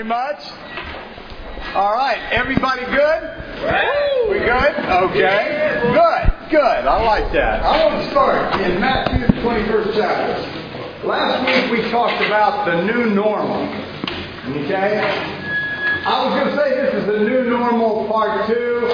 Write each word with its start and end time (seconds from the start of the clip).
very 0.00 0.08
much. 0.08 0.42
All 1.74 1.92
right, 1.92 2.18
everybody 2.32 2.84
good? 2.86 3.22
We 4.30 4.38
good? 4.38 4.74
Okay. 5.04 5.80
Good, 5.92 6.50
good. 6.50 6.86
I 6.86 7.04
like 7.04 7.30
that. 7.32 7.62
I 7.62 7.84
want 7.84 8.02
to 8.02 8.10
start 8.10 8.60
in 8.62 8.80
Matthew, 8.80 9.26
the 9.26 9.32
21st 9.42 9.94
chapter. 9.94 11.06
Last 11.06 11.44
week 11.46 11.84
we 11.84 11.90
talked 11.90 12.22
about 12.24 12.64
the 12.64 12.82
new 12.84 13.10
normal. 13.10 13.62
Okay? 14.64 15.00
I 16.06 16.24
was 16.24 16.40
going 16.40 16.56
to 16.56 16.62
say 16.62 16.76
this 16.76 16.94
is 16.94 17.06
the 17.06 17.18
new 17.18 17.50
normal 17.50 18.08
part 18.08 18.46
two. 18.46 18.86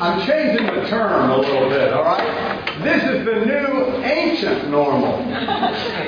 I'm 0.00 0.26
changing 0.26 0.66
the 0.66 0.88
term 0.88 1.30
a 1.30 1.36
little 1.36 1.68
bit, 1.68 1.92
all 1.92 2.04
right? 2.04 2.82
This 2.82 3.02
is 3.04 3.24
the 3.26 3.44
new 3.44 4.02
ancient 4.02 4.70
normal 4.70 5.18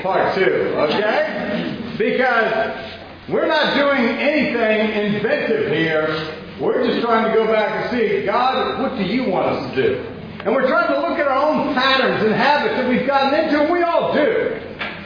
part 0.01 0.33
two, 0.35 0.73
okay? 0.77 1.93
Because 1.97 2.96
we're 3.29 3.47
not 3.47 3.75
doing 3.75 4.05
anything 4.19 5.15
inventive 5.15 5.71
here. 5.71 6.33
We're 6.61 6.87
just 6.87 7.01
trying 7.01 7.29
to 7.29 7.33
go 7.33 7.45
back 7.45 7.91
and 7.91 7.91
see, 7.91 8.25
God, 8.25 8.81
what 8.81 8.97
do 8.97 9.03
you 9.03 9.29
want 9.29 9.47
us 9.47 9.75
to 9.75 9.75
do? 9.75 9.99
And 10.45 10.55
we're 10.55 10.67
trying 10.67 10.87
to 10.93 11.01
look 11.01 11.19
at 11.19 11.27
our 11.27 11.37
own 11.37 11.73
patterns 11.73 12.23
and 12.23 12.33
habits 12.33 12.75
that 12.75 12.87
we've 12.89 13.05
gotten 13.05 13.37
into, 13.37 13.61
and 13.61 13.71
we 13.71 13.83
all 13.83 14.13
do. 14.13 14.61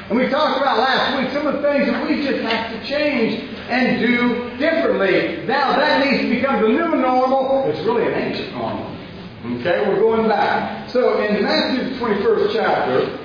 And 0.10 0.20
we 0.20 0.28
talked 0.28 0.60
about 0.60 0.78
last 0.78 1.18
week 1.18 1.32
some 1.32 1.48
of 1.48 1.56
the 1.56 1.62
things 1.62 1.88
that 1.88 2.08
we 2.08 2.22
just 2.24 2.42
have 2.44 2.72
to 2.72 2.88
change 2.88 3.50
and 3.70 4.00
do 4.06 4.58
differently. 4.58 5.44
Now 5.48 5.76
that 5.78 6.06
needs 6.06 6.22
to 6.24 6.30
become 6.30 6.62
the 6.62 6.68
new 6.68 6.98
normal. 6.98 7.64
It's 7.70 7.80
really 7.86 8.06
an 8.06 8.14
ancient 8.14 8.54
normal. 8.54 8.86
Okay, 9.46 9.88
we're 9.88 10.00
going 10.00 10.28
back. 10.28 10.90
So 10.90 11.20
in 11.24 11.42
Matthew 11.42 11.90
the 11.90 11.96
21st 11.96 12.54
chapter, 12.54 13.20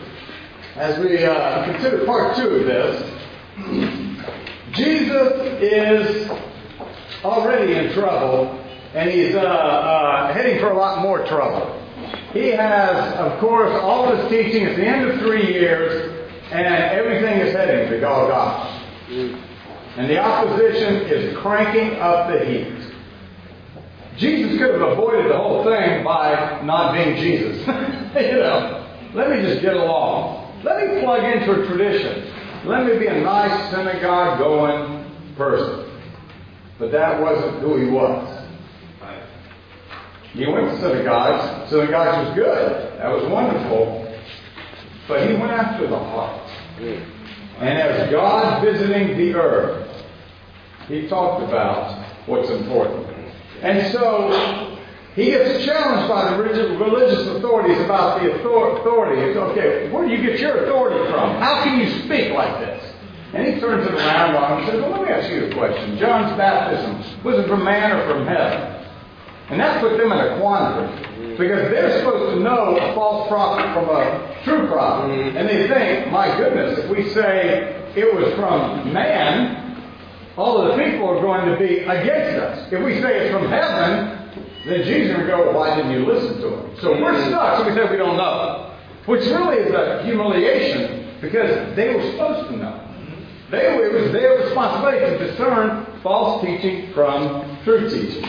as 0.76 0.98
we 1.00 1.24
uh, 1.24 1.64
consider 1.64 2.06
part 2.06 2.36
two 2.36 2.48
of 2.48 2.66
this, 2.66 4.05
Jesus 4.76 5.32
is 5.62 6.30
already 7.24 7.74
in 7.74 7.92
trouble, 7.94 8.62
and 8.94 9.10
he's 9.10 9.34
uh, 9.34 9.40
uh, 9.40 10.32
heading 10.34 10.60
for 10.60 10.70
a 10.70 10.76
lot 10.76 11.00
more 11.00 11.26
trouble. 11.26 11.82
He 12.32 12.48
has, 12.48 13.14
of 13.14 13.40
course, 13.40 13.72
all 13.82 14.12
of 14.12 14.18
his 14.18 14.28
teaching 14.28 14.66
at 14.66 14.76
the 14.76 14.86
end 14.86 15.08
of 15.08 15.18
three 15.20 15.46
years, 15.46 16.28
and 16.52 16.66
everything 16.66 17.40
is 17.40 17.54
heading 17.54 17.90
to 17.90 18.00
Golgotha. 18.00 18.76
And 19.96 20.10
the 20.10 20.18
opposition 20.18 21.02
is 21.06 21.36
cranking 21.38 21.98
up 21.98 22.28
the 22.28 22.44
heat. 22.44 22.76
Jesus 24.18 24.58
could 24.58 24.72
have 24.78 24.92
avoided 24.92 25.30
the 25.30 25.36
whole 25.36 25.64
thing 25.64 26.04
by 26.04 26.60
not 26.64 26.92
being 26.92 27.16
Jesus. 27.16 27.58
you 27.66 28.38
know, 28.38 28.86
let 29.14 29.30
me 29.30 29.42
just 29.42 29.62
get 29.62 29.74
along. 29.74 30.62
Let 30.64 30.86
me 30.86 31.00
plug 31.00 31.24
into 31.24 31.62
a 31.62 31.66
tradition. 31.66 32.32
Let 32.66 32.84
me 32.84 32.98
be 32.98 33.06
a 33.06 33.20
nice 33.20 33.70
synagogue 33.70 34.38
going 34.40 35.04
person. 35.36 35.88
But 36.80 36.90
that 36.90 37.20
wasn't 37.20 37.60
who 37.60 37.76
he 37.76 37.88
was. 37.88 38.44
He 40.32 40.46
went 40.46 40.68
to 40.70 40.80
synagogues. 40.80 41.70
Synagogues 41.70 42.26
was 42.26 42.34
good. 42.36 42.98
That 42.98 43.08
was 43.12 43.24
wonderful. 43.30 44.12
But 45.06 45.30
he 45.30 45.34
went 45.34 45.52
after 45.52 45.86
the 45.86 45.96
heart. 45.96 46.50
And 47.58 47.78
as 47.78 48.10
God 48.10 48.64
visiting 48.64 49.16
the 49.16 49.34
earth, 49.34 50.04
he 50.88 51.06
talked 51.08 51.44
about 51.44 52.04
what's 52.26 52.50
important. 52.50 53.06
And 53.62 53.92
so 53.92 54.65
he 55.16 55.26
gets 55.26 55.64
challenged 55.64 56.08
by 56.08 56.30
the 56.30 56.42
religious 56.76 57.26
authorities 57.28 57.80
about 57.80 58.20
the 58.20 58.32
authority. 58.32 59.22
It's 59.22 59.36
okay, 59.36 59.90
where 59.90 60.06
do 60.06 60.14
you 60.14 60.20
get 60.20 60.38
your 60.38 60.64
authority 60.64 61.10
from? 61.10 61.40
How 61.40 61.64
can 61.64 61.80
you 61.80 62.04
speak 62.04 62.32
like 62.32 62.60
this? 62.60 62.92
And 63.32 63.46
he 63.54 63.58
turns 63.58 63.86
it 63.86 63.94
around 63.94 64.36
on 64.36 64.52
him 64.52 64.58
and 64.58 64.66
says, 64.68 64.80
Well, 64.82 64.90
let 64.90 65.02
me 65.02 65.08
ask 65.08 65.30
you 65.30 65.46
a 65.46 65.54
question. 65.54 65.96
John's 65.98 66.36
baptism, 66.36 67.24
was 67.24 67.38
it 67.38 67.48
from 67.48 67.64
man 67.64 67.92
or 67.92 68.06
from 68.06 68.26
heaven? 68.26 68.76
And 69.48 69.60
that 69.60 69.80
put 69.80 69.96
them 69.96 70.12
in 70.12 70.18
a 70.18 70.38
quandary. 70.38 71.36
Because 71.36 71.70
they're 71.70 71.98
supposed 71.98 72.34
to 72.34 72.40
know 72.42 72.76
a 72.76 72.94
false 72.94 73.28
prophet 73.28 73.72
from 73.74 73.88
a 73.88 74.40
true 74.44 74.66
prophet. 74.68 75.10
Mm-hmm. 75.10 75.36
And 75.36 75.48
they 75.48 75.68
think, 75.68 76.10
my 76.10 76.34
goodness, 76.36 76.78
if 76.78 76.90
we 76.90 77.10
say 77.10 77.90
it 77.94 78.14
was 78.14 78.34
from 78.34 78.92
man, 78.92 79.82
all 80.36 80.60
of 80.60 80.76
the 80.76 80.82
people 80.82 81.08
are 81.08 81.20
going 81.20 81.50
to 81.50 81.58
be 81.58 81.78
against 81.80 82.38
us. 82.40 82.72
If 82.72 82.82
we 82.82 83.00
say 83.00 83.26
it's 83.26 83.32
from 83.32 83.48
heaven, 83.48 84.15
then 84.66 84.84
Jesus 84.84 85.16
would 85.16 85.26
go, 85.28 85.52
why 85.52 85.76
didn't 85.76 85.92
you 85.92 86.06
listen 86.06 86.40
to 86.40 86.48
him? 86.48 86.80
So 86.80 87.00
we're 87.00 87.24
stuck. 87.28 87.58
So 87.58 87.68
we 87.68 87.74
say 87.74 87.88
we 87.90 87.96
don't 87.96 88.16
know. 88.16 88.74
Which 89.06 89.24
really 89.26 89.58
is 89.58 89.72
a 89.72 90.02
humiliation 90.02 91.20
because 91.20 91.76
they 91.76 91.94
were 91.94 92.02
supposed 92.10 92.50
to 92.50 92.56
know. 92.56 92.82
They, 93.50 93.76
it 93.76 93.92
was 93.92 94.12
their 94.12 94.38
responsibility 94.38 95.18
to 95.18 95.30
discern 95.30 95.86
false 96.02 96.44
teaching 96.44 96.92
from 96.92 97.58
true 97.62 97.88
teaching. 97.88 98.28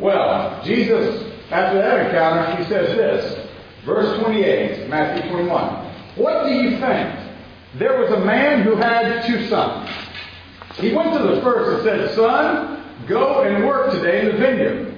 Well, 0.00 0.60
Jesus, 0.64 1.32
after 1.52 1.78
that 1.78 2.06
encounter, 2.06 2.56
he 2.56 2.68
says 2.68 2.96
this. 2.96 3.48
Verse 3.86 4.20
28, 4.20 4.88
Matthew 4.88 5.30
21. 5.30 5.92
What 6.16 6.44
do 6.44 6.54
you 6.54 6.70
think? 6.80 7.18
There 7.78 8.00
was 8.00 8.10
a 8.10 8.24
man 8.24 8.62
who 8.62 8.74
had 8.74 9.24
two 9.26 9.48
sons. 9.48 9.88
He 10.74 10.92
went 10.92 11.12
to 11.12 11.22
the 11.22 11.40
first 11.40 11.86
and 11.86 12.00
said, 12.08 12.16
Son, 12.16 13.06
go 13.06 13.42
and 13.42 13.64
work 13.64 13.92
today 13.92 14.22
in 14.22 14.26
the 14.26 14.32
vineyard. 14.32 14.91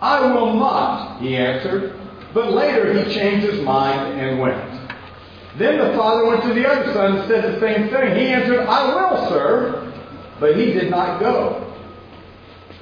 I 0.00 0.32
will 0.32 0.54
not, 0.54 1.20
he 1.20 1.36
answered. 1.36 1.98
But 2.34 2.52
later 2.52 3.02
he 3.02 3.12
changed 3.12 3.46
his 3.46 3.60
mind 3.62 4.20
and 4.20 4.38
went. 4.38 4.78
Then 5.56 5.78
the 5.78 5.96
father 5.96 6.26
went 6.26 6.42
to 6.44 6.54
the 6.54 6.68
other 6.68 6.92
son 6.92 7.16
and 7.16 7.28
said 7.28 7.54
the 7.54 7.60
same 7.60 7.88
thing. 7.88 8.16
He 8.16 8.28
answered, 8.28 8.60
I 8.60 8.94
will, 8.94 9.28
sir. 9.28 9.92
But 10.38 10.56
he 10.56 10.66
did 10.66 10.90
not 10.90 11.18
go. 11.18 11.64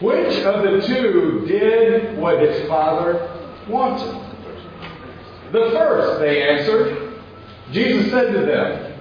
Which 0.01 0.43
of 0.45 0.63
the 0.63 0.87
two 0.87 1.47
did 1.47 2.19
what 2.19 2.43
his 2.43 2.69
father 2.69 3.31
wanted? 3.67 4.15
The 5.53 5.71
first, 5.71 6.21
they 6.21 6.43
answered. 6.43 7.23
Jesus 7.73 8.11
said 8.11 8.33
to 8.33 8.41
them, 8.41 8.93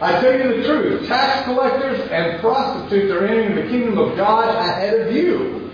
I 0.00 0.20
tell 0.20 0.32
you 0.32 0.56
the 0.56 0.66
truth, 0.66 1.06
tax 1.06 1.44
collectors 1.44 2.00
and 2.10 2.40
prostitutes 2.40 3.12
are 3.12 3.26
entering 3.26 3.54
the 3.54 3.70
kingdom 3.70 3.98
of 3.98 4.16
God 4.16 4.56
ahead 4.56 4.98
of 4.98 5.14
you. 5.14 5.69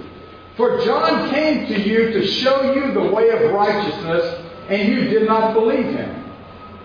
For 0.57 0.81
John 0.85 1.31
came 1.31 1.67
to 1.67 1.81
you 1.81 2.13
to 2.13 2.27
show 2.27 2.73
you 2.73 2.93
the 2.93 3.13
way 3.13 3.29
of 3.29 3.53
righteousness, 3.53 4.43
and 4.69 4.89
you 4.89 5.05
did 5.05 5.27
not 5.29 5.53
believe 5.53 5.87
him. 5.87 6.25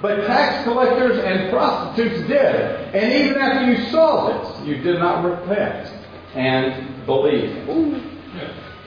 But 0.02 0.26
tax 0.26 0.64
collectors 0.64 1.20
and 1.24 1.50
prostitutes 1.52 2.28
did. 2.28 2.56
And 2.96 3.14
even 3.14 3.38
after 3.42 3.72
you 3.72 3.90
saw 3.92 4.28
this, 4.28 4.68
you 4.68 4.78
did 4.78 5.00
not 5.00 5.24
repent 5.24 5.88
and 6.36 7.06
believe. 7.06 7.66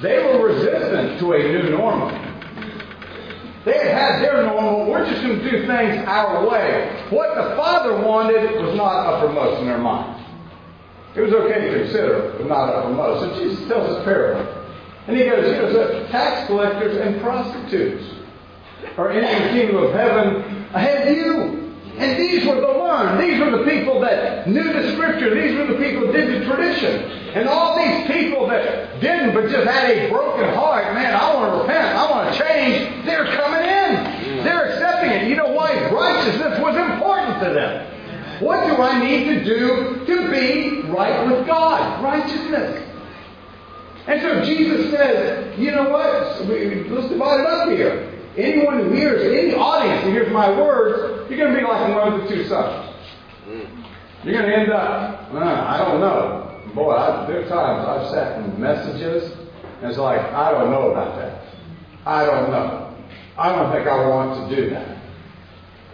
They 0.03 0.19
were 0.19 0.49
resistant 0.49 1.19
to 1.21 1.33
a 1.33 1.39
new 1.39 1.71
normal. 1.71 2.11
They 3.65 3.79
had 3.79 3.87
had 3.87 4.23
their 4.23 4.43
normal. 4.43 4.91
We're 4.91 5.09
just 5.09 5.23
going 5.23 5.39
to 5.39 5.51
do 5.51 5.67
things 5.67 6.07
our 6.07 6.47
way. 6.47 7.07
What 7.09 7.35
the 7.37 7.57
Father 7.57 7.97
wanted 8.03 8.61
was 8.61 8.77
not 8.77 9.07
uppermost 9.07 9.61
in 9.61 9.67
their 9.67 9.79
mind. 9.79 10.23
It 11.15 11.23
was 11.23 11.33
okay 11.33 11.71
to 11.71 11.79
consider, 11.85 12.35
but 12.37 12.49
not 12.49 12.75
uppermost. 12.75 13.21
So 13.21 13.43
Jesus 13.43 13.67
tells 13.69 13.89
us 13.89 14.05
parable. 14.05 14.64
And 15.07 15.17
he 15.17 15.25
goes, 15.25 16.11
tax 16.11 16.47
collectors 16.47 16.97
and 16.97 17.21
prostitutes 17.21 18.05
are 18.97 19.13
in 19.13 19.23
the 19.23 19.49
kingdom 19.51 19.77
of 19.77 19.93
heaven 19.93 20.37
ahead 20.73 21.09
of 21.09 21.17
you. 21.17 21.65
And 21.97 22.21
these 22.21 22.45
were 22.47 22.57
the 22.57 22.67
learned. 22.67 23.21
These 23.23 23.39
were 23.39 23.51
the 23.59 23.71
people 23.71 24.01
that 24.01 24.49
knew 24.49 24.73
the 24.73 24.93
scripture. 24.95 25.33
These 25.35 25.57
were 25.57 25.67
the 25.67 25.79
people 25.79 26.07
that 26.07 26.13
did 26.13 26.43
the 26.43 26.47
tradition. 26.47 27.11
And 27.35 27.49
all 27.49 27.77
these 27.77 28.07
people 28.07 28.49
that 28.49 29.01
didn't 29.01 29.33
but 29.35 29.49
just 29.49 29.69
had 29.69 29.91
a 29.91 30.09
broken 30.11 30.53
heart, 30.55 30.93
man, 30.95 31.15
I 31.15 31.35
want 31.35 31.53
to 31.53 31.59
repent. 31.61 31.97
I 31.97 32.11
want 32.11 32.33
to 32.33 32.39
change. 32.43 33.05
They're 33.05 33.27
coming 33.37 33.63
in. 33.63 34.43
They're 34.43 34.73
accepting 34.73 35.11
it. 35.11 35.29
You 35.29 35.37
know 35.37 35.53
why? 35.53 35.89
Righteousness 35.91 36.59
was 36.61 36.77
important 36.77 37.41
to 37.45 37.51
them. 37.51 37.93
What 38.41 38.67
do 38.67 38.83
I 38.83 38.99
need 39.07 39.25
to 39.27 39.45
do 39.45 40.05
to 40.07 40.31
be 40.31 40.83
right 40.91 41.31
with 41.31 41.47
God? 41.47 42.03
Righteousness. 42.03 42.91
And 44.07 44.21
so 44.21 44.45
Jesus 44.45 44.91
says, 44.91 45.59
you 45.59 45.71
know 45.71 45.89
what? 45.89 46.47
Let's 46.47 47.09
divide 47.09 47.41
it 47.41 47.47
up 47.47 47.69
here. 47.71 48.11
Anyone 48.37 48.81
who 48.81 48.93
hears, 48.93 49.23
any 49.33 49.55
audience 49.55 50.05
who 50.05 50.11
hears 50.11 50.33
my 50.33 50.51
words, 50.51 51.31
you're 51.31 51.39
going 51.39 51.55
to 51.55 51.59
be 51.59 51.65
like 51.65 51.95
one 51.95 52.13
of 52.13 52.23
the 52.23 52.29
two 52.29 52.47
sons. 52.49 52.95
You're 54.25 54.35
going 54.35 54.47
to 54.47 54.57
end 54.57 54.73
up, 54.73 55.33
uh, 55.33 55.39
I 55.39 55.79
don't 55.79 56.01
know. 56.01 56.61
Boy, 56.75 56.93
I, 56.93 57.27
there 57.27 57.45
are 57.45 57.49
times 57.49 57.87
I've 57.87 58.11
sat 58.11 58.41
in 58.41 58.61
messages, 58.61 59.31
and 59.81 59.91
it's 59.91 59.99
like, 59.99 60.21
I 60.21 60.51
don't 60.51 60.71
know 60.71 60.91
about 60.91 61.17
that. 61.17 61.45
I 62.05 62.27
don't 62.27 62.51
know. 62.51 62.97
I 63.39 63.55
don't 63.55 63.73
think 63.73 63.87
I 63.87 64.09
want 64.09 64.51
to 64.51 64.57
do 64.57 64.71
that. 64.71 64.99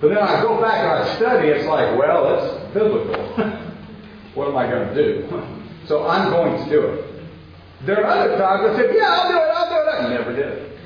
But 0.01 0.09
then 0.09 0.19
I 0.19 0.41
go 0.43 0.61
back 0.61 0.79
and 0.79 0.89
I 0.89 1.17
study, 1.17 1.49
it's 1.49 1.67
like, 1.67 1.99
well, 1.99 2.35
it's 2.35 2.75
biblical. 2.75 3.15
what 4.35 4.49
am 4.49 4.57
I 4.57 4.69
going 4.69 4.89
to 4.89 4.95
do? 4.95 5.45
so 5.87 6.07
I'm 6.07 6.31
going 6.31 6.65
to 6.65 6.71
do 6.71 6.87
it. 6.87 7.10
There 7.87 8.05
are 8.05 8.07
other 8.07 8.37
times 8.37 8.71
I 8.71 8.77
said, 8.77 8.95
yeah, 8.95 9.09
I'll 9.09 9.29
do 9.29 9.37
it, 9.37 9.51
I'll 9.55 9.69
do 9.69 9.75
it. 9.75 10.05
I 10.05 10.19
never 10.19 10.37
did 10.37 10.47
it. 10.47 10.79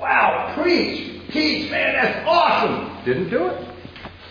Wow, 0.00 0.54
preach, 0.56 1.30
teach, 1.32 1.70
man, 1.70 1.94
that's 1.94 2.28
awesome. 2.28 3.04
Didn't 3.04 3.30
do 3.30 3.46
it. 3.46 3.68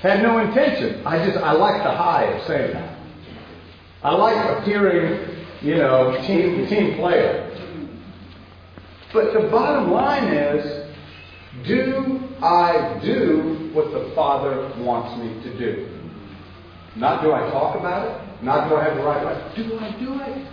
Had 0.01 0.21
no 0.21 0.39
intention. 0.39 1.05
I 1.05 1.25
just, 1.25 1.37
I 1.37 1.53
like 1.53 1.81
the 1.83 1.91
high 1.91 2.25
of 2.25 2.47
saying 2.47 2.73
that. 2.73 2.99
I 4.03 4.13
like 4.13 4.57
appearing 4.57 5.33
you 5.63 5.75
know, 5.75 6.21
team 6.27 6.67
team 6.67 6.95
player. 6.97 7.49
But 9.13 9.33
the 9.33 9.47
bottom 9.49 9.91
line 9.91 10.25
is, 10.33 10.93
do 11.65 12.19
I 12.41 12.99
do 13.03 13.69
what 13.73 13.91
the 13.91 14.13
Father 14.13 14.73
wants 14.83 15.17
me 15.23 15.41
to 15.43 15.57
do? 15.57 15.89
Not 16.95 17.23
do 17.23 17.31
I 17.31 17.49
talk 17.49 17.79
about 17.79 18.07
it, 18.07 18.43
not 18.43 18.69
do 18.69 18.75
I 18.75 18.83
have 18.83 18.97
the 18.97 19.03
right 19.03 19.23
life. 19.23 19.55
Do 19.55 19.79
I 19.79 19.91
do 19.99 20.21
it? 20.21 20.47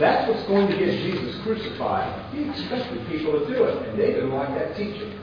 That's 0.00 0.28
what's 0.28 0.42
going 0.48 0.66
to 0.68 0.78
get 0.78 0.90
Jesus 1.02 1.40
crucified. 1.42 2.34
He 2.34 2.48
expected 2.48 3.06
people 3.08 3.38
to 3.38 3.46
do 3.46 3.64
it, 3.64 3.88
and 3.88 3.98
they 3.98 4.06
didn't 4.06 4.32
like 4.32 4.48
that 4.54 4.74
teaching. 4.74 5.20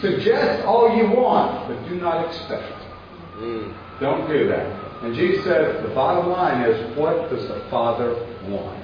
Suggest 0.00 0.64
all 0.64 0.96
you 0.96 1.10
want, 1.10 1.68
but 1.68 1.88
do 1.88 1.96
not 1.96 2.26
expect. 2.26 2.72
Mm. 3.36 3.76
Don't 4.00 4.28
do 4.28 4.48
that. 4.48 5.04
And 5.04 5.14
Jesus 5.14 5.44
says 5.44 5.82
the 5.86 5.94
bottom 5.94 6.30
line 6.30 6.62
is 6.62 6.96
what 6.96 7.28
does 7.28 7.46
the 7.48 7.66
Father 7.70 8.14
want? 8.48 8.82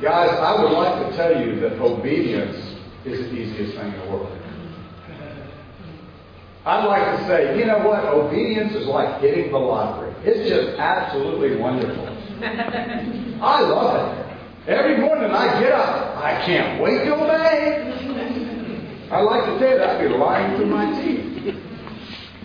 Guys, 0.00 0.30
I 0.30 0.62
would 0.62 0.72
like 0.72 1.10
to 1.10 1.16
tell 1.16 1.44
you 1.44 1.60
that 1.60 1.80
obedience 1.80 2.56
is 3.04 3.18
the 3.18 3.32
easiest 3.32 3.76
thing 3.76 3.92
in 3.92 4.00
the 4.00 4.06
world. 4.06 4.38
I'd 6.64 6.86
like 6.86 7.18
to 7.18 7.26
say, 7.26 7.58
you 7.58 7.64
know 7.66 7.78
what? 7.78 8.04
Obedience 8.04 8.72
is 8.74 8.86
like 8.86 9.20
hitting 9.20 9.50
the 9.50 9.58
lottery. 9.58 10.11
It's 10.24 10.48
just 10.48 10.78
absolutely 10.78 11.56
wonderful. 11.56 12.08
I 13.42 13.60
love 13.60 14.18
it. 14.18 14.38
Every 14.68 14.98
morning 14.98 15.30
I 15.30 15.60
get 15.60 15.72
up, 15.72 16.16
I 16.16 16.44
can't 16.46 16.80
wait 16.80 17.04
to 17.04 17.14
obey. 17.14 19.08
I 19.10 19.20
like 19.20 19.44
to 19.46 19.58
say 19.58 19.76
that 19.76 19.90
I'd 19.90 20.08
be 20.08 20.14
lying 20.14 20.56
through 20.56 20.66
my 20.66 21.02
teeth. 21.02 21.56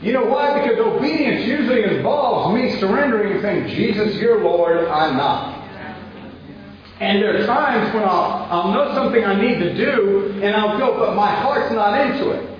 You 0.01 0.13
know 0.13 0.25
why? 0.25 0.59
Because 0.59 0.79
obedience 0.79 1.45
usually 1.45 1.83
involves 1.83 2.53
me 2.55 2.79
surrendering 2.79 3.33
and 3.33 3.41
saying, 3.41 3.67
Jesus, 3.67 4.15
you're 4.15 4.43
Lord, 4.43 4.87
I'm 4.87 5.17
not. 5.17 5.55
And 6.99 7.21
there 7.21 7.41
are 7.41 7.45
times 7.45 7.93
when 7.93 8.03
I'll, 8.03 8.47
I'll 8.49 8.71
know 8.71 8.93
something 8.95 9.23
I 9.23 9.39
need 9.39 9.59
to 9.59 9.75
do, 9.75 10.39
and 10.41 10.55
I'll 10.55 10.79
go, 10.79 10.97
but 10.97 11.15
my 11.15 11.29
heart's 11.29 11.71
not 11.73 11.99
into 11.99 12.31
it. 12.31 12.59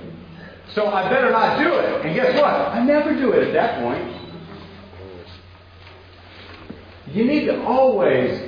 So 0.74 0.88
I 0.88 1.10
better 1.10 1.32
not 1.32 1.58
do 1.58 1.74
it. 1.74 2.06
And 2.06 2.16
guess 2.16 2.36
what? 2.40 2.46
I 2.46 2.84
never 2.84 3.16
do 3.16 3.32
it 3.32 3.48
at 3.48 3.54
that 3.54 3.82
point. 3.82 4.27
You 7.18 7.26
need 7.26 7.46
to 7.46 7.64
always 7.64 8.40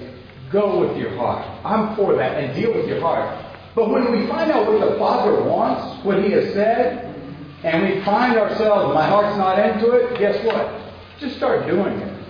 go 0.52 0.80
with 0.80 0.96
your 0.96 1.16
heart. 1.16 1.44
I'm 1.66 1.96
for 1.96 2.16
that 2.16 2.38
and 2.38 2.54
deal 2.54 2.72
with 2.72 2.88
your 2.88 3.02
heart. 3.02 3.44
But 3.74 3.90
when 3.90 4.12
we 4.12 4.28
find 4.28 4.52
out 4.52 4.72
what 4.72 4.88
the 4.88 4.96
Father 5.00 5.44
wants, 5.44 6.06
what 6.06 6.24
He 6.24 6.30
has 6.34 6.54
said, 6.54 7.16
and 7.64 7.82
we 7.82 8.06
find 8.06 8.38
ourselves, 8.38 8.94
my 8.94 9.08
heart's 9.08 9.36
not 9.40 9.58
into 9.58 9.94
it, 9.94 10.20
guess 10.20 10.46
what? 10.46 10.94
Just 11.20 11.38
start 11.38 11.66
doing 11.66 11.98
it 11.98 12.24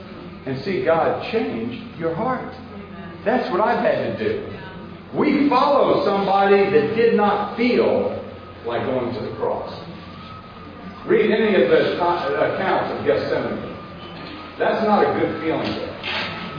and 0.46 0.64
see 0.64 0.86
God 0.86 1.30
change 1.30 2.00
your 2.00 2.16
heart. 2.16 2.56
That's 3.26 3.52
what 3.52 3.60
I've 3.60 3.84
had 3.84 4.18
to 4.18 4.24
do. 4.24 4.58
We 5.14 5.50
follow 5.50 6.06
somebody 6.06 6.70
that 6.70 6.96
did 6.96 7.16
not 7.16 7.58
feel 7.58 8.16
like 8.66 8.86
going 8.86 9.14
to 9.14 9.22
the 9.30 9.36
cross. 9.36 9.78
Read 11.06 11.32
any 11.32 11.62
of 11.64 11.70
the 11.70 11.96
accounts 11.98 12.98
of 12.98 13.06
Gethsemane. 13.06 13.69
That's 14.60 14.84
not 14.86 15.04
a 15.04 15.20
good 15.20 15.42
feeling. 15.42 15.72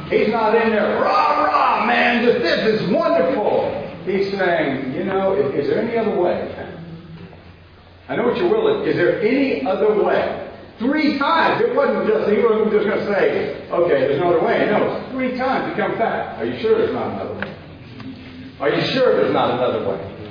He's 0.08 0.32
not 0.32 0.54
in 0.56 0.70
there, 0.70 1.00
rah, 1.02 1.44
rah, 1.44 1.86
man, 1.86 2.24
just 2.24 2.40
this 2.40 2.80
is 2.80 2.90
wonderful. 2.90 3.70
He's 4.04 4.30
saying, 4.32 4.94
you 4.94 5.04
know, 5.04 5.34
is, 5.34 5.68
there 5.68 5.82
any 5.82 5.96
other 5.98 6.18
way? 6.18 6.50
I 8.08 8.16
know 8.16 8.24
what 8.24 8.36
your 8.38 8.48
will 8.48 8.82
is. 8.82 8.88
Is 8.88 8.96
there 8.96 9.20
any 9.20 9.64
other 9.64 10.02
way? 10.02 10.48
Three 10.78 11.18
times. 11.18 11.62
It 11.62 11.76
wasn't 11.76 12.08
just, 12.08 12.30
he 12.30 12.42
wasn't 12.42 12.72
just 12.72 12.86
going 12.86 12.98
to 12.98 13.06
say, 13.06 13.68
okay, 13.70 14.00
there's 14.00 14.18
no 14.18 14.34
other 14.34 14.44
way. 14.44 14.66
No, 14.66 15.06
three 15.12 15.36
times 15.36 15.70
he 15.70 15.80
comes 15.80 15.98
back. 15.98 16.38
Are 16.38 16.44
you 16.44 16.58
sure 16.60 16.78
there's 16.78 16.94
not 16.94 17.12
another 17.12 17.34
way? 17.34 17.56
Are 18.60 18.70
you 18.70 18.80
sure 18.92 19.14
there's 19.14 19.32
not 19.32 19.54
another 19.54 19.88
way? 19.88 20.29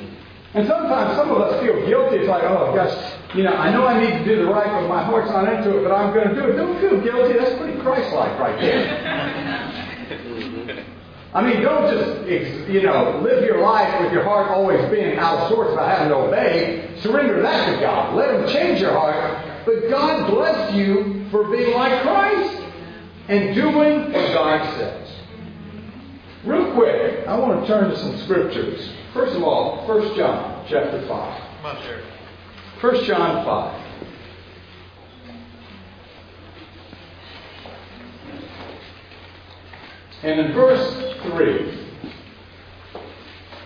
And 0.54 0.68
sometimes 0.68 1.16
some 1.16 1.30
of 1.30 1.42
us 1.42 1.62
feel 1.62 1.86
guilty. 1.86 2.18
It's 2.18 2.28
like, 2.28 2.44
oh 2.44 2.74
gosh, 2.74 3.14
you 3.36 3.44
know, 3.44 3.54
I 3.54 3.72
know 3.72 3.86
I 3.86 4.02
need 4.02 4.18
to 4.18 4.26
do 4.26 4.38
the 4.38 4.52
right, 4.52 4.66
but 4.66 4.88
my 4.88 5.04
heart's 5.04 5.30
not 5.30 5.48
into 5.52 5.78
it, 5.78 5.84
but 5.84 5.92
I'm 5.92 6.12
going 6.14 6.30
to 6.30 6.36
do 6.36 6.50
it. 6.50 6.58
Don't 6.58 6.80
feel 6.80 7.00
guilty. 7.02 7.38
That's 7.38 7.56
pretty 7.60 7.80
Christ-like 7.80 8.40
right 8.40 8.60
there. 8.60 10.86
I 11.32 11.44
mean, 11.44 11.62
don't 11.62 11.94
just, 11.94 12.28
you 12.70 12.82
know, 12.82 13.22
live 13.24 13.44
your 13.44 13.62
life 13.62 14.02
with 14.02 14.12
your 14.12 14.24
heart 14.24 14.50
always 14.50 14.84
being 14.90 15.16
out 15.18 15.38
of 15.38 15.50
sorts 15.50 15.74
about 15.74 15.88
having 15.88 16.10
to 16.10 16.16
obey. 16.16 16.90
Surrender 17.02 17.40
that 17.44 17.72
to 17.72 17.80
God. 17.80 18.16
Let 18.16 18.34
Him 18.34 18.48
change 18.52 18.82
your 18.82 18.94
heart. 18.94 19.64
But 19.64 19.90
God 19.90 20.28
bless 20.32 20.74
you 20.74 21.28
for 21.30 21.44
being 21.52 21.76
like 21.76 22.02
Christ 22.02 22.64
and 23.28 23.54
doing 23.54 24.12
what 24.12 24.34
God 24.34 24.80
says. 24.80 25.09
Real 26.46 26.74
quick, 26.74 27.28
I 27.28 27.38
want 27.38 27.62
to 27.62 27.68
turn 27.68 27.90
to 27.90 27.98
some 27.98 28.18
scriptures. 28.20 28.90
First 29.14 29.36
of 29.36 29.44
all, 29.44 29.86
1 29.86 30.16
John 30.16 30.66
chapter 30.70 31.06
5. 31.06 31.08
Come 31.08 31.66
on, 31.66 31.84
sir. 31.84 32.02
1 32.80 33.04
John 33.04 33.46
5. 33.46 33.86
And 40.24 40.40
in 40.40 40.54
verse 40.54 41.14
3, 41.24 41.88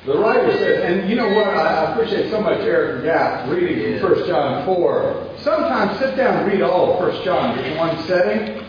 the 0.06 0.18
writer 0.18 0.52
says, 0.58 0.84
and 0.84 1.10
you 1.10 1.16
know 1.16 1.30
what? 1.30 1.48
I 1.48 1.92
appreciate 1.92 2.32
so 2.32 2.42
much 2.42 2.60
Eric 2.62 3.04
Gapp 3.04 3.50
reading 3.50 4.00
from 4.00 4.14
1 4.14 4.28
John 4.28 4.66
4. 4.66 5.30
Sometimes 5.44 6.00
sit 6.00 6.16
down 6.16 6.44
and 6.44 6.52
read 6.52 6.62
all 6.62 6.94
of 6.94 7.14
1 7.14 7.24
John 7.24 7.60
in 7.60 7.78
one 7.78 8.02
setting. 8.08 8.63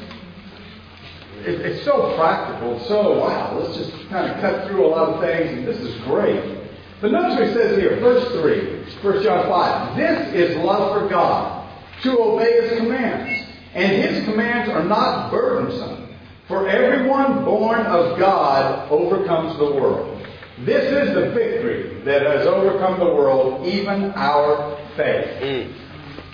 It, 1.47 1.61
it's 1.61 1.85
so 1.85 2.17
practical, 2.17 2.81
so 2.87 3.21
wow, 3.21 3.59
let's 3.59 3.77
just 3.77 3.93
kind 4.09 4.31
of 4.31 4.41
cut 4.41 4.67
through 4.67 4.87
a 4.87 4.89
lot 4.89 5.09
of 5.11 5.21
things, 5.21 5.59
and 5.59 5.67
this 5.67 5.79
is 5.79 5.95
great. 6.05 6.59
But 7.01 7.13
notice 7.13 7.39
what 7.39 7.49
he 7.49 7.55
says 7.55 7.77
here, 7.79 8.01
verse 8.01 8.27
3, 8.41 9.03
1 9.03 9.23
John 9.23 9.49
5. 9.49 9.97
This 9.97 10.35
is 10.35 10.57
love 10.59 10.99
for 10.99 11.09
God, 11.09 11.69
to 12.03 12.19
obey 12.19 12.69
his 12.69 12.79
commands. 12.79 13.51
And 13.75 13.91
his 13.91 14.25
commands 14.25 14.71
are 14.71 14.85
not 14.85 15.31
burdensome. 15.31 16.09
For 16.47 16.69
everyone 16.69 17.45
born 17.45 17.81
of 17.81 18.19
God 18.19 18.91
overcomes 18.91 19.59
the 19.59 19.65
world. 19.65 20.27
This 20.61 20.85
is 20.85 21.15
the 21.15 21.31
victory 21.31 22.01
that 22.05 22.23
has 22.23 22.47
overcome 22.47 23.01
the 23.01 23.07
world, 23.07 23.67
even 23.67 24.13
our 24.13 24.79
faith. 24.97 25.43
Mm. 25.43 25.75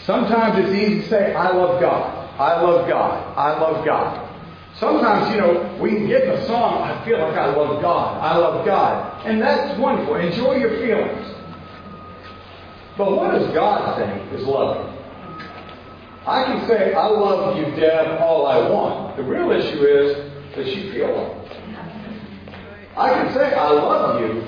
Sometimes 0.05 0.59
it's 0.59 0.75
easy 0.75 1.01
to 1.03 1.09
say, 1.09 1.35
I 1.35 1.51
love 1.51 1.81
God. 1.81 2.29
I 2.39 2.61
love 2.61 2.89
God. 2.89 3.39
I 3.39 3.59
love 3.59 3.85
God. 3.85 4.30
Sometimes, 4.81 5.31
you 5.31 5.41
know, 5.41 5.77
we 5.79 5.91
can 5.91 6.09
get 6.09 6.25
in 6.25 6.31
a 6.31 6.47
song, 6.47 6.83
I 6.83 7.05
feel 7.05 7.19
like 7.19 7.37
I 7.37 7.55
love 7.55 7.83
God. 7.83 8.19
I 8.23 8.35
love 8.39 8.65
God. 8.65 9.27
And 9.27 9.41
that's 9.41 9.79
wonderful. 9.79 10.17
Enjoy 10.17 10.57
your 10.57 10.71
feelings. 10.71 11.37
But 12.97 13.13
what 13.13 13.33
does 13.33 13.53
God 13.53 13.99
think 13.99 14.33
is 14.33 14.47
loving? 14.47 14.97
I 16.27 16.45
can 16.45 16.67
say, 16.67 16.95
I 16.95 17.07
love 17.07 17.59
you, 17.59 17.65
Deb, 17.77 18.21
all 18.21 18.47
I 18.47 18.71
want. 18.71 19.17
The 19.19 19.23
real 19.23 19.51
issue 19.51 19.85
is, 19.85 20.33
does 20.55 20.67
she 20.67 20.91
feel 20.93 21.15
loved? 21.15 21.53
I 22.97 23.11
can 23.11 23.35
say, 23.35 23.55
I 23.55 23.71
love 23.71 24.21
you, 24.21 24.45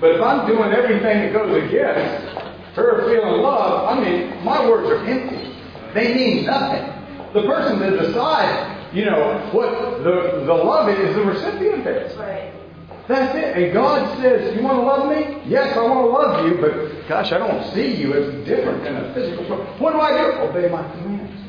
but 0.00 0.16
if 0.16 0.20
I'm 0.20 0.46
doing 0.46 0.72
everything 0.72 1.02
that 1.02 1.32
goes 1.32 1.62
against 1.64 2.36
her 2.74 3.08
feeling 3.08 3.40
love, 3.40 3.88
I 3.88 4.00
mean, 4.00 4.44
my 4.44 4.68
words 4.68 4.88
are 4.88 5.04
empty. 5.06 5.54
They 5.94 6.14
mean 6.14 6.46
nothing. 6.46 6.92
The 7.32 7.42
person 7.42 7.78
that 7.80 8.00
decides, 8.00 8.75
you 8.96 9.04
know, 9.04 9.50
what 9.52 9.70
the, 10.02 10.44
the 10.46 10.54
love 10.54 10.88
is, 10.88 11.14
the 11.14 11.22
recipient 11.22 11.86
is. 11.86 12.16
Right. 12.16 12.50
That's 13.06 13.36
it. 13.36 13.56
And 13.56 13.72
God 13.74 14.18
says, 14.22 14.56
You 14.56 14.62
want 14.62 14.78
to 14.78 14.82
love 14.82 15.10
me? 15.14 15.42
Yes, 15.44 15.76
I 15.76 15.82
want 15.82 16.00
to 16.00 16.06
love 16.06 16.46
you, 16.46 16.58
but 16.62 17.06
gosh, 17.06 17.30
I 17.30 17.36
don't 17.36 17.74
see 17.74 17.94
you 17.94 18.14
as 18.14 18.46
different 18.46 18.82
than 18.84 18.96
a 18.96 19.12
physical. 19.12 19.44
person. 19.44 19.66
What 19.80 19.92
do 19.92 20.00
I 20.00 20.16
do? 20.16 20.38
Obey 20.48 20.70
my 20.70 20.82
commands. 20.92 21.40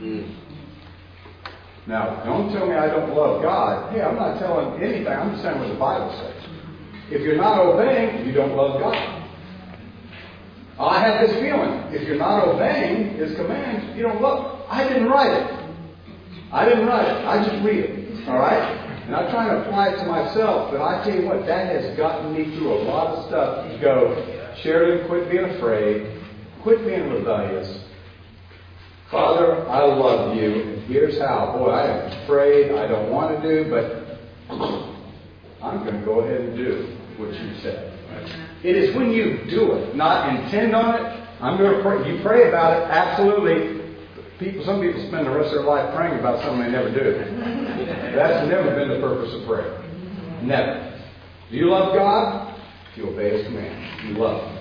Mm. 0.00 0.34
Now, 1.86 2.24
don't 2.24 2.50
tell 2.54 2.66
me 2.66 2.74
I 2.74 2.86
don't 2.86 3.14
love 3.14 3.42
God. 3.42 3.92
Hey, 3.92 4.00
I'm 4.00 4.16
not 4.16 4.38
telling 4.38 4.82
anything. 4.82 5.06
I'm 5.06 5.32
just 5.32 5.42
saying 5.42 5.58
what 5.58 5.68
the 5.68 5.74
Bible 5.74 6.10
says. 6.18 6.50
If 7.10 7.20
you're 7.20 7.36
not 7.36 7.58
obeying, 7.58 8.26
you 8.26 8.32
don't 8.32 8.56
love 8.56 8.80
God. 8.80 9.28
I 10.80 11.00
have 11.00 11.28
this 11.28 11.36
feeling. 11.38 11.70
If 11.92 12.08
you're 12.08 12.16
not 12.16 12.48
obeying 12.48 13.16
His 13.16 13.36
commands, 13.36 13.94
you 13.94 14.04
don't 14.04 14.22
love. 14.22 14.62
I 14.70 14.88
didn't 14.88 15.10
write 15.10 15.32
it. 15.32 15.63
I 16.54 16.68
didn't 16.68 16.86
write 16.86 17.08
it. 17.08 17.26
I 17.26 17.44
just 17.44 17.64
read 17.64 17.80
it. 17.80 18.28
All 18.28 18.38
right? 18.38 18.62
And 19.06 19.14
I'm 19.14 19.28
trying 19.30 19.50
to 19.50 19.66
apply 19.66 19.88
it 19.88 19.96
to 19.98 20.06
myself, 20.06 20.70
but 20.70 20.80
I 20.80 21.04
tell 21.04 21.14
you 21.14 21.26
what, 21.26 21.44
that 21.46 21.66
has 21.66 21.96
gotten 21.96 22.32
me 22.32 22.56
through 22.56 22.72
a 22.72 22.80
lot 22.84 23.08
of 23.08 23.26
stuff 23.26 23.68
to 23.68 23.78
go, 23.78 24.54
Sheridan, 24.62 25.08
quit 25.08 25.28
being 25.28 25.44
afraid, 25.44 26.22
quit 26.62 26.86
being 26.86 27.10
rebellious. 27.10 27.84
Father, 29.10 29.68
I 29.68 29.84
love 29.84 30.36
you, 30.36 30.62
and 30.62 30.82
here's 30.84 31.18
how. 31.18 31.56
Boy, 31.58 31.70
I 31.70 31.86
am 31.86 32.22
afraid, 32.22 32.70
I 32.72 32.86
don't 32.86 33.10
want 33.10 33.42
to 33.42 33.46
do, 33.46 33.68
but 33.68 34.18
I'm 35.60 35.84
going 35.84 35.98
to 35.98 36.04
go 36.06 36.20
ahead 36.20 36.40
and 36.40 36.56
do 36.56 36.96
what 37.18 37.34
you 37.34 37.60
said. 37.60 37.92
It 38.62 38.76
is 38.76 38.96
when 38.96 39.10
you 39.10 39.44
do 39.50 39.72
it, 39.72 39.94
not 39.96 40.34
intend 40.34 40.74
on 40.74 40.94
it. 40.94 41.20
I'm 41.40 41.58
going 41.58 41.76
to 41.76 41.82
pray. 41.82 42.10
You 42.10 42.22
pray 42.22 42.48
about 42.48 42.80
it, 42.80 42.90
absolutely. 42.90 43.83
People, 44.38 44.64
some 44.64 44.80
people 44.80 45.00
spend 45.08 45.26
the 45.26 45.30
rest 45.30 45.54
of 45.54 45.62
their 45.62 45.64
life 45.64 45.94
praying 45.94 46.18
about 46.18 46.42
something 46.42 46.60
they 46.64 46.72
never 46.72 46.90
do. 46.90 47.14
That's 48.14 48.48
never 48.48 48.74
been 48.74 48.88
the 48.88 49.00
purpose 49.00 49.32
of 49.32 49.46
prayer. 49.46 49.80
Never. 50.42 51.02
Do 51.50 51.56
you 51.56 51.70
love 51.70 51.94
God? 51.94 52.60
You 52.96 53.10
obey 53.10 53.38
His 53.38 53.46
commands. 53.46 54.04
You 54.04 54.14
love 54.14 54.42
Him. 54.42 54.58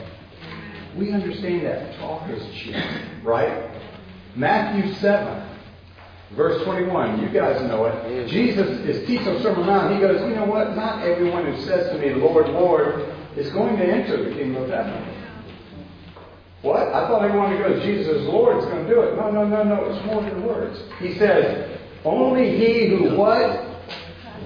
We 0.98 1.12
understand 1.12 1.66
that. 1.66 1.98
Talk 1.98 2.30
is 2.30 2.44
cheap, 2.56 2.76
right? 3.24 3.72
Matthew 4.36 4.94
7, 4.96 5.58
verse 6.36 6.64
21. 6.66 7.22
You 7.22 7.30
guys 7.30 7.62
know 7.64 7.86
it. 7.86 8.28
Jesus 8.28 8.68
is 8.82 9.08
teaching 9.08 9.28
on 9.28 9.42
Sermon 9.42 9.66
Mount. 9.66 9.96
He 9.96 10.00
goes, 10.00 10.22
You 10.22 10.36
know 10.36 10.46
what? 10.46 10.76
Not 10.76 11.04
everyone 11.04 11.46
who 11.46 11.60
says 11.62 11.92
to 11.92 11.98
me, 11.98 12.14
Lord, 12.14 12.48
Lord, 12.50 13.10
is 13.36 13.50
going 13.52 13.78
to 13.78 13.84
enter 13.84 14.30
the 14.30 14.36
kingdom 14.36 14.64
of 14.64 14.70
heaven. 14.70 15.23
What? 16.64 16.88
I 16.88 17.08
thought 17.08 17.26
everyone 17.26 17.52
who 17.52 17.62
goes, 17.62 17.84
Jesus 17.84 18.08
is 18.08 18.24
Lord 18.24 18.58
is 18.58 18.66
going 18.66 18.88
to 18.88 18.90
do 18.90 19.02
it. 19.02 19.18
No, 19.18 19.30
no, 19.30 19.46
no, 19.46 19.64
no. 19.64 19.84
It's 19.84 20.06
more 20.06 20.22
than 20.24 20.44
words. 20.48 20.82
He 21.00 21.18
says, 21.20 21.78
Only 22.06 22.58
he 22.58 22.88
who 22.88 23.18
what? 23.18 23.70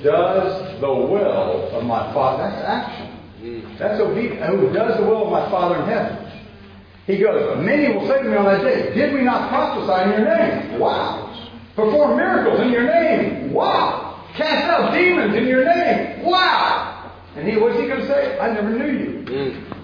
Does 0.03 0.81
the 0.81 0.87
will 0.87 1.69
of 1.71 1.83
my 1.83 2.11
Father. 2.13 2.43
That's 2.43 2.65
action. 2.65 3.77
That's 3.77 4.01
obedience. 4.01 4.45
Who 4.47 4.73
does 4.73 4.97
the 4.99 5.05
will 5.05 5.25
of 5.25 5.31
my 5.31 5.49
Father 5.51 5.81
in 5.81 5.85
heaven. 5.87 6.27
He 7.05 7.19
goes, 7.19 7.63
Many 7.63 7.93
will 7.93 8.07
say 8.07 8.23
to 8.23 8.29
me 8.29 8.35
on 8.35 8.45
that 8.45 8.63
day, 8.63 8.95
Did 8.95 9.13
we 9.13 9.21
not 9.21 9.49
prophesy 9.49 10.09
in 10.09 10.09
your 10.17 10.37
name? 10.37 10.79
Wow. 10.79 11.49
Perform 11.75 12.17
miracles 12.17 12.61
in 12.61 12.71
your 12.71 12.85
name. 12.85 13.53
Wow. 13.53 14.25
Cast 14.35 14.63
out 14.65 14.91
demons 14.91 15.35
in 15.35 15.45
your 15.45 15.65
name. 15.65 16.25
Wow. 16.25 17.13
And 17.35 17.47
he, 17.47 17.57
what's 17.57 17.79
he 17.79 17.85
going 17.87 18.01
to 18.01 18.07
say? 18.07 18.39
I 18.39 18.51
never 18.51 18.71
knew 18.71 18.91
you. 18.91 19.25
Mm. 19.25 19.76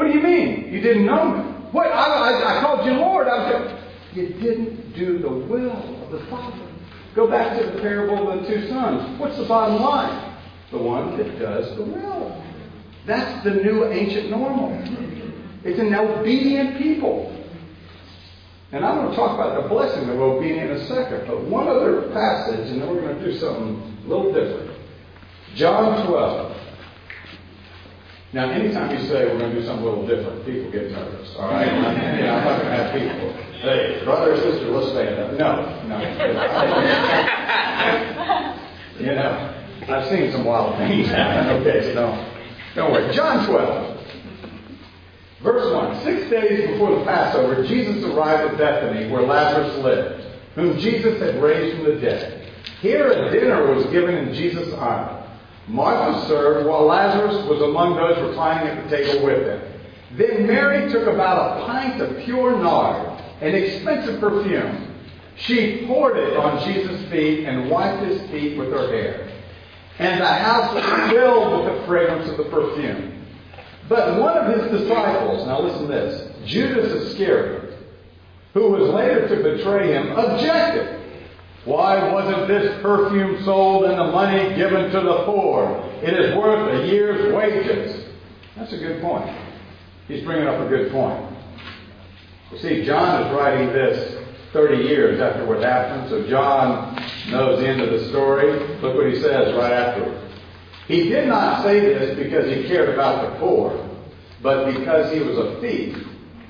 What 0.00 0.10
do 0.10 0.14
you 0.14 0.22
mean? 0.22 0.72
You 0.72 0.80
didn't 0.80 1.04
know 1.04 1.30
me? 1.30 1.42
What? 1.72 1.88
I, 1.88 2.30
I, 2.32 2.56
I 2.56 2.60
called 2.62 2.86
you 2.86 2.92
Lord. 2.92 3.28
I 3.28 3.50
said, 3.50 3.82
you 4.14 4.28
didn't 4.28 4.94
do 4.94 5.18
the 5.18 5.28
will 5.28 6.02
of 6.02 6.10
the 6.10 6.20
Father. 6.30 6.66
Go 7.14 7.28
back 7.28 7.58
to 7.58 7.66
the 7.66 7.82
parable 7.82 8.30
of 8.30 8.40
the 8.40 8.48
two 8.48 8.66
sons. 8.70 9.20
What's 9.20 9.36
the 9.36 9.44
bottom 9.44 9.82
line? 9.82 10.38
The 10.70 10.78
one 10.78 11.18
that 11.18 11.38
does 11.38 11.76
the 11.76 11.82
will. 11.82 12.42
That's 13.04 13.44
the 13.44 13.50
new 13.50 13.92
ancient 13.92 14.30
normal. 14.30 14.72
It's 15.64 15.78
an 15.78 15.94
obedient 15.94 16.78
people. 16.78 17.36
And 18.72 18.86
I'm 18.86 18.96
going 18.96 19.10
to 19.10 19.16
talk 19.16 19.34
about 19.34 19.62
the 19.62 19.68
blessing 19.68 20.08
of 20.08 20.18
obedience 20.18 20.80
in 20.80 20.86
a 20.86 20.86
second. 20.86 21.26
But 21.26 21.44
one 21.44 21.68
other 21.68 22.08
passage, 22.14 22.70
and 22.70 22.80
then 22.80 22.88
we're 22.88 23.02
going 23.02 23.18
to 23.18 23.32
do 23.32 23.38
something 23.38 24.00
a 24.06 24.08
little 24.08 24.32
different. 24.32 24.80
John 25.56 26.06
12. 26.06 26.56
Now, 28.32 28.48
anytime 28.48 28.96
you 28.96 29.04
say 29.08 29.26
we're 29.26 29.38
going 29.38 29.52
to 29.52 29.60
do 29.60 29.66
something 29.66 29.84
a 29.84 29.88
little 29.90 30.06
different, 30.06 30.46
people 30.46 30.70
get 30.70 30.92
nervous. 30.92 31.34
All 31.36 31.50
right? 31.50 31.68
I'm, 31.68 32.16
you 32.18 32.22
know, 32.24 32.36
I'm 32.36 32.44
not 32.44 32.62
going 32.62 32.70
to 32.70 32.76
have 32.76 32.92
people, 32.92 33.32
hey, 33.60 34.00
brother 34.04 34.34
or 34.34 34.36
sister, 34.36 34.70
let's 34.70 34.92
stand 34.92 35.18
up. 35.18 35.32
No, 35.32 35.66
no. 35.88 35.98
you 39.00 39.14
know, 39.16 39.56
I've 39.88 40.08
seen 40.08 40.30
some 40.30 40.44
wild 40.44 40.76
things 40.78 41.08
happen. 41.08 41.60
Okay, 41.60 41.92
so 41.92 41.94
don't, 41.94 42.24
don't 42.76 42.92
worry. 42.92 43.12
John 43.12 43.44
12. 43.46 43.96
Verse 45.42 45.72
1 45.72 46.04
Six 46.04 46.30
days 46.30 46.70
before 46.70 46.98
the 46.98 47.04
Passover, 47.04 47.66
Jesus 47.66 48.04
arrived 48.04 48.52
at 48.52 48.58
Bethany, 48.58 49.10
where 49.10 49.22
Lazarus 49.22 49.76
lived, 49.78 50.24
whom 50.54 50.78
Jesus 50.78 51.18
had 51.20 51.42
raised 51.42 51.74
from 51.76 51.86
the 51.86 51.96
dead. 52.00 52.46
Here 52.80 53.10
a 53.10 53.30
dinner 53.32 53.74
was 53.74 53.86
given 53.86 54.14
in 54.14 54.32
Jesus' 54.34 54.72
honor. 54.74 55.19
Martha 55.70 56.26
served, 56.26 56.66
while 56.66 56.84
Lazarus 56.84 57.46
was 57.46 57.62
among 57.62 57.94
those 57.94 58.18
reclining 58.28 58.68
at 58.68 58.90
the 58.90 58.96
table 58.96 59.24
with 59.24 59.44
them. 59.46 59.62
Then 60.16 60.46
Mary 60.46 60.90
took 60.90 61.06
about 61.06 61.60
a 61.60 61.66
pint 61.66 62.00
of 62.00 62.18
pure 62.24 62.58
nard, 62.58 63.22
an 63.40 63.54
expensive 63.54 64.18
perfume. 64.20 64.96
She 65.36 65.86
poured 65.86 66.16
it 66.16 66.36
on 66.36 66.66
Jesus' 66.66 67.08
feet 67.08 67.46
and 67.46 67.70
wiped 67.70 68.04
his 68.04 68.20
feet 68.30 68.58
with 68.58 68.72
her 68.72 68.88
hair. 68.88 69.30
And 69.98 70.20
the 70.20 70.26
house 70.26 70.74
was 70.74 71.10
filled 71.10 71.64
with 71.64 71.74
the 71.74 71.86
fragrance 71.86 72.28
of 72.28 72.36
the 72.36 72.44
perfume. 72.44 73.24
But 73.88 74.20
one 74.20 74.36
of 74.36 74.54
his 74.56 74.80
disciples, 74.80 75.46
now 75.46 75.60
listen 75.60 75.82
to 75.82 75.88
this, 75.88 76.32
Judas 76.46 76.92
Iscariot, 76.92 77.78
who 78.54 78.70
was 78.70 78.90
later 78.90 79.28
to 79.28 79.42
betray 79.42 79.92
him, 79.92 80.10
objected. 80.12 80.99
Why 81.64 82.10
wasn't 82.10 82.48
this 82.48 82.80
perfume 82.80 83.44
sold 83.44 83.84
and 83.84 83.98
the 83.98 84.04
money 84.04 84.54
given 84.56 84.90
to 84.90 85.00
the 85.00 85.24
poor? 85.24 85.84
It 86.02 86.14
is 86.14 86.34
worth 86.34 86.80
a 86.80 86.86
year's 86.86 87.34
wages. 87.34 88.06
That's 88.56 88.72
a 88.72 88.78
good 88.78 89.02
point. 89.02 89.30
He's 90.08 90.24
bringing 90.24 90.48
up 90.48 90.58
a 90.58 90.68
good 90.68 90.90
point. 90.90 91.36
You 92.50 92.58
see, 92.58 92.84
John 92.84 93.26
is 93.26 93.32
writing 93.36 93.68
this 93.68 94.24
30 94.52 94.84
years 94.84 95.20
after 95.20 95.44
what 95.44 95.62
happened, 95.62 96.08
so 96.08 96.26
John 96.28 96.96
knows 97.28 97.60
the 97.60 97.68
end 97.68 97.80
of 97.80 97.90
the 97.90 98.08
story. 98.08 98.58
Look 98.80 98.96
what 98.96 99.12
he 99.12 99.20
says 99.20 99.54
right 99.54 99.72
afterwards. 99.72 100.34
He 100.88 101.08
did 101.08 101.28
not 101.28 101.62
say 101.62 101.78
this 101.78 102.18
because 102.18 102.46
he 102.52 102.66
cared 102.66 102.88
about 102.88 103.30
the 103.30 103.38
poor, 103.38 103.88
but 104.42 104.74
because 104.74 105.12
he 105.12 105.20
was 105.20 105.38
a 105.38 105.60
thief. 105.60 106.06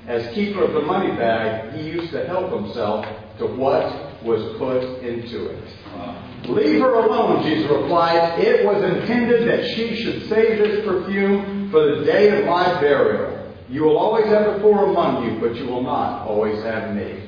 As 0.06 0.32
keeper 0.34 0.64
of 0.64 0.72
the 0.72 0.80
money 0.80 1.14
bag, 1.16 1.74
he 1.74 1.82
used 1.82 2.12
to 2.12 2.26
help 2.26 2.50
himself 2.50 3.04
to 3.38 3.46
what 3.46 4.09
was 4.24 4.56
put 4.58 5.02
into 5.02 5.46
it. 5.46 6.48
Leave 6.48 6.80
her 6.80 6.94
alone, 6.94 7.42
Jesus 7.42 7.70
replied. 7.70 8.38
It 8.38 8.64
was 8.64 8.82
intended 8.82 9.48
that 9.48 9.74
she 9.74 10.02
should 10.02 10.28
save 10.28 10.58
this 10.58 10.84
perfume 10.84 11.70
for 11.70 11.96
the 11.96 12.04
day 12.04 12.38
of 12.38 12.46
my 12.46 12.80
burial. 12.80 13.54
You 13.68 13.84
will 13.84 13.98
always 13.98 14.26
have 14.26 14.54
the 14.54 14.60
poor 14.60 14.90
among 14.90 15.24
you, 15.24 15.40
but 15.40 15.54
you 15.56 15.66
will 15.66 15.82
not 15.82 16.26
always 16.26 16.62
have 16.64 16.94
me. 16.94 17.24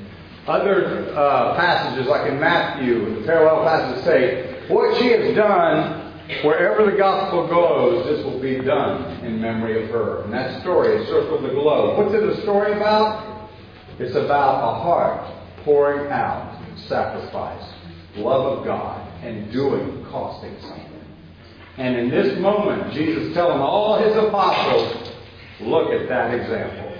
Other 0.46 1.14
uh, 1.14 1.54
passages, 1.54 2.08
like 2.08 2.30
in 2.30 2.40
Matthew, 2.40 3.20
the 3.20 3.26
parallel 3.26 3.64
passages 3.64 4.04
say, 4.04 4.68
What 4.68 4.98
she 4.98 5.08
has 5.08 5.36
done 5.36 6.02
Wherever 6.44 6.90
the 6.90 6.96
gospel 6.96 7.46
goes, 7.46 8.06
this 8.06 8.24
will 8.24 8.40
be 8.40 8.56
done 8.58 9.24
in 9.24 9.40
memory 9.40 9.84
of 9.84 9.90
her. 9.90 10.22
And 10.22 10.32
that 10.32 10.60
story 10.62 10.96
has 10.96 11.06
circled 11.08 11.44
the 11.44 11.50
globe. 11.50 11.98
What's 11.98 12.14
it 12.14 12.22
a 12.22 12.40
story 12.42 12.72
about? 12.72 13.50
It's 13.98 14.14
about 14.14 14.64
a 14.64 14.82
heart 14.82 15.64
pouring 15.64 16.10
out 16.10 16.61
sacrifice, 16.88 17.62
love 18.16 18.58
of 18.58 18.64
God, 18.64 19.08
and 19.22 19.50
doing, 19.52 20.04
costing 20.10 20.56
something. 20.60 20.88
And 21.78 21.96
in 21.96 22.10
this 22.10 22.38
moment, 22.38 22.92
Jesus 22.92 23.34
telling 23.34 23.58
all 23.58 23.98
his 24.02 24.14
apostles, 24.16 25.10
look 25.60 25.90
at 25.90 26.08
that 26.08 26.34
example. 26.34 26.92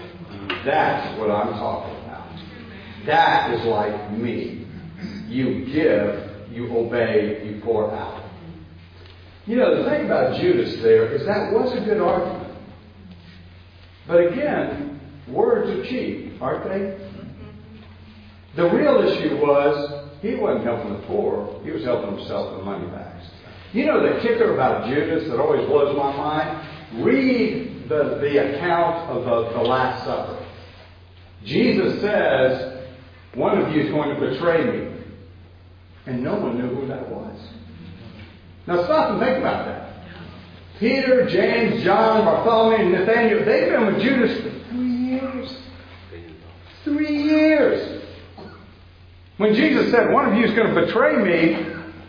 That's 0.65 1.19
what 1.19 1.31
I'm 1.31 1.53
talking 1.55 1.97
about. 2.05 2.29
That 3.07 3.55
is 3.55 3.67
like 3.67 4.13
me. 4.13 4.67
You 5.29 5.67
give, 5.67 6.51
you 6.51 6.77
obey, 6.77 7.43
you 7.45 7.61
pour 7.63 7.93
out. 7.93 8.25
You 9.47 9.57
know, 9.57 9.83
the 9.83 9.91
thing 9.91 10.07
about 10.07 10.41
Judas 10.41 10.81
there 10.83 11.13
is 11.13 11.27
that 11.27 11.53
was 11.53 11.73
a 11.77 11.81
good 11.81 12.01
argument. 12.01 12.57
But 14.07 14.29
again, 14.29 15.01
words 15.29 15.69
are 15.71 15.85
cheap, 15.85 16.41
aren't 16.41 16.65
they? 16.65 17.12
The 18.55 18.69
real 18.69 19.03
issue 19.03 19.37
was 19.37 20.05
he 20.21 20.35
wasn't 20.35 20.65
helping 20.65 20.93
the 20.93 21.07
poor, 21.07 21.61
he 21.65 21.71
was 21.71 21.83
helping 21.85 22.17
himself 22.17 22.57
with 22.57 22.65
money 22.65 22.87
bags. 22.89 23.25
You 23.73 23.87
know 23.87 24.03
the 24.03 24.21
kicker 24.21 24.55
about 24.55 24.89
Judas 24.89 25.29
that 25.29 25.41
always 25.41 25.67
blows 25.67 25.97
my 25.97 26.15
mind? 26.15 27.05
Read 27.05 27.89
the, 27.89 28.19
the 28.21 28.55
account 28.55 29.09
of 29.11 29.25
the, 29.25 29.59
the 29.59 29.65
Last 29.65 30.05
Supper. 30.05 30.47
Jesus 31.45 32.01
says, 32.01 32.85
One 33.35 33.59
of 33.59 33.75
you 33.75 33.83
is 33.83 33.91
going 33.91 34.15
to 34.15 34.31
betray 34.31 34.65
me. 34.65 34.89
And 36.07 36.23
no 36.23 36.35
one 36.35 36.59
knew 36.61 36.75
who 36.75 36.87
that 36.89 37.09
was. 37.09 37.39
Now 38.67 38.85
stop 38.85 39.13
and 39.13 39.21
think 39.21 39.39
about 39.39 39.67
that. 39.67 39.93
Peter, 40.79 41.29
James, 41.29 41.83
John, 41.85 42.25
Bartholomew, 42.25 42.85
and 42.85 42.93
Nathaniel, 42.93 43.45
they've 43.45 43.71
been 43.71 43.87
with 43.87 44.03
Judas 44.03 44.37
for 44.41 44.51
three 44.71 44.97
years. 44.97 45.57
Three 46.85 47.23
years. 47.23 47.92
When 49.39 49.55
Jesus 49.55 49.91
said, 49.91 50.13
one 50.13 50.31
of 50.31 50.35
you 50.35 50.45
is 50.45 50.55
going 50.55 50.75
to 50.75 50.81
betray 50.87 51.17
me, 51.17 51.67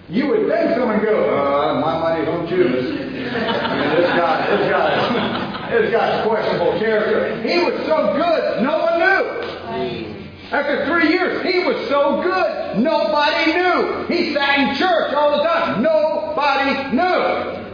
you 0.10 0.28
would 0.28 0.50
think 0.50 0.76
someone 0.76 1.04
go, 1.04 1.34
uh, 1.34 1.80
my 1.80 2.00
money's 2.00 2.28
on 2.28 2.48
Judas. 2.48 2.86
I 2.86 3.76
mean, 3.80 3.96
this 3.96 4.10
guy, 4.10 4.58
this 4.58 4.70
guy, 4.70 5.72
this 5.72 5.92
guy's 5.92 6.28
questionable 6.28 6.78
character. 6.80 7.42
He 7.48 7.64
was 7.64 7.74
so 7.86 8.14
good, 8.14 8.64
no 8.64 8.78
one 8.80 9.00
knew. 9.00 10.14
After 10.52 10.86
three 10.86 11.10
years, 11.10 11.42
he 11.44 11.64
was 11.64 11.88
so 11.90 12.22
good, 12.22 12.78
nobody 12.78 13.54
knew. 13.54 14.06
He 14.08 14.34
sat 14.36 14.60
in 14.60 14.76
church 14.76 15.14
all 15.14 15.38
the 15.38 15.44
time. 15.44 15.82
Nobody 15.82 16.96
knew. 16.96 17.74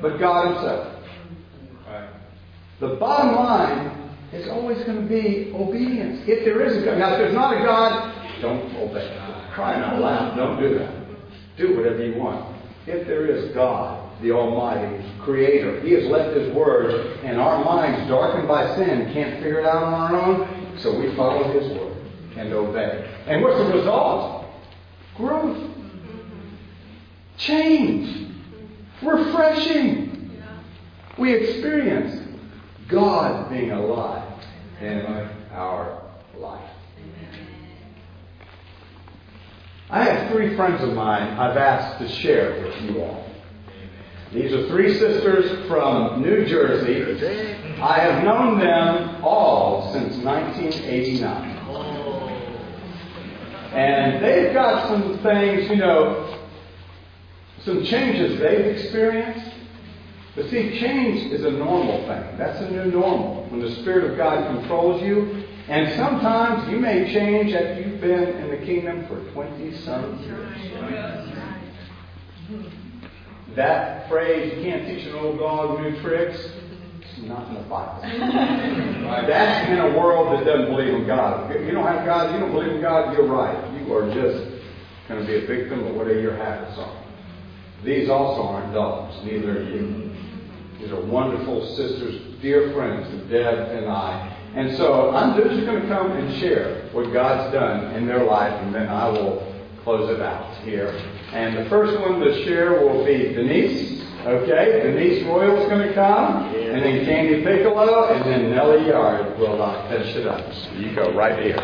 But 0.00 0.18
God 0.18 0.54
Himself. 0.54 0.92
The 2.80 2.88
bottom 2.96 3.34
line 3.34 4.10
is 4.32 4.48
always 4.48 4.82
going 4.84 5.02
to 5.02 5.08
be 5.08 5.52
obedience. 5.54 6.22
If 6.26 6.44
there 6.44 6.62
is 6.62 6.76
a 6.76 6.84
God. 6.84 6.98
Now, 6.98 7.12
if 7.12 7.18
there's 7.18 7.34
not 7.34 7.54
a 7.54 7.64
God, 7.64 8.12
don't 8.40 8.74
obey. 8.76 9.48
Crying 9.52 9.82
out 9.82 10.00
loud, 10.00 10.36
don't 10.36 10.60
do 10.60 10.78
that. 10.78 10.94
Do 11.56 11.76
whatever 11.76 12.04
you 12.04 12.14
want. 12.14 12.56
If 12.86 13.06
there 13.06 13.26
is 13.26 13.54
God, 13.54 14.22
the 14.22 14.32
Almighty, 14.32 15.04
Creator, 15.20 15.80
He 15.80 15.92
has 15.92 16.04
left 16.04 16.36
His 16.36 16.54
Word, 16.54 17.18
and 17.24 17.40
our 17.40 17.64
minds, 17.64 18.08
darkened 18.08 18.46
by 18.46 18.76
sin, 18.76 19.12
can't 19.12 19.42
figure 19.42 19.60
it 19.60 19.66
out 19.66 19.82
on 19.82 19.94
our 19.94 20.16
own, 20.16 20.78
so 20.78 20.98
we 20.98 21.14
follow 21.16 21.58
His 21.58 21.72
Word 21.72 21.96
and 22.36 22.52
obey. 22.52 23.10
And 23.26 23.42
what's 23.42 23.58
the 23.58 23.78
result? 23.78 24.46
Growth. 25.16 25.70
change, 27.38 28.32
refreshing. 29.02 30.30
We 31.18 31.34
experience 31.34 32.38
God 32.88 33.50
being 33.50 33.70
alive 33.70 34.44
in 34.80 35.00
our 35.52 36.02
life. 36.36 36.70
I 39.88 40.02
have 40.02 40.32
three 40.32 40.56
friends 40.56 40.82
of 40.82 40.94
mine 40.94 41.38
I've 41.38 41.56
asked 41.56 42.00
to 42.00 42.08
share 42.08 42.60
with 42.60 42.82
you 42.82 43.02
all. 43.02 43.24
These 44.32 44.52
are 44.52 44.66
three 44.66 44.98
sisters 44.98 45.68
from 45.68 46.20
New 46.22 46.44
Jersey. 46.44 47.22
I 47.80 48.00
have 48.00 48.24
known 48.24 48.58
them 48.58 49.24
all 49.24 49.92
since 49.92 50.16
1989. 50.16 51.52
And 53.72 54.24
they've 54.24 54.52
got 54.52 54.88
some 54.88 55.18
things, 55.18 55.70
you 55.70 55.76
know, 55.76 56.36
some 57.64 57.84
changes 57.84 58.40
they've 58.40 58.66
experienced. 58.66 59.54
But 60.34 60.50
see, 60.50 60.80
change 60.80 61.32
is 61.32 61.44
a 61.44 61.50
normal 61.50 61.98
thing. 62.08 62.38
That's 62.38 62.60
a 62.60 62.70
new 62.70 62.86
normal. 62.86 63.46
When 63.50 63.60
the 63.60 63.70
Spirit 63.76 64.10
of 64.10 64.16
God 64.16 64.46
controls 64.56 65.00
you, 65.02 65.44
and 65.68 65.96
sometimes 65.96 66.70
you 66.70 66.78
may 66.78 67.12
change 67.12 67.52
after 67.52 67.80
you've 67.80 68.00
been 68.00 68.28
in 68.28 68.50
the 68.50 68.64
kingdom 68.64 69.06
for 69.08 69.20
20 69.32 69.76
some 69.78 70.22
years. 70.22 70.56
That 73.56 74.08
phrase, 74.08 74.56
you 74.56 74.62
can't 74.62 74.86
teach 74.86 75.06
an 75.06 75.14
old 75.14 75.38
dog 75.38 75.80
new 75.80 76.00
tricks, 76.02 76.38
it's 77.00 77.26
not 77.26 77.48
in 77.48 77.54
the 77.54 77.60
Bible. 77.62 78.00
That's 79.26 79.68
in 79.70 79.78
a 79.78 79.98
world 79.98 80.38
that 80.38 80.44
doesn't 80.44 80.66
believe 80.66 80.94
in 80.94 81.06
God. 81.06 81.50
If 81.50 81.66
you 81.66 81.72
don't 81.72 81.86
have 81.86 82.04
God, 82.04 82.34
you 82.34 82.40
don't 82.40 82.52
believe 82.52 82.72
in 82.72 82.80
God, 82.82 83.16
you're 83.16 83.26
right. 83.26 83.80
You 83.80 83.92
are 83.94 84.06
just 84.12 84.62
going 85.08 85.20
to 85.20 85.26
be 85.26 85.36
a 85.36 85.46
victim 85.46 85.86
of 85.86 85.94
whatever 85.96 86.20
your 86.20 86.36
habits 86.36 86.78
are. 86.78 87.02
These 87.84 88.08
also 88.08 88.42
aren't 88.42 88.72
dogs, 88.74 89.16
neither 89.24 89.58
are 89.58 89.62
you. 89.62 90.14
These 90.78 90.90
are 90.90 91.00
wonderful 91.00 91.66
sisters, 91.76 92.20
dear 92.42 92.72
friends 92.72 93.08
Deb 93.30 93.68
and 93.70 93.86
I. 93.86 94.35
And 94.56 94.74
so 94.78 95.10
I'm 95.10 95.36
just 95.36 95.66
going 95.66 95.82
to 95.82 95.86
come 95.86 96.12
and 96.12 96.40
share 96.40 96.88
what 96.92 97.12
God's 97.12 97.52
done 97.52 97.94
in 97.94 98.06
their 98.06 98.24
life, 98.24 98.54
and 98.62 98.74
then 98.74 98.88
I 98.88 99.06
will 99.06 99.52
close 99.84 100.08
it 100.08 100.22
out 100.22 100.56
here. 100.64 100.88
And 101.32 101.58
the 101.58 101.68
first 101.68 102.00
one 102.00 102.20
to 102.20 102.42
share 102.42 102.80
will 102.80 103.04
be 103.04 103.34
Denise. 103.34 104.02
Okay, 104.24 104.80
Denise 104.82 105.26
Royal's 105.26 105.68
going 105.68 105.86
to 105.86 105.92
come, 105.92 106.54
and 106.54 106.82
then 106.82 107.04
Candy 107.04 107.44
Piccolo, 107.44 108.14
and 108.14 108.24
then 108.24 108.50
Nellie 108.50 108.86
Yard 108.88 109.38
will 109.38 109.62
uh, 109.62 109.88
finish 109.90 110.16
it 110.16 110.26
up. 110.26 110.50
So 110.54 110.70
you 110.72 110.94
go 110.94 111.12
right 111.12 111.38
here. 111.44 111.58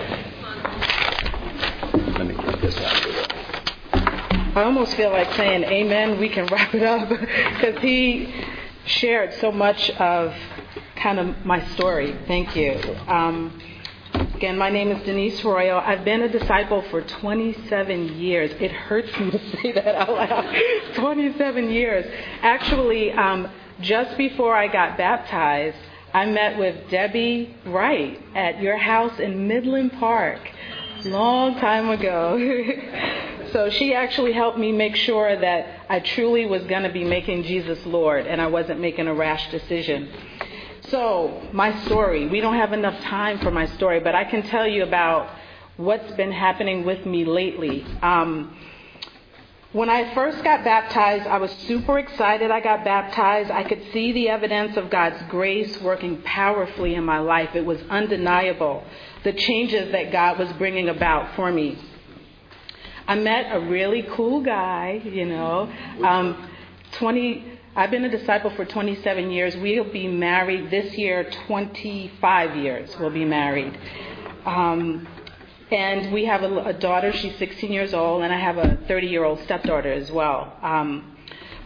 Let 2.18 2.26
me 2.26 2.34
get 2.34 2.60
this 2.60 2.76
out 2.76 2.94
of 2.94 3.02
the 3.04 3.08
way. 3.08 3.32
I 4.54 4.64
almost 4.64 4.94
feel 4.96 5.12
like 5.12 5.32
saying 5.32 5.64
amen. 5.64 6.20
We 6.20 6.28
can 6.28 6.44
wrap 6.52 6.74
it 6.74 6.82
up 6.82 7.08
because 7.08 7.80
he 7.80 8.34
shared 8.84 9.32
so 9.40 9.50
much 9.50 9.88
of 9.92 10.34
kind 11.02 11.18
of 11.18 11.44
my 11.44 11.66
story. 11.70 12.16
Thank 12.28 12.54
you. 12.54 12.74
Um, 13.08 13.60
again, 14.14 14.56
my 14.56 14.70
name 14.70 14.92
is 14.92 15.04
Denise 15.04 15.42
Royal. 15.42 15.80
I've 15.80 16.04
been 16.04 16.22
a 16.22 16.28
disciple 16.28 16.82
for 16.90 17.02
27 17.02 18.20
years. 18.20 18.52
It 18.60 18.70
hurts 18.70 19.10
me 19.18 19.32
to 19.32 19.38
say 19.62 19.72
that 19.72 19.96
out 19.96 20.10
loud. 20.10 20.94
27 20.94 21.70
years. 21.70 22.06
Actually, 22.42 23.10
um, 23.12 23.50
just 23.80 24.16
before 24.16 24.54
I 24.54 24.68
got 24.68 24.96
baptized, 24.96 25.76
I 26.14 26.26
met 26.26 26.56
with 26.56 26.88
Debbie 26.88 27.56
Wright 27.66 28.20
at 28.36 28.60
your 28.60 28.76
house 28.76 29.18
in 29.18 29.48
Midland 29.48 29.94
Park, 29.94 30.38
long 31.04 31.58
time 31.58 31.88
ago. 31.88 32.38
so 33.52 33.70
she 33.70 33.92
actually 33.92 34.32
helped 34.32 34.58
me 34.58 34.70
make 34.70 34.94
sure 34.94 35.36
that 35.36 35.84
I 35.88 35.98
truly 35.98 36.46
was 36.46 36.62
going 36.64 36.84
to 36.84 36.92
be 36.92 37.02
making 37.02 37.42
Jesus 37.42 37.84
Lord 37.86 38.26
and 38.26 38.40
I 38.40 38.46
wasn't 38.46 38.78
making 38.78 39.08
a 39.08 39.14
rash 39.14 39.50
decision. 39.50 40.08
So, 40.90 41.48
my 41.52 41.84
story. 41.84 42.26
We 42.28 42.40
don't 42.40 42.56
have 42.56 42.72
enough 42.72 43.00
time 43.02 43.38
for 43.38 43.50
my 43.50 43.66
story, 43.66 44.00
but 44.00 44.14
I 44.14 44.24
can 44.24 44.42
tell 44.42 44.66
you 44.66 44.82
about 44.82 45.30
what's 45.76 46.10
been 46.12 46.32
happening 46.32 46.84
with 46.84 47.06
me 47.06 47.24
lately. 47.24 47.84
Um, 48.02 48.56
when 49.72 49.88
I 49.88 50.12
first 50.12 50.44
got 50.44 50.64
baptized, 50.64 51.26
I 51.26 51.38
was 51.38 51.50
super 51.66 51.98
excited 51.98 52.50
I 52.50 52.60
got 52.60 52.84
baptized. 52.84 53.50
I 53.50 53.62
could 53.62 53.82
see 53.92 54.12
the 54.12 54.28
evidence 54.28 54.76
of 54.76 54.90
God's 54.90 55.22
grace 55.30 55.80
working 55.80 56.20
powerfully 56.22 56.94
in 56.94 57.04
my 57.04 57.20
life. 57.20 57.54
It 57.54 57.64
was 57.64 57.80
undeniable, 57.88 58.84
the 59.24 59.32
changes 59.32 59.92
that 59.92 60.12
God 60.12 60.38
was 60.38 60.52
bringing 60.54 60.90
about 60.90 61.34
for 61.36 61.50
me. 61.50 61.78
I 63.06 63.14
met 63.14 63.54
a 63.54 63.60
really 63.60 64.02
cool 64.14 64.42
guy, 64.42 65.00
you 65.04 65.24
know, 65.24 65.72
um, 66.04 66.50
20, 66.92 67.51
I've 67.74 67.90
been 67.90 68.04
a 68.04 68.10
disciple 68.10 68.50
for 68.50 68.66
27 68.66 69.30
years. 69.30 69.56
We'll 69.56 69.90
be 69.90 70.06
married 70.06 70.70
this 70.70 70.92
year, 70.98 71.30
25 71.46 72.56
years 72.56 72.94
we'll 73.00 73.08
be 73.08 73.24
married. 73.24 73.78
Um, 74.44 75.08
and 75.70 76.12
we 76.12 76.26
have 76.26 76.42
a, 76.42 76.64
a, 76.64 76.72
daughter, 76.74 77.14
she's 77.14 77.34
16 77.38 77.72
years 77.72 77.94
old, 77.94 78.24
and 78.24 78.32
I 78.32 78.38
have 78.38 78.58
a 78.58 78.76
30 78.86 79.06
year 79.06 79.24
old 79.24 79.40
stepdaughter 79.44 79.90
as 79.90 80.12
well. 80.12 80.52
Um, 80.60 81.16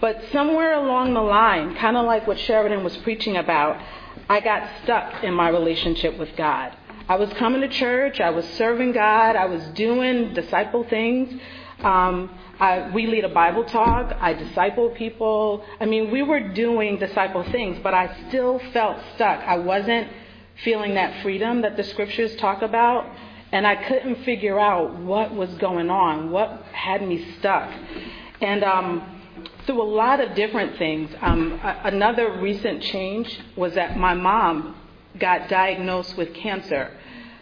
but 0.01 0.23
somewhere 0.31 0.75
along 0.75 1.15
the 1.15 1.23
line, 1.23 1.75
kind 1.75 1.97
of 1.97 2.07
like 2.07 2.25
what 2.29 2.39
Sheridan 2.39 2.85
was 2.85 2.97
preaching 2.99 3.37
about, 3.37 3.83
I 4.29 4.39
got 4.39 4.71
stuck 4.85 5.25
in 5.25 5.35
my 5.35 5.49
relationship 5.49 6.17
with 6.19 6.37
God. 6.37 6.73
I 7.09 7.17
was 7.17 7.33
coming 7.33 7.63
to 7.63 7.69
church, 7.69 8.21
I 8.21 8.31
was 8.31 8.45
serving 8.51 8.93
God, 8.93 9.35
I 9.35 9.47
was 9.47 9.65
doing 9.75 10.35
disciple 10.35 10.85
things. 10.85 11.41
Um, 11.81 12.31
I, 12.59 12.91
we 12.91 13.07
lead 13.07 13.25
a 13.25 13.29
Bible 13.29 13.65
talk. 13.65 14.17
I 14.19 14.33
disciple 14.33 14.91
people. 14.91 15.65
I 15.79 15.85
mean, 15.85 16.11
we 16.11 16.23
were 16.23 16.41
doing 16.41 16.99
disciple 16.99 17.45
things, 17.51 17.79
but 17.83 17.93
I 17.93 18.17
still 18.29 18.61
felt 18.73 18.97
stuck. 19.15 19.41
I 19.41 19.59
wasn't 19.59 20.09
feeling 20.65 20.95
that 20.95 21.23
freedom 21.23 21.63
that 21.63 21.77
the 21.77 21.85
scriptures 21.85 22.35
talk 22.37 22.63
about, 22.63 23.07
and 23.53 23.67
I 23.67 23.77
couldn't 23.77 24.25
figure 24.25 24.59
out 24.59 24.99
what 24.99 25.35
was 25.35 25.53
going 25.55 25.91
on, 25.91 26.31
what 26.31 26.63
had 26.73 27.07
me 27.07 27.35
stuck. 27.39 27.71
And 28.41 28.65
um, 28.65 29.21
through 29.67 29.83
a 29.83 29.85
lot 29.85 30.21
of 30.21 30.35
different 30.35 30.79
things, 30.79 31.11
um, 31.21 31.61
another 31.63 32.41
recent 32.41 32.83
change 32.83 33.39
was 33.55 33.75
that 33.75 33.99
my 33.99 34.15
mom 34.15 34.77
got 35.19 35.49
diagnosed 35.49 36.17
with 36.17 36.33
cancer. 36.33 36.91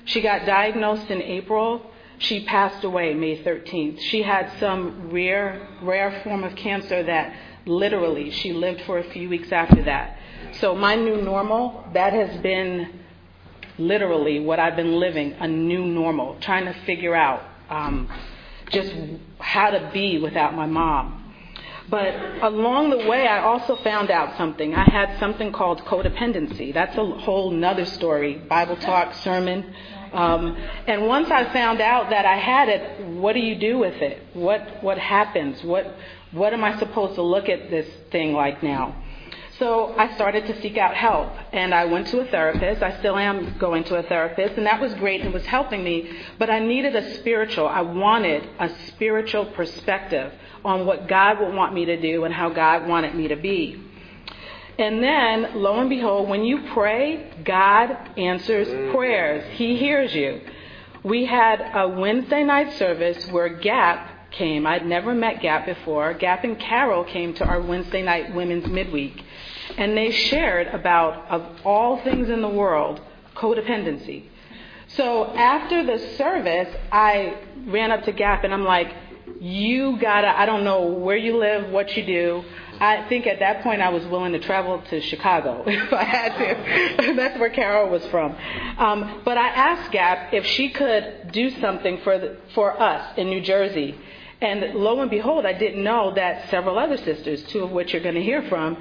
She 0.06 0.20
got 0.20 0.44
diagnosed 0.44 1.08
in 1.10 1.22
April 1.22 1.90
she 2.18 2.44
passed 2.44 2.84
away 2.84 3.14
May 3.14 3.42
13th. 3.42 4.00
She 4.00 4.22
had 4.22 4.50
some 4.58 5.10
rare, 5.10 5.68
rare 5.82 6.20
form 6.22 6.44
of 6.44 6.54
cancer 6.56 7.02
that 7.02 7.34
literally 7.66 8.30
she 8.30 8.52
lived 8.52 8.82
for 8.82 8.98
a 8.98 9.10
few 9.10 9.28
weeks 9.28 9.50
after 9.52 9.82
that. 9.84 10.18
So 10.60 10.74
my 10.74 10.94
new 10.94 11.20
normal, 11.22 11.88
that 11.94 12.12
has 12.12 12.40
been 12.40 13.00
literally 13.78 14.40
what 14.40 14.58
I've 14.58 14.76
been 14.76 14.98
living, 14.98 15.32
a 15.34 15.48
new 15.48 15.84
normal, 15.84 16.36
trying 16.40 16.66
to 16.66 16.74
figure 16.84 17.14
out 17.14 17.42
um, 17.68 18.08
just 18.70 18.92
how 19.38 19.70
to 19.70 19.90
be 19.92 20.18
without 20.18 20.54
my 20.54 20.66
mom. 20.66 21.20
But 21.88 22.14
along 22.42 22.90
the 22.90 23.06
way, 23.08 23.26
I 23.26 23.42
also 23.42 23.76
found 23.76 24.10
out 24.10 24.38
something. 24.38 24.74
I 24.74 24.84
had 24.84 25.18
something 25.18 25.52
called 25.52 25.82
codependency. 25.84 26.72
That's 26.72 26.96
a 26.96 27.04
whole 27.04 27.50
nother 27.50 27.84
story. 27.84 28.36
Bible 28.36 28.76
talk, 28.76 29.14
sermon. 29.14 29.74
Um, 30.14 30.56
and 30.86 31.06
once 31.06 31.30
I 31.30 31.52
found 31.52 31.80
out 31.80 32.10
that 32.10 32.24
I 32.24 32.36
had 32.36 32.68
it, 32.68 33.06
what 33.06 33.32
do 33.32 33.40
you 33.40 33.56
do 33.56 33.78
with 33.78 33.94
it? 33.94 34.22
What 34.32 34.82
what 34.82 34.98
happens? 34.98 35.62
What 35.64 35.94
what 36.32 36.52
am 36.52 36.64
I 36.64 36.78
supposed 36.78 37.16
to 37.16 37.22
look 37.22 37.48
at 37.48 37.70
this 37.70 37.88
thing 38.10 38.32
like 38.32 38.62
now? 38.62 38.94
So 39.58 39.94
I 39.96 40.12
started 40.14 40.46
to 40.46 40.60
seek 40.60 40.76
out 40.76 40.94
help, 40.94 41.30
and 41.52 41.72
I 41.72 41.84
went 41.84 42.08
to 42.08 42.20
a 42.20 42.26
therapist. 42.26 42.82
I 42.82 42.98
still 42.98 43.16
am 43.16 43.56
going 43.58 43.84
to 43.84 43.96
a 43.96 44.02
therapist, 44.02 44.54
and 44.56 44.66
that 44.66 44.80
was 44.80 44.92
great 44.94 45.20
and 45.20 45.32
was 45.32 45.46
helping 45.46 45.84
me. 45.84 46.10
But 46.38 46.50
I 46.50 46.58
needed 46.58 46.96
a 46.96 47.14
spiritual. 47.14 47.68
I 47.68 47.82
wanted 47.82 48.48
a 48.58 48.68
spiritual 48.88 49.46
perspective 49.46 50.32
on 50.64 50.86
what 50.86 51.06
God 51.06 51.38
would 51.40 51.54
want 51.54 51.72
me 51.72 51.84
to 51.84 52.00
do 52.00 52.24
and 52.24 52.34
how 52.34 52.50
God 52.50 52.88
wanted 52.88 53.14
me 53.14 53.28
to 53.28 53.36
be. 53.36 53.83
And 54.78 55.02
then, 55.02 55.62
lo 55.62 55.78
and 55.78 55.88
behold, 55.88 56.28
when 56.28 56.44
you 56.44 56.68
pray, 56.72 57.30
God 57.44 57.96
answers 58.18 58.66
mm. 58.66 58.92
prayers. 58.92 59.44
He 59.56 59.76
hears 59.76 60.12
you. 60.14 60.40
We 61.04 61.26
had 61.26 61.60
a 61.74 61.88
Wednesday 61.88 62.42
night 62.42 62.72
service 62.78 63.30
where 63.30 63.48
Gap 63.48 64.30
came. 64.32 64.66
I'd 64.66 64.86
never 64.86 65.14
met 65.14 65.40
Gap 65.40 65.66
before. 65.66 66.14
Gap 66.14 66.42
and 66.44 66.58
Carol 66.58 67.04
came 67.04 67.34
to 67.34 67.44
our 67.44 67.60
Wednesday 67.60 68.02
night 68.02 68.34
women's 68.34 68.66
midweek. 68.66 69.22
And 69.76 69.96
they 69.96 70.10
shared 70.10 70.66
about, 70.68 71.28
of 71.30 71.60
all 71.64 72.02
things 72.02 72.28
in 72.28 72.42
the 72.42 72.48
world, 72.48 73.00
codependency. 73.36 74.24
So 74.88 75.26
after 75.34 75.84
the 75.84 75.98
service, 76.16 76.74
I 76.90 77.38
ran 77.66 77.90
up 77.90 78.04
to 78.04 78.12
Gap 78.12 78.44
and 78.44 78.52
I'm 78.52 78.64
like, 78.64 78.92
you 79.40 79.98
gotta, 80.00 80.28
I 80.28 80.46
don't 80.46 80.64
know 80.64 80.86
where 80.86 81.16
you 81.16 81.38
live, 81.38 81.70
what 81.70 81.96
you 81.96 82.04
do. 82.04 82.44
I 82.80 83.06
think 83.08 83.26
at 83.26 83.40
that 83.40 83.62
point 83.62 83.80
I 83.80 83.88
was 83.90 84.04
willing 84.06 84.32
to 84.32 84.38
travel 84.38 84.82
to 84.90 85.00
Chicago 85.00 85.64
if 85.66 85.92
I 85.92 86.04
had 86.04 86.36
to. 86.38 87.14
That's 87.16 87.38
where 87.38 87.50
Carol 87.50 87.90
was 87.90 88.04
from. 88.06 88.36
Um, 88.78 89.22
but 89.24 89.38
I 89.38 89.48
asked 89.48 89.92
Gap 89.92 90.32
if 90.32 90.46
she 90.46 90.70
could 90.70 91.30
do 91.32 91.50
something 91.60 92.00
for 92.02 92.18
the, 92.18 92.36
for 92.54 92.80
us 92.80 93.16
in 93.16 93.28
New 93.28 93.40
Jersey. 93.40 93.94
And 94.40 94.74
lo 94.74 95.00
and 95.00 95.10
behold, 95.10 95.46
I 95.46 95.52
didn't 95.52 95.82
know 95.82 96.12
that 96.14 96.50
several 96.50 96.78
other 96.78 96.98
sisters, 96.98 97.42
two 97.44 97.62
of 97.62 97.70
which 97.70 97.92
you're 97.92 98.02
going 98.02 98.16
to 98.16 98.22
hear 98.22 98.42
from, 98.48 98.76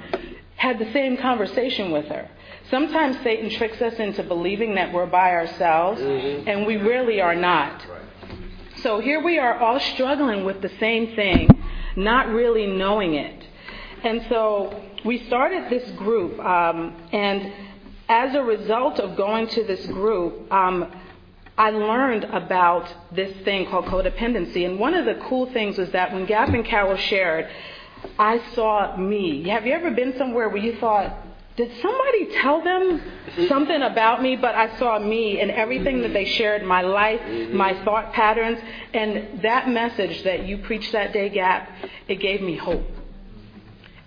had 0.56 0.78
the 0.78 0.92
same 0.92 1.16
conversation 1.16 1.90
with 1.90 2.06
her. 2.06 2.28
Sometimes 2.70 3.16
Satan 3.22 3.50
tricks 3.50 3.80
us 3.80 3.94
into 3.94 4.22
believing 4.22 4.74
that 4.76 4.92
we're 4.92 5.06
by 5.06 5.32
ourselves, 5.32 6.00
mm-hmm. 6.00 6.48
and 6.48 6.66
we 6.66 6.76
really 6.76 7.20
are 7.20 7.34
not. 7.34 7.84
So 8.82 9.00
here 9.00 9.22
we 9.22 9.38
are 9.38 9.58
all 9.58 9.80
struggling 9.80 10.44
with 10.44 10.60
the 10.60 10.70
same 10.80 11.14
thing, 11.14 11.48
not 11.96 12.28
really 12.28 12.66
knowing 12.66 13.14
it. 13.14 13.43
And 14.04 14.26
so 14.28 14.82
we 15.04 15.26
started 15.26 15.70
this 15.70 15.90
group, 15.92 16.38
um, 16.38 16.94
and 17.10 17.52
as 18.06 18.34
a 18.34 18.42
result 18.42 19.00
of 19.00 19.16
going 19.16 19.48
to 19.48 19.64
this 19.64 19.86
group, 19.86 20.52
um, 20.52 20.92
I 21.56 21.70
learned 21.70 22.24
about 22.24 22.86
this 23.12 23.34
thing 23.44 23.66
called 23.66 23.86
codependency. 23.86 24.66
And 24.66 24.78
one 24.78 24.92
of 24.92 25.06
the 25.06 25.14
cool 25.26 25.50
things 25.52 25.78
was 25.78 25.90
that 25.92 26.12
when 26.12 26.26
Gap 26.26 26.50
and 26.50 26.64
Carol 26.66 26.96
shared, 26.96 27.48
I 28.18 28.42
saw 28.54 28.96
me. 28.96 29.48
Have 29.48 29.64
you 29.64 29.72
ever 29.72 29.90
been 29.90 30.18
somewhere 30.18 30.50
where 30.50 30.62
you 30.62 30.76
thought, 30.78 31.16
did 31.56 31.70
somebody 31.80 32.26
tell 32.42 32.62
them 32.62 33.00
something 33.48 33.80
about 33.80 34.20
me? 34.20 34.36
But 34.36 34.54
I 34.54 34.76
saw 34.78 34.98
me 34.98 35.40
and 35.40 35.50
everything 35.50 36.02
that 36.02 36.12
they 36.12 36.24
shared, 36.24 36.64
my 36.64 36.82
life, 36.82 37.20
my 37.52 37.82
thought 37.84 38.12
patterns, 38.12 38.58
and 38.92 39.40
that 39.42 39.68
message 39.68 40.24
that 40.24 40.44
you 40.44 40.58
preached 40.58 40.92
that 40.92 41.12
day, 41.12 41.30
Gap, 41.30 41.70
it 42.08 42.16
gave 42.16 42.42
me 42.42 42.56
hope. 42.56 42.84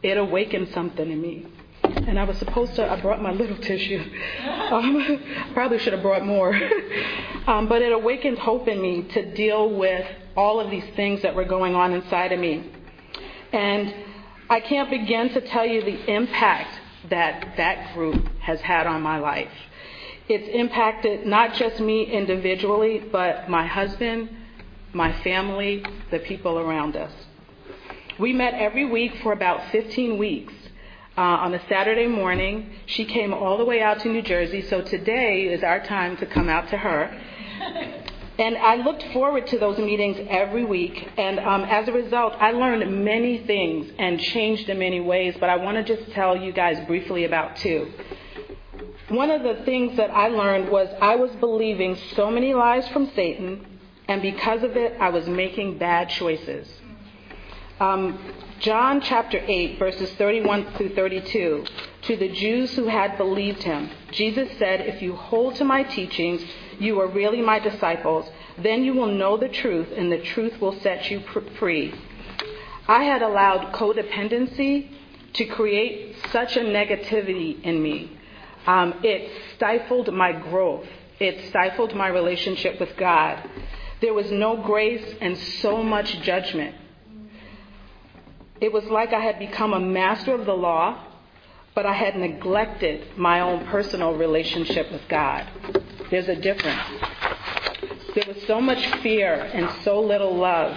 It 0.03 0.17
awakened 0.17 0.69
something 0.73 1.09
in 1.09 1.21
me. 1.21 1.45
And 1.83 2.19
I 2.19 2.23
was 2.23 2.37
supposed 2.37 2.75
to, 2.75 2.89
I 2.89 2.99
brought 3.01 3.21
my 3.21 3.31
little 3.31 3.57
tissue. 3.57 4.03
Um, 4.45 5.23
probably 5.53 5.79
should 5.79 5.93
have 5.93 6.01
brought 6.01 6.25
more. 6.25 6.53
um, 7.47 7.67
but 7.67 7.81
it 7.81 7.91
awakened 7.91 8.39
hope 8.39 8.67
in 8.67 8.81
me 8.81 9.03
to 9.13 9.33
deal 9.33 9.69
with 9.73 10.05
all 10.35 10.59
of 10.59 10.69
these 10.69 10.85
things 10.95 11.21
that 11.23 11.35
were 11.35 11.45
going 11.45 11.75
on 11.75 11.93
inside 11.93 12.31
of 12.31 12.39
me. 12.39 12.71
And 13.51 13.93
I 14.49 14.59
can't 14.59 14.89
begin 14.89 15.29
to 15.29 15.41
tell 15.41 15.65
you 15.65 15.81
the 15.81 16.13
impact 16.13 16.79
that 17.09 17.55
that 17.57 17.93
group 17.93 18.27
has 18.39 18.61
had 18.61 18.87
on 18.87 19.01
my 19.01 19.17
life. 19.19 19.51
It's 20.29 20.47
impacted 20.49 21.25
not 21.25 21.53
just 21.53 21.79
me 21.79 22.03
individually, 22.03 23.01
but 23.11 23.49
my 23.49 23.65
husband, 23.65 24.29
my 24.93 25.13
family, 25.21 25.83
the 26.11 26.19
people 26.19 26.59
around 26.59 26.97
us. 26.97 27.11
We 28.19 28.33
met 28.33 28.55
every 28.55 28.85
week 28.85 29.13
for 29.21 29.31
about 29.31 29.71
15 29.71 30.17
weeks. 30.17 30.53
Uh, 31.15 31.21
on 31.21 31.53
a 31.53 31.61
Saturday 31.67 32.07
morning, 32.07 32.71
she 32.87 33.05
came 33.05 33.31
all 33.31 33.59
the 33.59 33.65
way 33.65 33.81
out 33.81 33.99
to 34.01 34.09
New 34.09 34.23
Jersey, 34.23 34.63
so 34.63 34.81
today 34.81 35.43
is 35.45 35.63
our 35.63 35.83
time 35.83 36.17
to 36.17 36.25
come 36.25 36.49
out 36.49 36.69
to 36.69 36.77
her. 36.77 37.21
And 38.39 38.55
I 38.55 38.75
looked 38.75 39.03
forward 39.13 39.47
to 39.47 39.57
those 39.57 39.79
meetings 39.79 40.17
every 40.29 40.63
week. 40.63 41.09
And 41.17 41.39
um, 41.39 41.63
as 41.63 41.87
a 41.87 41.91
result, 41.91 42.33
I 42.39 42.51
learned 42.51 43.03
many 43.03 43.39
things 43.39 43.91
and 43.97 44.19
changed 44.19 44.69
in 44.69 44.77
many 44.77 44.99
ways. 44.99 45.35
But 45.39 45.49
I 45.49 45.55
want 45.55 45.83
to 45.83 45.95
just 45.95 46.11
tell 46.11 46.37
you 46.37 46.51
guys 46.51 46.79
briefly 46.85 47.25
about 47.25 47.55
two. 47.55 47.91
One 49.09 49.31
of 49.31 49.41
the 49.41 49.63
things 49.65 49.97
that 49.97 50.11
I 50.11 50.27
learned 50.27 50.69
was 50.69 50.87
I 51.01 51.15
was 51.15 51.31
believing 51.37 51.97
so 52.15 52.29
many 52.29 52.53
lies 52.53 52.87
from 52.89 53.09
Satan, 53.15 53.65
and 54.07 54.21
because 54.21 54.61
of 54.61 54.77
it, 54.77 54.93
I 54.99 55.09
was 55.09 55.27
making 55.27 55.79
bad 55.79 56.09
choices. 56.09 56.69
Um, 57.79 58.17
John 58.59 59.01
chapter 59.01 59.39
8, 59.45 59.77
verses 59.77 60.09
31 60.13 60.73
through 60.73 60.95
32. 60.95 61.63
To 62.03 62.17
the 62.17 62.29
Jews 62.29 62.73
who 62.73 62.87
had 62.87 63.17
believed 63.17 63.61
him, 63.61 63.91
Jesus 64.11 64.49
said, 64.57 64.81
If 64.81 65.03
you 65.03 65.15
hold 65.15 65.55
to 65.57 65.63
my 65.63 65.83
teachings, 65.83 66.41
you 66.79 66.99
are 66.99 67.07
really 67.07 67.41
my 67.41 67.59
disciples. 67.59 68.27
Then 68.57 68.83
you 68.83 68.93
will 68.93 69.11
know 69.11 69.37
the 69.37 69.49
truth, 69.49 69.89
and 69.95 70.11
the 70.11 70.17
truth 70.17 70.59
will 70.59 70.79
set 70.79 71.11
you 71.11 71.21
free. 71.59 71.93
I 72.87 73.03
had 73.03 73.21
allowed 73.21 73.73
codependency 73.73 74.89
to 75.33 75.45
create 75.45 76.15
such 76.31 76.57
a 76.57 76.61
negativity 76.61 77.61
in 77.61 77.83
me. 77.83 78.17
Um, 78.65 78.95
it 79.03 79.31
stifled 79.55 80.11
my 80.11 80.31
growth, 80.31 80.87
it 81.19 81.49
stifled 81.49 81.95
my 81.95 82.07
relationship 82.07 82.79
with 82.79 82.97
God. 82.97 83.47
There 84.01 84.15
was 84.15 84.31
no 84.31 84.57
grace 84.57 85.15
and 85.21 85.37
so 85.37 85.83
much 85.83 86.21
judgment. 86.21 86.75
It 88.59 88.73
was 88.73 88.85
like 88.85 89.13
I 89.13 89.19
had 89.19 89.37
become 89.39 89.73
a 89.73 89.79
master 89.79 90.33
of 90.33 90.45
the 90.45 90.53
law, 90.53 91.03
but 91.75 91.85
I 91.85 91.93
had 91.93 92.15
neglected 92.15 93.17
my 93.17 93.41
own 93.41 93.67
personal 93.67 94.15
relationship 94.15 94.91
with 94.91 95.07
God. 95.07 95.47
There's 96.09 96.27
a 96.27 96.35
difference. 96.35 96.81
There 98.15 98.25
was 98.27 98.41
so 98.47 98.59
much 98.59 98.83
fear 99.01 99.33
and 99.35 99.69
so 99.83 99.99
little 99.99 100.35
love. 100.35 100.75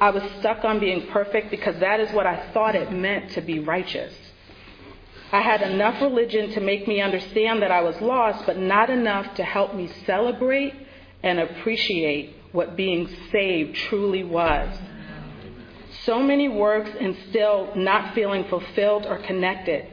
I 0.00 0.10
was 0.10 0.22
stuck 0.38 0.64
on 0.64 0.78
being 0.78 1.08
perfect 1.08 1.50
because 1.50 1.78
that 1.80 1.98
is 1.98 2.12
what 2.12 2.26
I 2.26 2.50
thought 2.52 2.76
it 2.76 2.92
meant 2.92 3.32
to 3.32 3.40
be 3.40 3.58
righteous. 3.58 4.14
I 5.32 5.40
had 5.40 5.62
enough 5.62 6.00
religion 6.00 6.50
to 6.52 6.60
make 6.60 6.86
me 6.86 7.00
understand 7.00 7.62
that 7.62 7.72
I 7.72 7.82
was 7.82 8.00
lost, 8.00 8.46
but 8.46 8.58
not 8.58 8.90
enough 8.90 9.34
to 9.34 9.42
help 9.42 9.74
me 9.74 9.90
celebrate 10.06 10.72
and 11.24 11.40
appreciate 11.40 12.36
what 12.52 12.76
being 12.76 13.08
saved 13.32 13.74
truly 13.74 14.22
was. 14.22 14.72
So 16.06 16.22
many 16.22 16.48
works 16.48 16.90
and 16.98 17.16
still 17.28 17.72
not 17.74 18.14
feeling 18.14 18.44
fulfilled 18.44 19.06
or 19.06 19.18
connected. 19.18 19.88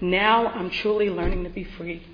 Now 0.00 0.46
I'm 0.46 0.70
truly 0.70 1.10
learning 1.10 1.44
to 1.44 1.50
be 1.50 1.64
free 1.64 2.06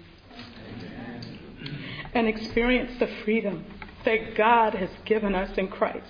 and 2.14 2.26
experience 2.26 2.98
the 2.98 3.08
freedom 3.24 3.66
that 4.04 4.34
God 4.34 4.74
has 4.74 4.88
given 5.04 5.34
us 5.34 5.50
in 5.58 5.68
Christ. 5.68 6.06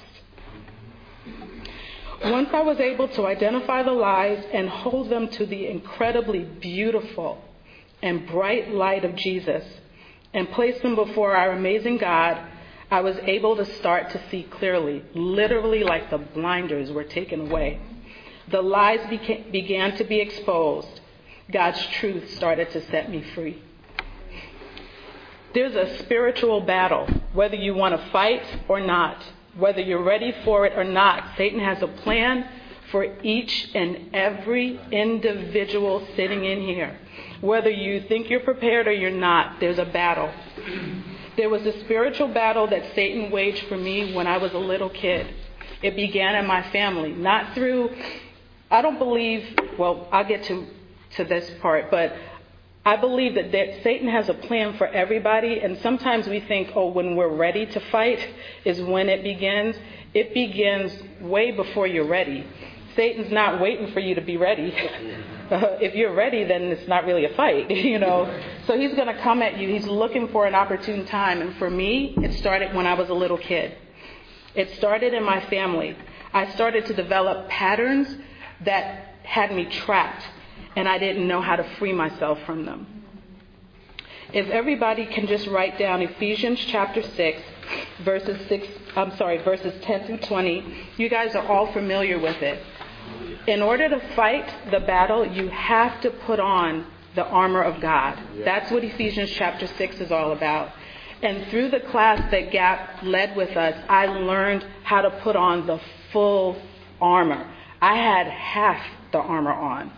Once 2.24 2.50
I 2.52 2.60
was 2.60 2.78
able 2.78 3.08
to 3.08 3.26
identify 3.26 3.82
the 3.82 3.90
lies 3.90 4.44
and 4.52 4.68
hold 4.68 5.10
them 5.10 5.28
to 5.30 5.46
the 5.46 5.66
incredibly 5.66 6.40
beautiful 6.44 7.42
and 8.02 8.26
bright 8.28 8.72
light 8.72 9.04
of 9.04 9.16
Jesus 9.16 9.64
and 10.32 10.48
place 10.50 10.80
them 10.82 10.94
before 10.94 11.36
our 11.36 11.52
amazing 11.52 11.98
God, 11.98 12.40
I 12.94 13.00
was 13.00 13.16
able 13.24 13.56
to 13.56 13.64
start 13.64 14.10
to 14.10 14.20
see 14.30 14.44
clearly, 14.44 15.02
literally 15.14 15.82
like 15.82 16.10
the 16.10 16.18
blinders 16.18 16.92
were 16.92 17.02
taken 17.02 17.40
away. 17.50 17.80
The 18.52 18.62
lies 18.62 19.00
beca- 19.00 19.50
began 19.50 19.96
to 19.96 20.04
be 20.04 20.20
exposed. 20.20 21.00
God's 21.50 21.84
truth 21.98 22.30
started 22.36 22.70
to 22.70 22.80
set 22.92 23.10
me 23.10 23.20
free. 23.34 23.60
There's 25.54 25.74
a 25.74 25.98
spiritual 26.04 26.60
battle, 26.60 27.08
whether 27.32 27.56
you 27.56 27.74
want 27.74 28.00
to 28.00 28.10
fight 28.12 28.44
or 28.68 28.78
not, 28.78 29.20
whether 29.56 29.80
you're 29.80 30.04
ready 30.04 30.32
for 30.44 30.64
it 30.64 30.78
or 30.78 30.84
not. 30.84 31.36
Satan 31.36 31.58
has 31.58 31.82
a 31.82 31.88
plan 31.88 32.48
for 32.92 33.02
each 33.24 33.70
and 33.74 34.14
every 34.14 34.78
individual 34.92 36.06
sitting 36.14 36.44
in 36.44 36.60
here. 36.60 36.96
Whether 37.40 37.70
you 37.70 38.02
think 38.02 38.30
you're 38.30 38.38
prepared 38.38 38.86
or 38.86 38.92
you're 38.92 39.10
not, 39.10 39.58
there's 39.58 39.80
a 39.80 39.84
battle. 39.84 40.30
There 41.36 41.50
was 41.50 41.64
a 41.66 41.80
spiritual 41.80 42.28
battle 42.28 42.66
that 42.68 42.94
Satan 42.94 43.30
waged 43.30 43.66
for 43.66 43.76
me 43.76 44.14
when 44.14 44.26
I 44.26 44.38
was 44.38 44.52
a 44.52 44.58
little 44.58 44.90
kid. 44.90 45.26
It 45.82 45.96
began 45.96 46.36
in 46.36 46.46
my 46.46 46.62
family, 46.70 47.12
not 47.12 47.54
through, 47.54 47.90
I 48.70 48.82
don't 48.82 48.98
believe, 48.98 49.56
well, 49.78 50.08
I'll 50.12 50.26
get 50.26 50.44
to, 50.44 50.66
to 51.16 51.24
this 51.24 51.50
part, 51.60 51.90
but 51.90 52.16
I 52.86 52.96
believe 52.96 53.34
that, 53.34 53.50
that 53.52 53.82
Satan 53.82 54.08
has 54.08 54.28
a 54.28 54.34
plan 54.34 54.76
for 54.76 54.86
everybody, 54.86 55.60
and 55.60 55.78
sometimes 55.78 56.26
we 56.26 56.40
think, 56.40 56.70
oh, 56.74 56.88
when 56.88 57.16
we're 57.16 57.34
ready 57.34 57.66
to 57.66 57.80
fight 57.90 58.26
is 58.64 58.80
when 58.80 59.08
it 59.08 59.22
begins. 59.22 59.76
It 60.12 60.34
begins 60.34 60.92
way 61.20 61.50
before 61.50 61.86
you're 61.86 62.06
ready. 62.06 62.46
Satan's 62.94 63.32
not 63.32 63.60
waiting 63.60 63.92
for 63.92 64.00
you 64.00 64.14
to 64.14 64.20
be 64.20 64.36
ready. 64.36 64.74
If 65.80 65.94
you're 65.94 66.14
ready, 66.14 66.44
then 66.44 66.62
it's 66.64 66.88
not 66.88 67.04
really 67.04 67.24
a 67.24 67.34
fight, 67.34 67.70
you 67.90 67.98
know. 67.98 68.32
So 68.66 68.78
he's 68.78 68.94
going 68.94 69.08
to 69.08 69.20
come 69.22 69.42
at 69.42 69.58
you. 69.58 69.68
He's 69.68 69.86
looking 69.86 70.28
for 70.28 70.46
an 70.46 70.54
opportune 70.54 71.06
time. 71.06 71.40
And 71.40 71.56
for 71.56 71.70
me, 71.70 72.14
it 72.18 72.34
started 72.38 72.74
when 72.74 72.86
I 72.86 72.94
was 72.94 73.08
a 73.08 73.14
little 73.14 73.38
kid. 73.38 73.76
It 74.54 74.70
started 74.76 75.14
in 75.14 75.24
my 75.24 75.40
family. 75.46 75.96
I 76.32 76.50
started 76.52 76.86
to 76.86 76.94
develop 76.94 77.48
patterns 77.48 78.16
that 78.64 79.14
had 79.24 79.54
me 79.54 79.64
trapped 79.66 80.22
and 80.76 80.88
I 80.88 80.98
didn't 80.98 81.26
know 81.26 81.40
how 81.40 81.56
to 81.56 81.64
free 81.78 81.92
myself 81.92 82.38
from 82.44 82.64
them. 82.64 82.86
If 84.32 84.48
everybody 84.48 85.06
can 85.06 85.26
just 85.26 85.46
write 85.46 85.78
down 85.78 86.02
Ephesians 86.02 86.58
chapter 86.66 87.02
6, 87.02 87.42
verses 88.04 88.48
6, 88.48 88.66
I'm 88.96 89.16
sorry, 89.16 89.38
verses 89.38 89.72
10 89.82 90.06
through 90.06 90.18
20, 90.18 90.88
you 90.96 91.08
guys 91.08 91.36
are 91.36 91.46
all 91.46 91.72
familiar 91.72 92.18
with 92.18 92.42
it. 92.42 92.60
In 93.46 93.62
order 93.62 93.88
to 93.88 94.00
fight 94.14 94.70
the 94.70 94.80
battle, 94.80 95.26
you 95.26 95.48
have 95.48 96.00
to 96.02 96.10
put 96.10 96.40
on 96.40 96.86
the 97.14 97.24
armor 97.24 97.62
of 97.62 97.80
God. 97.80 98.18
That's 98.44 98.70
what 98.70 98.82
Ephesians 98.84 99.30
chapter 99.30 99.66
6 99.66 100.00
is 100.00 100.10
all 100.10 100.32
about. 100.32 100.72
And 101.22 101.46
through 101.48 101.70
the 101.70 101.80
class 101.80 102.30
that 102.30 102.50
Gap 102.50 103.02
led 103.02 103.36
with 103.36 103.56
us, 103.56 103.76
I 103.88 104.06
learned 104.06 104.66
how 104.82 105.02
to 105.02 105.10
put 105.22 105.36
on 105.36 105.66
the 105.66 105.80
full 106.12 106.60
armor. 107.00 107.50
I 107.80 107.96
had 107.96 108.26
half 108.26 108.82
the 109.12 109.18
armor 109.18 109.52
on. 109.52 109.92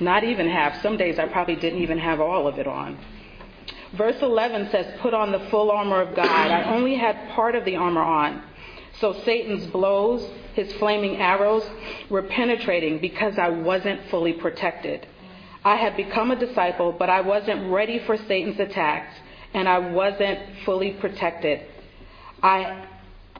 Not 0.00 0.24
even 0.24 0.48
half. 0.48 0.82
Some 0.82 0.96
days 0.96 1.18
I 1.18 1.26
probably 1.28 1.56
didn't 1.56 1.80
even 1.80 1.98
have 1.98 2.20
all 2.20 2.46
of 2.46 2.58
it 2.58 2.66
on. 2.66 2.98
Verse 3.96 4.20
11 4.20 4.70
says, 4.70 5.00
Put 5.00 5.14
on 5.14 5.32
the 5.32 5.40
full 5.50 5.70
armor 5.70 6.00
of 6.00 6.14
God. 6.14 6.26
I 6.26 6.74
only 6.74 6.96
had 6.96 7.30
part 7.30 7.54
of 7.54 7.64
the 7.64 7.76
armor 7.76 8.02
on. 8.02 8.42
So 9.00 9.12
Satan's 9.24 9.66
blows, 9.66 10.28
his 10.56 10.72
flaming 10.74 11.16
arrows 11.16 11.62
were 12.08 12.22
penetrating 12.22 12.98
because 12.98 13.38
I 13.38 13.50
wasn't 13.50 14.08
fully 14.10 14.32
protected. 14.32 15.06
I 15.62 15.76
had 15.76 15.98
become 15.98 16.30
a 16.30 16.36
disciple, 16.36 16.92
but 16.98 17.10
I 17.10 17.20
wasn't 17.20 17.70
ready 17.70 17.98
for 18.06 18.16
Satan's 18.16 18.58
attacks, 18.58 19.14
and 19.52 19.68
I 19.68 19.78
wasn't 19.78 20.38
fully 20.64 20.92
protected. 20.92 21.60
I 22.42 22.86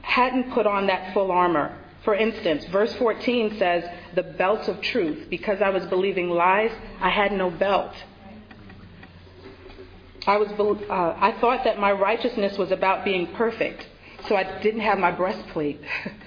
hadn't 0.03 0.53
put 0.53 0.67
on 0.67 0.85
that 0.87 1.11
full 1.15 1.31
armor. 1.31 1.75
For 2.03 2.13
instance, 2.13 2.65
verse 2.65 2.93
14 2.93 3.57
says, 3.57 3.83
the 4.13 4.21
belt 4.21 4.67
of 4.67 4.79
truth. 4.81 5.27
Because 5.27 5.59
I 5.59 5.69
was 5.71 5.87
believing 5.87 6.29
lies, 6.29 6.71
I 7.01 7.09
had 7.09 7.31
no 7.31 7.49
belt. 7.49 7.93
I, 10.27 10.37
was, 10.37 10.49
uh, 10.49 10.93
I 11.19 11.35
thought 11.41 11.63
that 11.63 11.79
my 11.79 11.93
righteousness 11.93 12.59
was 12.59 12.71
about 12.71 13.03
being 13.03 13.33
perfect, 13.33 13.87
so 14.27 14.35
I 14.35 14.61
didn't 14.61 14.81
have 14.81 14.99
my 14.99 15.09
breastplate. 15.11 15.81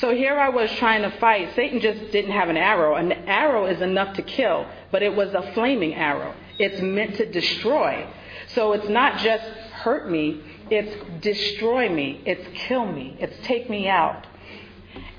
so 0.00 0.14
here 0.14 0.38
I 0.38 0.50
was 0.50 0.70
trying 0.72 1.02
to 1.02 1.18
fight. 1.18 1.54
Satan 1.56 1.80
just 1.80 2.12
didn't 2.12 2.32
have 2.32 2.48
an 2.48 2.56
arrow. 2.56 2.96
An 2.96 3.12
arrow 3.12 3.66
is 3.66 3.80
enough 3.80 4.14
to 4.16 4.22
kill, 4.22 4.66
but 4.92 5.02
it 5.02 5.14
was 5.14 5.32
a 5.32 5.52
flaming 5.54 5.94
arrow. 5.94 6.34
It's 6.58 6.80
meant 6.82 7.16
to 7.16 7.30
destroy. 7.30 8.06
So 8.48 8.72
it's 8.72 8.88
not 8.88 9.18
just 9.18 9.44
hurt 9.44 10.10
me, 10.10 10.42
it's 10.70 11.22
destroy 11.22 11.88
me, 11.88 12.22
it's 12.26 12.46
kill 12.66 12.86
me, 12.86 13.16
it's 13.18 13.34
take 13.46 13.70
me 13.70 13.88
out. 13.88 14.26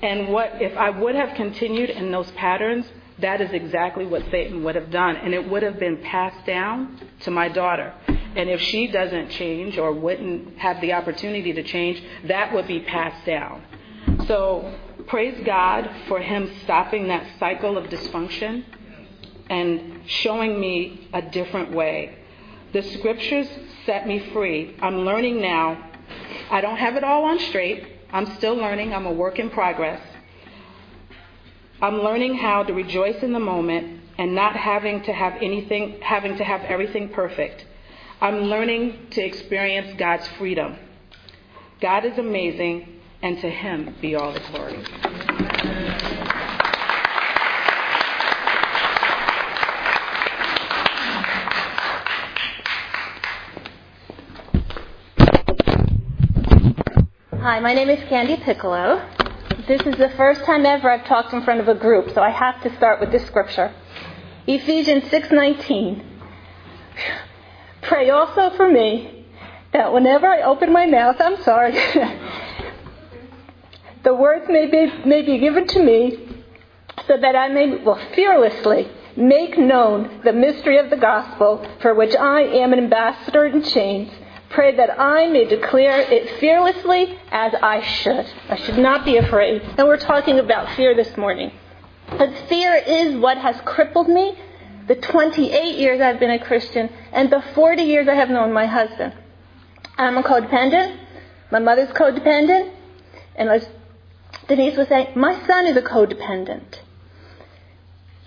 And 0.02 0.28
what 0.28 0.62
if 0.62 0.76
I 0.76 0.90
would 0.90 1.14
have 1.14 1.34
continued 1.34 1.90
in 1.90 2.12
those 2.12 2.30
patterns, 2.32 2.86
that 3.18 3.40
is 3.40 3.50
exactly 3.50 4.06
what 4.06 4.22
Satan 4.30 4.62
would 4.62 4.76
have 4.76 4.90
done. 4.90 5.16
And 5.16 5.34
it 5.34 5.48
would 5.48 5.64
have 5.64 5.80
been 5.80 5.96
passed 5.98 6.46
down 6.46 7.00
to 7.20 7.32
my 7.32 7.48
daughter. 7.48 7.92
And 8.06 8.48
if 8.48 8.60
she 8.60 8.86
doesn't 8.86 9.30
change 9.30 9.76
or 9.76 9.92
wouldn't 9.92 10.58
have 10.58 10.80
the 10.80 10.92
opportunity 10.92 11.52
to 11.52 11.62
change, 11.64 12.00
that 12.28 12.52
would 12.52 12.68
be 12.68 12.80
passed 12.80 13.26
down. 13.26 13.62
So 14.28 14.74
praise 15.06 15.42
God 15.46 15.90
for 16.06 16.20
Him 16.20 16.52
stopping 16.64 17.08
that 17.08 17.26
cycle 17.38 17.78
of 17.78 17.86
dysfunction 17.86 18.62
and 19.48 20.02
showing 20.06 20.60
me 20.60 21.08
a 21.14 21.22
different 21.22 21.72
way. 21.72 22.14
The 22.74 22.82
scriptures 22.82 23.48
set 23.86 24.06
me 24.06 24.30
free. 24.34 24.76
I'm 24.82 24.98
learning 24.98 25.40
now. 25.40 25.82
I 26.50 26.60
don't 26.60 26.76
have 26.76 26.96
it 26.96 27.04
all 27.04 27.24
on 27.24 27.38
straight. 27.38 27.86
I'm 28.12 28.26
still 28.36 28.54
learning. 28.54 28.92
I'm 28.92 29.06
a 29.06 29.12
work 29.12 29.38
in 29.38 29.48
progress. 29.48 30.02
I'm 31.80 32.00
learning 32.00 32.36
how 32.36 32.64
to 32.64 32.74
rejoice 32.74 33.22
in 33.22 33.32
the 33.32 33.40
moment 33.40 34.02
and 34.18 34.34
not 34.34 34.54
having 34.56 35.02
to 35.04 35.12
have 35.12 35.34
anything, 35.40 36.00
having 36.02 36.36
to 36.36 36.44
have 36.44 36.60
everything 36.62 37.08
perfect. 37.08 37.64
I'm 38.20 38.42
learning 38.42 39.08
to 39.12 39.22
experience 39.22 39.96
God's 39.98 40.26
freedom. 40.36 40.76
God 41.80 42.04
is 42.04 42.18
amazing, 42.18 42.97
and 43.22 43.40
to 43.40 43.50
Him 43.50 43.94
be 44.00 44.14
all 44.14 44.32
the 44.32 44.40
glory. 44.50 44.84
Hi, 57.40 57.60
my 57.60 57.72
name 57.72 57.88
is 57.88 57.98
Candy 58.08 58.36
Piccolo. 58.36 59.02
This 59.66 59.80
is 59.82 59.96
the 59.96 60.10
first 60.16 60.44
time 60.44 60.66
ever 60.66 60.90
I've 60.90 61.06
talked 61.06 61.32
in 61.32 61.42
front 61.42 61.60
of 61.60 61.68
a 61.68 61.74
group, 61.74 62.10
so 62.14 62.22
I 62.22 62.30
have 62.30 62.62
to 62.62 62.76
start 62.76 63.00
with 63.00 63.10
this 63.10 63.24
scripture. 63.26 63.72
Ephesians 64.46 65.04
6:19. 65.04 66.04
Pray 67.82 68.10
also 68.10 68.50
for 68.50 68.68
me 68.68 69.26
that 69.72 69.92
whenever 69.92 70.26
I 70.26 70.42
open 70.42 70.72
my 70.72 70.86
mouth, 70.86 71.16
I'm 71.20 71.42
sorry, 71.42 71.72
the 74.04 74.14
words 74.14 74.46
may 74.48 74.66
be, 74.66 74.92
may 75.04 75.22
be 75.22 75.38
given 75.38 75.66
to 75.68 75.82
me 75.82 76.18
so 77.06 77.16
that 77.16 77.36
I 77.36 77.48
may 77.48 77.82
well, 77.82 78.00
fearlessly 78.14 78.88
make 79.16 79.58
known 79.58 80.20
the 80.24 80.32
mystery 80.32 80.78
of 80.78 80.90
the 80.90 80.96
gospel 80.96 81.66
for 81.80 81.94
which 81.94 82.14
I 82.14 82.42
am 82.42 82.72
an 82.72 82.78
ambassador 82.78 83.46
in 83.46 83.62
chains 83.62 84.10
Pray 84.50 84.74
that 84.76 84.98
I 84.98 85.26
may 85.28 85.44
declare 85.44 86.00
it 86.00 86.38
fearlessly 86.40 87.18
as 87.30 87.52
I 87.62 87.82
should. 87.82 88.26
I 88.48 88.56
should 88.56 88.78
not 88.78 89.04
be 89.04 89.16
afraid. 89.18 89.62
And 89.76 89.86
we're 89.86 89.98
talking 89.98 90.38
about 90.38 90.74
fear 90.74 90.94
this 90.94 91.16
morning. 91.16 91.52
But 92.16 92.34
fear 92.48 92.74
is 92.74 93.16
what 93.16 93.36
has 93.36 93.60
crippled 93.66 94.08
me 94.08 94.38
the 94.86 94.94
28 94.94 95.78
years 95.78 96.00
I've 96.00 96.18
been 96.18 96.30
a 96.30 96.38
Christian 96.38 96.88
and 97.12 97.30
the 97.30 97.42
40 97.54 97.82
years 97.82 98.08
I 98.08 98.14
have 98.14 98.30
known 98.30 98.54
my 98.54 98.64
husband. 98.64 99.12
I'm 99.98 100.16
a 100.16 100.22
codependent. 100.22 100.98
My 101.50 101.58
mother's 101.58 101.90
codependent. 101.90 102.72
And 103.36 103.50
as 103.50 103.68
Denise 104.48 104.76
was 104.76 104.88
saying, 104.88 105.08
my 105.14 105.46
son 105.46 105.66
is 105.66 105.76
a 105.76 105.82
codependent. 105.82 106.80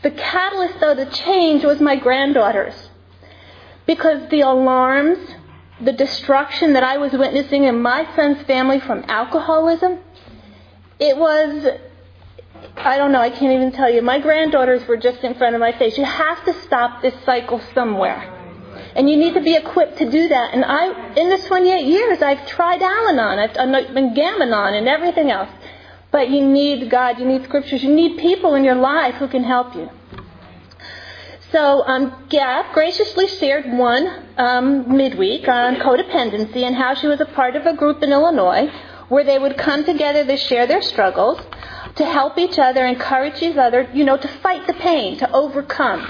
The 0.04 0.12
catalyst, 0.12 0.80
though, 0.80 0.96
the 0.96 1.08
change 1.08 1.64
was 1.64 1.82
my 1.82 1.96
granddaughters. 1.96 2.90
Because 3.86 4.30
the 4.30 4.42
alarms, 4.42 5.18
the 5.80 5.92
destruction 5.92 6.74
that 6.74 6.84
I 6.84 6.98
was 6.98 7.12
witnessing 7.12 7.64
in 7.64 7.82
my 7.82 8.08
son's 8.16 8.44
family 8.44 8.80
from 8.80 9.04
alcoholism, 9.08 10.00
it 11.00 11.18
was, 11.18 11.68
I 12.78 12.98
don't 12.98 13.12
know, 13.12 13.22
I 13.22 13.32
can't 13.32 13.54
even 13.54 13.72
tell 13.72 13.92
you. 13.92 14.04
My 14.04 14.20
granddaughters 14.20 14.88
were 14.88 14.98
just 14.98 15.24
in 15.24 15.34
front 15.34 15.56
of 15.56 15.60
my 15.60 15.72
face. 15.72 15.98
You 15.98 16.06
have 16.06 16.46
to 16.46 16.54
stop 16.62 17.02
this 17.02 17.16
cycle 17.26 17.60
somewhere. 17.74 18.38
And 18.96 19.10
you 19.10 19.18
need 19.18 19.34
to 19.34 19.42
be 19.42 19.56
equipped 19.56 19.98
to 20.00 20.10
do 20.10 20.28
that. 20.28 20.54
And 20.54 20.66
I, 20.66 21.14
in 21.16 21.30
this 21.30 21.46
28 21.46 21.86
years, 21.86 22.22
I've 22.22 22.46
tried 22.48 22.82
Al-Anon, 22.82 23.40
I've 23.40 23.94
been 23.94 24.14
Gam-Anon 24.14 24.74
and 24.74 24.88
everything 24.88 25.32
else. 25.32 25.50
But 26.12 26.30
you 26.30 26.46
need 26.46 26.90
God, 26.90 27.20
you 27.20 27.26
need 27.26 27.44
scriptures, 27.46 27.84
you 27.84 27.94
need 27.94 28.20
people 28.20 28.56
in 28.56 28.64
your 28.64 28.76
life 28.76 29.16
who 29.16 29.28
can 29.28 29.44
help 29.44 29.76
you. 29.76 29.90
So 31.52 31.86
um, 31.86 32.26
Gab 32.30 32.74
graciously 32.74 33.28
shared 33.28 33.72
one 33.72 34.26
um, 34.38 34.96
midweek 34.96 35.48
on 35.48 35.76
codependency 35.76 36.64
and 36.64 36.76
how 36.76 36.96
she 36.96 37.08
was 37.08 37.20
a 37.20 37.26
part 37.26 37.56
of 37.56 37.66
a 37.66 37.74
group 37.74 38.02
in 38.04 38.12
Illinois 38.12 38.72
where 39.10 39.26
they 39.26 39.38
would 39.38 39.58
come 39.58 39.84
together 39.84 40.26
to 40.26 40.38
share 40.38 40.66
their 40.66 40.82
struggles, 40.82 41.38
to 41.96 42.06
help 42.06 42.38
each 42.38 42.58
other, 42.58 42.86
encourage 42.86 43.42
each 43.42 43.58
other, 43.58 43.90
you 43.94 44.06
know, 44.06 44.16
to 44.16 44.28
fight 44.28 44.66
the 44.66 44.74
pain, 44.74 45.18
to 45.18 45.30
overcome. 45.34 46.08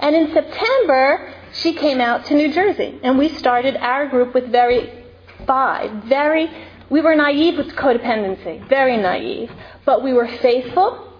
And 0.00 0.16
in 0.16 0.32
September, 0.32 1.34
she 1.52 1.74
came 1.74 2.00
out 2.00 2.24
to 2.26 2.34
New 2.34 2.50
Jersey, 2.50 2.98
and 3.02 3.18
we 3.18 3.28
started 3.28 3.76
our 3.76 4.08
group 4.08 4.32
with 4.32 4.50
very 4.50 5.04
five, 5.46 5.90
very, 6.04 6.50
we 6.90 7.00
were 7.00 7.14
naive 7.14 7.56
with 7.56 7.68
codependency, 7.68 8.68
very 8.68 8.96
naive, 8.96 9.50
but 9.84 10.02
we 10.02 10.12
were 10.12 10.28
faithful. 10.28 11.12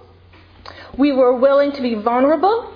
We 0.97 1.13
were 1.13 1.35
willing 1.37 1.73
to 1.73 1.83
be 1.83 1.95
vulnerable. 1.95 2.73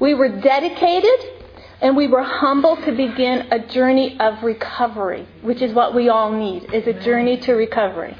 We 0.00 0.14
were 0.14 0.28
dedicated 0.40 1.38
and 1.80 1.96
we 1.96 2.08
were 2.08 2.22
humble 2.22 2.76
to 2.76 2.92
begin 2.92 3.48
a 3.52 3.60
journey 3.60 4.18
of 4.18 4.42
recovery, 4.42 5.26
which 5.42 5.62
is 5.62 5.72
what 5.72 5.94
we 5.94 6.08
all 6.08 6.32
need, 6.32 6.74
is 6.74 6.86
a 6.86 6.92
journey 6.92 7.36
to 7.38 7.54
recovery. 7.54 8.16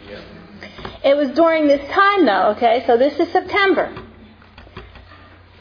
It 1.04 1.16
was 1.16 1.30
during 1.30 1.66
this 1.66 1.86
time 1.90 2.24
though, 2.24 2.50
okay, 2.56 2.84
so 2.86 2.96
this 2.96 3.18
is 3.18 3.30
September. 3.32 3.92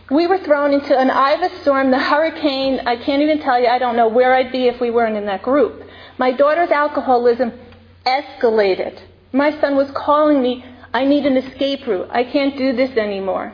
We 0.10 0.26
were 0.26 0.38
thrown 0.38 0.73
into 0.73 0.97
an 0.97 1.10
Ida 1.12 1.50
storm, 1.62 1.91
the 1.91 2.00
hurricane, 2.00 2.82
I 2.86 2.95
can't 2.95 3.21
even 3.21 3.39
tell 3.39 3.60
you, 3.60 3.67
I 3.67 3.78
don't 3.78 3.97
know 3.97 4.08
where 4.08 4.34
I'd 4.34 4.52
be 4.52 4.67
if 4.67 4.80
we 4.80 4.89
weren't 4.89 5.17
in 5.17 5.26
that 5.26 5.41
group. 5.41 5.84
My 6.17 6.32
daughter's 6.32 6.71
alcoholism 6.71 7.52
escalated. 8.08 9.00
My 9.34 9.52
son 9.60 9.76
was 9.76 9.91
calling 9.91 10.41
me, 10.41 10.63
I 10.93 11.06
need 11.06 11.26
an 11.26 11.36
escape 11.38 11.86
route. 11.86 12.08
I 12.10 12.24
can't 12.24 12.58
do 12.58 12.74
this 12.76 12.98
anymore. 12.98 13.54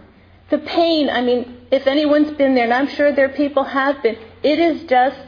The 0.50 0.60
pain, 0.60 1.10
I 1.10 1.22
mean, 1.22 1.58
if 1.72 1.88
anyone's 1.88 2.38
been 2.38 2.54
there, 2.54 2.66
and 2.66 2.74
I'm 2.74 2.88
sure 2.88 3.12
there 3.12 3.26
are 3.26 3.34
people 3.44 3.64
have 3.64 4.04
been, 4.04 4.18
it 4.44 4.60
is 4.60 4.84
just, 4.84 5.20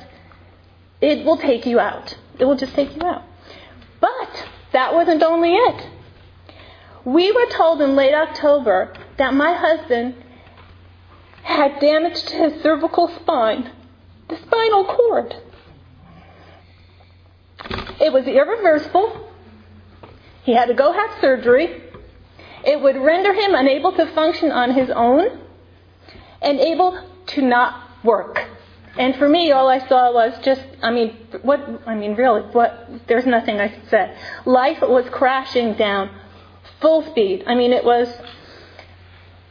it 1.02 1.26
will 1.26 1.38
take 1.38 1.66
you 1.66 1.80
out. 1.80 2.16
It 2.38 2.46
will 2.46 2.56
just 2.56 2.76
take 2.76 2.96
you 2.96 3.02
out. 3.02 3.24
But 4.00 4.48
that 4.72 4.94
wasn't 4.94 5.24
only 5.24 5.56
it. 5.56 5.90
We 7.04 7.32
were 7.32 7.48
told 7.52 7.82
in 7.82 7.96
late 7.96 8.14
October 8.14 8.94
that 9.18 9.34
my 9.34 9.54
husband 9.54 10.16
had 11.44 11.80
damage 11.80 12.24
to 12.24 12.36
his 12.36 12.62
cervical 12.62 13.08
spine, 13.22 13.72
the 14.28 14.38
spinal 14.38 14.86
cord. 14.86 15.36
It 18.00 18.12
was 18.12 18.28
irreversible. 18.28 19.32
He 20.44 20.54
had 20.54 20.66
to 20.66 20.74
go 20.74 20.92
have 20.92 21.20
surgery. 21.22 21.82
It 22.64 22.82
would 22.82 22.98
render 22.98 23.34
him 23.34 23.56
unable 23.56 23.92
to 23.94 24.06
function 24.14 24.52
on 24.52 24.72
his 24.72 24.90
own 24.90 25.40
and 26.42 26.60
able 26.60 27.00
to 27.28 27.42
not 27.42 27.90
work. 28.04 28.48
And 28.98 29.16
for 29.16 29.28
me, 29.28 29.52
all 29.52 29.68
I 29.68 29.86
saw 29.88 30.14
was 30.14 30.34
just, 30.44 30.62
I 30.82 30.92
mean, 30.92 31.18
what, 31.42 31.60
I 31.86 31.96
mean, 31.96 32.16
really, 32.16 32.42
what, 32.42 32.90
there's 33.08 33.26
nothing 33.26 33.60
I 33.60 33.68
could 33.68 33.90
say. 33.90 34.16
Life 34.46 34.82
was 34.82 35.06
crashing 35.10 35.74
down, 35.74 36.10
full 36.80 37.04
speed. 37.12 37.44
I 37.46 37.56
mean, 37.56 37.74
it 37.74 37.84
was, 37.84 38.08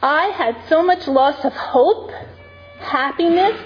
I 0.01 0.27
had 0.29 0.57
so 0.69 0.83
much 0.83 1.07
loss 1.07 1.45
of 1.45 1.53
hope, 1.53 2.11
happiness, 2.79 3.61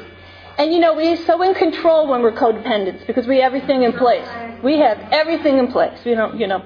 and 0.59 0.73
you 0.73 0.81
know, 0.81 0.95
we're 0.95 1.17
so 1.25 1.41
in 1.43 1.55
control 1.55 2.09
when 2.09 2.21
we're 2.21 2.33
codependents 2.33 3.07
because 3.07 3.29
we 3.29 3.37
have 3.39 3.55
everything 3.55 3.85
in 3.85 3.93
place. 3.93 4.29
We 4.63 4.79
have 4.79 4.99
everything 5.13 5.59
in 5.59 5.71
place. 5.71 6.05
We 6.05 6.17
don't, 6.17 6.39
you 6.39 6.49
know. 6.49 6.65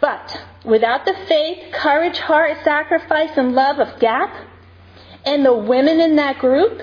But 0.00 0.42
without 0.64 1.04
the 1.04 1.14
faith, 1.28 1.72
courage, 1.74 2.18
heart, 2.18 2.56
sacrifice, 2.64 3.30
and 3.36 3.52
love 3.54 3.78
of 3.78 4.00
Gap, 4.00 4.34
and 5.26 5.44
the 5.44 5.54
women 5.54 6.00
in 6.00 6.16
that 6.16 6.38
group, 6.38 6.80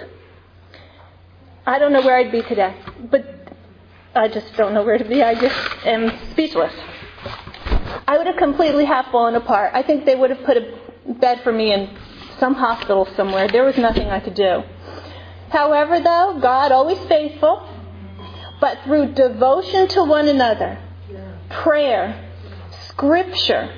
I 1.66 1.80
don't 1.80 1.92
know 1.92 2.02
where 2.02 2.18
I'd 2.18 2.32
be 2.32 2.44
today. 2.44 2.76
But 3.10 3.54
I 4.14 4.28
just 4.28 4.54
don't 4.56 4.76
know 4.76 4.84
where 4.84 5.00
to 5.00 5.06
be. 5.06 5.24
I 5.24 5.34
just 5.34 5.86
am 5.86 6.12
speechless. 6.32 6.74
I 8.08 8.18
would 8.18 8.28
have 8.28 8.38
completely 8.38 8.86
half 8.86 9.12
fallen 9.12 9.36
apart. 9.36 9.72
I 9.74 9.82
think 9.82 10.06
they 10.06 10.16
would 10.16 10.30
have 10.30 10.44
put 10.44 10.58
a 10.58 11.14
bed 11.14 11.42
for 11.44 11.52
me 11.52 11.74
in 11.74 11.98
some 12.40 12.54
hospital 12.54 13.08
somewhere. 13.16 13.48
There 13.48 13.64
was 13.64 13.78
nothing 13.78 14.08
I 14.10 14.20
could 14.20 14.36
do. 14.36 14.64
However, 15.52 16.00
though, 16.00 16.40
God 16.42 16.72
always 16.72 17.00
faithful, 17.08 17.68
but 18.62 18.80
through 18.86 19.14
devotion 19.14 19.88
to 19.90 20.04
one 20.06 20.30
another, 20.30 20.80
prayer, 21.50 22.30
scripture, 22.88 23.70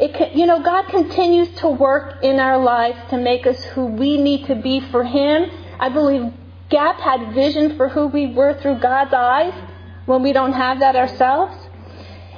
it 0.00 0.14
can, 0.14 0.38
you 0.38 0.46
know, 0.46 0.62
God 0.62 0.88
continues 0.88 1.50
to 1.56 1.68
work 1.68 2.22
in 2.22 2.40
our 2.40 2.56
lives 2.56 2.98
to 3.10 3.18
make 3.18 3.46
us 3.46 3.62
who 3.64 3.84
we 3.86 4.16
need 4.16 4.46
to 4.46 4.54
be 4.54 4.80
for 4.80 5.04
Him. 5.04 5.50
I 5.78 5.90
believe 5.90 6.32
Gap 6.70 7.00
had 7.00 7.34
vision 7.34 7.76
for 7.76 7.88
who 7.88 8.06
we 8.06 8.32
were 8.32 8.54
through 8.54 8.78
God's 8.78 9.12
eyes 9.12 9.52
when 10.06 10.22
we 10.22 10.32
don't 10.32 10.52
have 10.52 10.80
that 10.80 10.96
ourselves. 10.96 11.54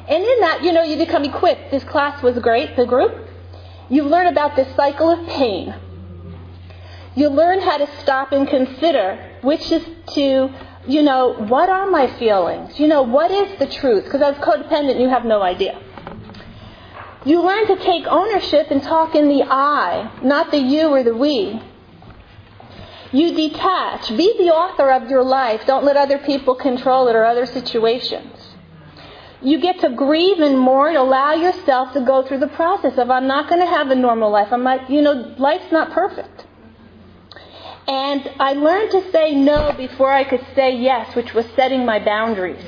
And 0.08 0.24
in 0.24 0.40
that, 0.40 0.64
you 0.64 0.72
know, 0.72 0.82
you 0.82 0.96
become 0.96 1.24
equipped. 1.24 1.70
This 1.70 1.84
class 1.84 2.20
was 2.20 2.36
great, 2.40 2.74
the 2.74 2.86
group. 2.86 3.28
You 3.88 4.04
learn 4.04 4.26
about 4.26 4.56
this 4.56 4.74
cycle 4.74 5.08
of 5.08 5.28
pain. 5.28 5.74
You 7.14 7.28
learn 7.28 7.60
how 7.60 7.78
to 7.78 7.88
stop 8.00 8.32
and 8.32 8.46
consider 8.46 9.18
which 9.42 9.72
is 9.72 9.84
to, 10.14 10.50
you 10.86 11.02
know, 11.02 11.34
what 11.34 11.68
are 11.68 11.90
my 11.90 12.06
feelings? 12.18 12.78
You 12.78 12.88
know, 12.88 13.02
what 13.02 13.30
is 13.30 13.58
the 13.58 13.66
truth? 13.66 14.04
Because 14.04 14.22
as 14.22 14.36
codependent, 14.36 15.00
you 15.00 15.08
have 15.08 15.24
no 15.24 15.42
idea. 15.42 15.80
You 17.24 17.42
learn 17.42 17.66
to 17.66 17.76
take 17.76 18.06
ownership 18.06 18.70
and 18.70 18.82
talk 18.82 19.14
in 19.14 19.28
the 19.28 19.42
I, 19.42 20.10
not 20.22 20.50
the 20.50 20.58
you 20.58 20.88
or 20.88 21.02
the 21.02 21.14
we. 21.14 21.60
You 23.12 23.34
detach. 23.34 24.08
Be 24.16 24.34
the 24.38 24.50
author 24.50 24.90
of 24.90 25.10
your 25.10 25.24
life. 25.24 25.66
Don't 25.66 25.84
let 25.84 25.96
other 25.96 26.18
people 26.18 26.54
control 26.54 27.08
it 27.08 27.16
or 27.16 27.24
other 27.24 27.44
situations. 27.44 28.54
You 29.42 29.60
get 29.60 29.80
to 29.80 29.90
grieve 29.90 30.38
and 30.38 30.58
mourn. 30.58 30.96
Allow 30.96 31.34
yourself 31.34 31.92
to 31.94 32.02
go 32.02 32.22
through 32.22 32.38
the 32.38 32.48
process 32.48 32.96
of 32.98 33.10
I'm 33.10 33.26
not 33.26 33.48
going 33.48 33.60
to 33.60 33.66
have 33.66 33.90
a 33.90 33.94
normal 33.94 34.30
life. 34.30 34.48
I'm 34.52 34.62
not, 34.62 34.88
you 34.88 35.02
know, 35.02 35.34
life's 35.38 35.72
not 35.72 35.92
perfect. 35.92 36.46
And 37.90 38.30
I 38.38 38.52
learned 38.52 38.92
to 38.92 39.10
say 39.10 39.34
no 39.34 39.72
before 39.72 40.12
I 40.12 40.22
could 40.22 40.46
say 40.54 40.76
yes, 40.76 41.16
which 41.16 41.34
was 41.34 41.44
setting 41.56 41.84
my 41.84 41.98
boundaries, 41.98 42.64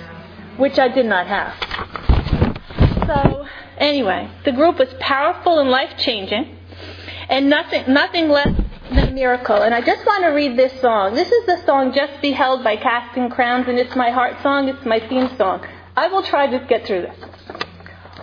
which 0.57 0.81
I 0.81 0.89
did 0.89 1.07
not 1.07 1.29
have. 1.29 1.55
So, 3.07 3.47
anyway, 3.79 4.29
the 4.45 4.51
group 4.51 4.81
was 4.81 4.93
powerful 4.99 5.61
and 5.61 5.71
life 5.71 5.97
changing, 5.97 6.59
and 7.29 7.49
nothing, 7.49 7.85
nothing 7.87 8.31
less 8.31 8.49
than 8.91 8.99
a 8.99 9.11
miracle. 9.13 9.63
And 9.63 9.73
I 9.73 9.81
just 9.81 10.05
want 10.05 10.25
to 10.25 10.31
read 10.31 10.59
this 10.59 10.81
song. 10.81 11.15
This 11.15 11.31
is 11.31 11.47
the 11.47 11.65
song 11.67 11.93
Just 11.95 12.21
Be 12.21 12.33
Held 12.33 12.65
by 12.65 12.75
Casting 12.75 13.31
Crowns, 13.31 13.69
and 13.69 13.79
it's 13.79 13.95
my 13.95 14.11
heart 14.11 14.43
song, 14.43 14.69
it's 14.69 14.85
my 14.85 14.99
theme 15.09 15.31
song. 15.37 15.65
I 15.97 16.09
will 16.09 16.25
try 16.25 16.49
to 16.49 16.67
get 16.67 16.85
through 16.85 17.03
this. 17.03 17.17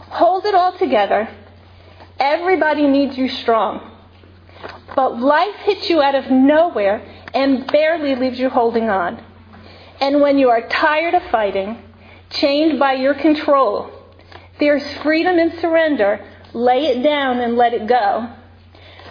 Hold 0.09 0.43
it 0.43 0.53
all 0.53 0.77
together. 0.77 1.29
Everybody 2.19 2.87
needs 2.87 3.17
you 3.17 3.29
strong. 3.29 3.88
But 4.99 5.17
life 5.17 5.55
hits 5.63 5.89
you 5.89 6.01
out 6.01 6.13
of 6.13 6.29
nowhere 6.29 7.01
and 7.33 7.65
barely 7.67 8.15
leaves 8.15 8.37
you 8.37 8.49
holding 8.49 8.89
on. 8.89 9.23
And 10.01 10.19
when 10.19 10.37
you 10.37 10.49
are 10.49 10.67
tired 10.67 11.13
of 11.13 11.23
fighting, 11.31 11.81
chained 12.31 12.77
by 12.77 12.95
your 12.95 13.13
control, 13.13 13.89
there's 14.59 14.85
freedom 14.97 15.39
in 15.39 15.57
surrender. 15.61 16.19
Lay 16.53 16.87
it 16.87 17.01
down 17.01 17.39
and 17.39 17.55
let 17.55 17.73
it 17.73 17.87
go. 17.87 18.29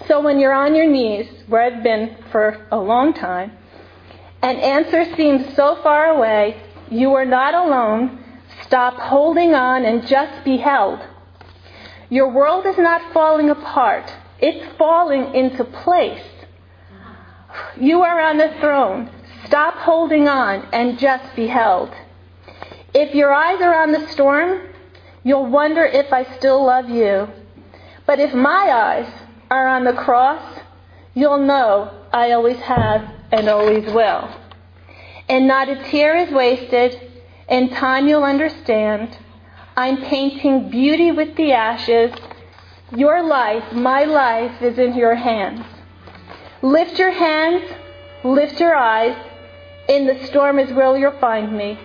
So 0.07 0.21
when 0.21 0.39
you're 0.39 0.53
on 0.53 0.75
your 0.75 0.85
knees, 0.85 1.27
where 1.47 1.63
I've 1.63 1.83
been 1.83 2.19
for 2.33 2.67
a 2.71 2.77
long 2.77 3.15
time, 3.15 3.53
and 4.43 4.59
answer 4.59 5.07
seems 5.17 5.57
so 5.57 5.77
far 5.83 6.11
away, 6.11 6.61
you 6.91 7.15
are 7.15 7.25
not 7.25 7.55
alone. 7.55 8.23
Stop 8.61 8.99
holding 8.99 9.55
on 9.55 9.87
and 9.87 10.07
just 10.07 10.45
be 10.45 10.59
held. 10.59 11.01
Your 12.11 12.31
world 12.31 12.67
is 12.67 12.77
not 12.77 13.11
falling 13.15 13.49
apart. 13.49 14.13
It's 14.41 14.77
falling 14.77 15.35
into 15.35 15.65
place. 15.65 16.25
You 17.81 18.03
are 18.03 18.21
on 18.21 18.39
the 18.39 18.55
throne. 18.61 19.11
Stop 19.47 19.75
holding 19.75 20.29
on 20.29 20.69
and 20.73 20.99
just 20.99 21.35
be 21.35 21.47
held. 21.47 21.91
If 22.95 23.15
your 23.15 23.33
eyes 23.33 23.61
are 23.61 23.83
on 23.83 23.93
the 23.93 24.07
storm, 24.09 24.69
you'll 25.25 25.47
wonder 25.47 25.85
if 25.85 26.13
I 26.13 26.25
still 26.37 26.65
love 26.65 26.89
you. 26.89 27.29
But 28.07 28.21
if 28.21 28.35
my 28.35 28.71
eyes 28.73 29.13
are 29.51 29.69
on 29.69 29.85
the 29.85 29.93
cross, 29.93 30.61
you'll 31.15 31.45
know 31.47 31.91
I 32.13 32.33
always 32.33 32.59
have 32.59 33.11
and 33.33 33.49
always 33.49 33.87
will. 33.93 34.31
And 35.29 35.47
not 35.47 35.69
a 35.69 35.83
tear 35.91 36.17
is 36.17 36.33
wasted. 36.33 37.01
In 37.49 37.71
time 37.71 38.09
you'll 38.09 38.25
understand. 38.25 39.17
I'm 39.77 39.99
painting 40.03 40.71
beauty 40.71 41.13
with 41.13 41.37
the 41.37 41.53
ashes. 41.53 42.13
Your 42.97 43.23
life, 43.23 43.73
my 43.73 44.05
life, 44.05 44.63
is 44.63 44.79
in 44.79 44.95
your 44.95 45.15
hands. 45.15 45.65
Lift 46.63 46.99
your 46.99 47.11
hands, 47.11 47.71
lift 48.25 48.59
your 48.59 48.75
eyes. 48.75 49.17
In 49.89 50.07
the 50.07 50.25
storm 50.27 50.59
is 50.59 50.73
where 50.73 50.97
you'll 50.97 51.19
find 51.21 51.57
me. 51.57 51.79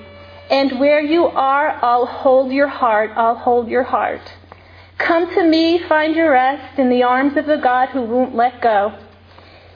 And 0.49 0.79
where 0.79 1.01
you 1.01 1.25
are, 1.25 1.77
I'll 1.83 2.05
hold 2.05 2.51
your 2.51 2.67
heart, 2.67 3.11
I'll 3.15 3.35
hold 3.35 3.67
your 3.67 3.83
heart. 3.83 4.21
Come 4.97 5.33
to 5.33 5.43
me, 5.43 5.79
find 5.89 6.15
your 6.15 6.31
rest 6.31 6.79
in 6.79 6.89
the 6.89 7.03
arms 7.03 7.35
of 7.35 7.47
the 7.47 7.57
God 7.57 7.89
who 7.89 8.03
won't 8.03 8.35
let 8.35 8.61
go. 8.61 8.97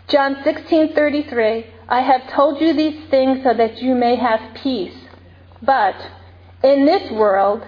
John 0.07 0.35
16:33 0.43 1.65
I 1.89 2.01
have 2.01 2.29
told 2.29 2.61
you 2.61 2.73
these 2.73 3.09
things 3.09 3.43
so 3.43 3.53
that 3.53 3.81
you 3.81 3.95
may 3.95 4.15
have 4.15 4.55
peace. 4.55 4.95
But 5.61 5.95
in 6.63 6.85
this 6.85 7.11
world 7.11 7.65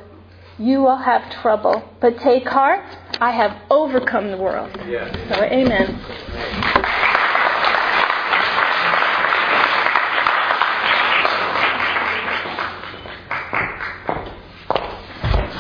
you 0.60 0.82
will 0.82 0.98
have 0.98 1.32
trouble. 1.42 1.82
But 2.02 2.20
take 2.20 2.48
heart, 2.48 2.84
I 3.22 3.32
have 3.32 3.58
overcome 3.70 4.30
the 4.30 4.38
world. 4.38 4.72
So 5.30 5.44
amen. 5.44 5.96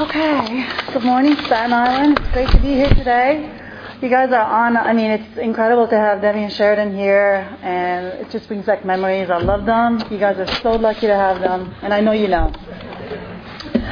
Okay. 0.01 0.67
Good 0.93 1.03
morning, 1.03 1.35
Staten 1.45 1.73
Island. 1.73 2.19
It's 2.19 2.31
great 2.31 2.49
to 2.49 2.59
be 2.59 2.73
here 2.73 2.89
today. 2.89 3.55
You 4.01 4.09
guys 4.09 4.31
are 4.31 4.41
on. 4.41 4.77
I 4.77 4.93
mean, 4.93 5.11
it's 5.11 5.37
incredible 5.37 5.87
to 5.87 5.97
have 5.97 6.21
Debbie 6.21 6.43
and 6.43 6.53
Sheridan 6.53 6.95
here, 6.95 7.57
and 7.61 8.07
it 8.19 8.29
just 8.31 8.47
brings 8.47 8.65
back 8.65 8.85
memories. 8.85 9.29
I 9.29 9.37
love 9.39 9.65
them. 9.65 10.01
You 10.09 10.17
guys 10.17 10.39
are 10.39 10.47
so 10.61 10.71
lucky 10.71 11.07
to 11.07 11.15
have 11.15 11.41
them, 11.41 11.75
and 11.81 11.93
I 11.93 11.99
know 11.99 12.13
you 12.13 12.29
know. 12.29 12.51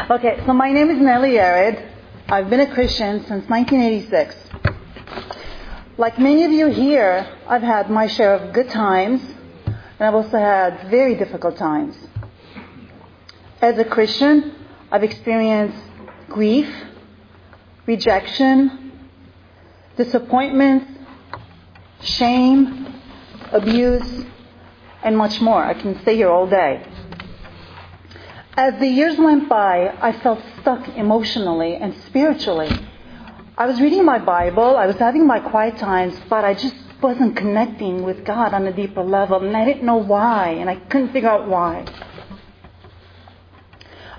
Okay, 0.05 0.41
so 0.45 0.53
my 0.53 0.71
name 0.71 0.89
is 0.89 0.99
Nellie 0.99 1.31
Yared. 1.31 1.83
I've 2.29 2.49
been 2.49 2.61
a 2.61 2.73
Christian 2.73 3.25
since 3.25 3.49
1986. 3.49 4.35
Like 5.97 6.17
many 6.17 6.43
of 6.43 6.51
you 6.51 6.67
here, 6.67 7.27
I've 7.45 7.63
had 7.63 7.89
my 7.89 8.07
share 8.07 8.35
of 8.35 8.53
good 8.53 8.69
times, 8.69 9.21
and 9.65 9.75
I've 9.99 10.13
also 10.13 10.37
had 10.37 10.89
very 10.89 11.15
difficult 11.15 11.57
times. 11.57 11.97
As 13.61 13.77
a 13.79 13.83
Christian, 13.83 14.55
I've 14.91 15.03
experienced 15.03 15.83
grief, 16.29 16.73
rejection, 17.85 18.91
disappointment, 19.97 20.87
shame, 22.01 23.01
abuse, 23.51 24.25
and 25.03 25.17
much 25.17 25.41
more. 25.41 25.61
I 25.61 25.73
can 25.73 25.99
stay 26.03 26.15
here 26.15 26.29
all 26.29 26.47
day. 26.47 26.85
As 28.57 28.79
the 28.79 28.87
years 28.87 29.19
went 29.19 29.47
by, 29.47 29.95
I 30.01 30.11
felt 30.13 30.39
stuck 30.59 30.87
emotionally 30.97 31.75
and 31.75 31.93
spiritually. 32.07 32.71
I 33.55 33.67
was 33.67 33.79
reading 33.79 34.03
my 34.03 34.17
Bible, 34.17 34.75
I 34.75 34.87
was 34.87 34.95
having 34.95 35.27
my 35.27 35.39
quiet 35.39 35.77
times, 35.77 36.19
but 36.27 36.43
I 36.43 36.55
just 36.55 36.75
wasn't 36.99 37.37
connecting 37.37 38.01
with 38.01 38.25
God 38.25 38.55
on 38.55 38.65
a 38.65 38.73
deeper 38.73 39.03
level, 39.03 39.45
and 39.45 39.55
I 39.55 39.63
didn't 39.63 39.83
know 39.83 39.97
why, 39.97 40.49
and 40.59 40.71
I 40.71 40.75
couldn't 40.75 41.13
figure 41.13 41.29
out 41.29 41.47
why. 41.47 41.85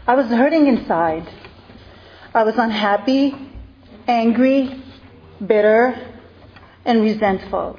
I 0.06 0.14
was 0.14 0.26
hurting 0.26 0.68
inside. 0.68 1.28
I 2.32 2.44
was 2.44 2.56
unhappy, 2.58 3.34
angry, 4.06 4.84
bitter, 5.44 6.14
and 6.84 7.02
resentful. 7.02 7.76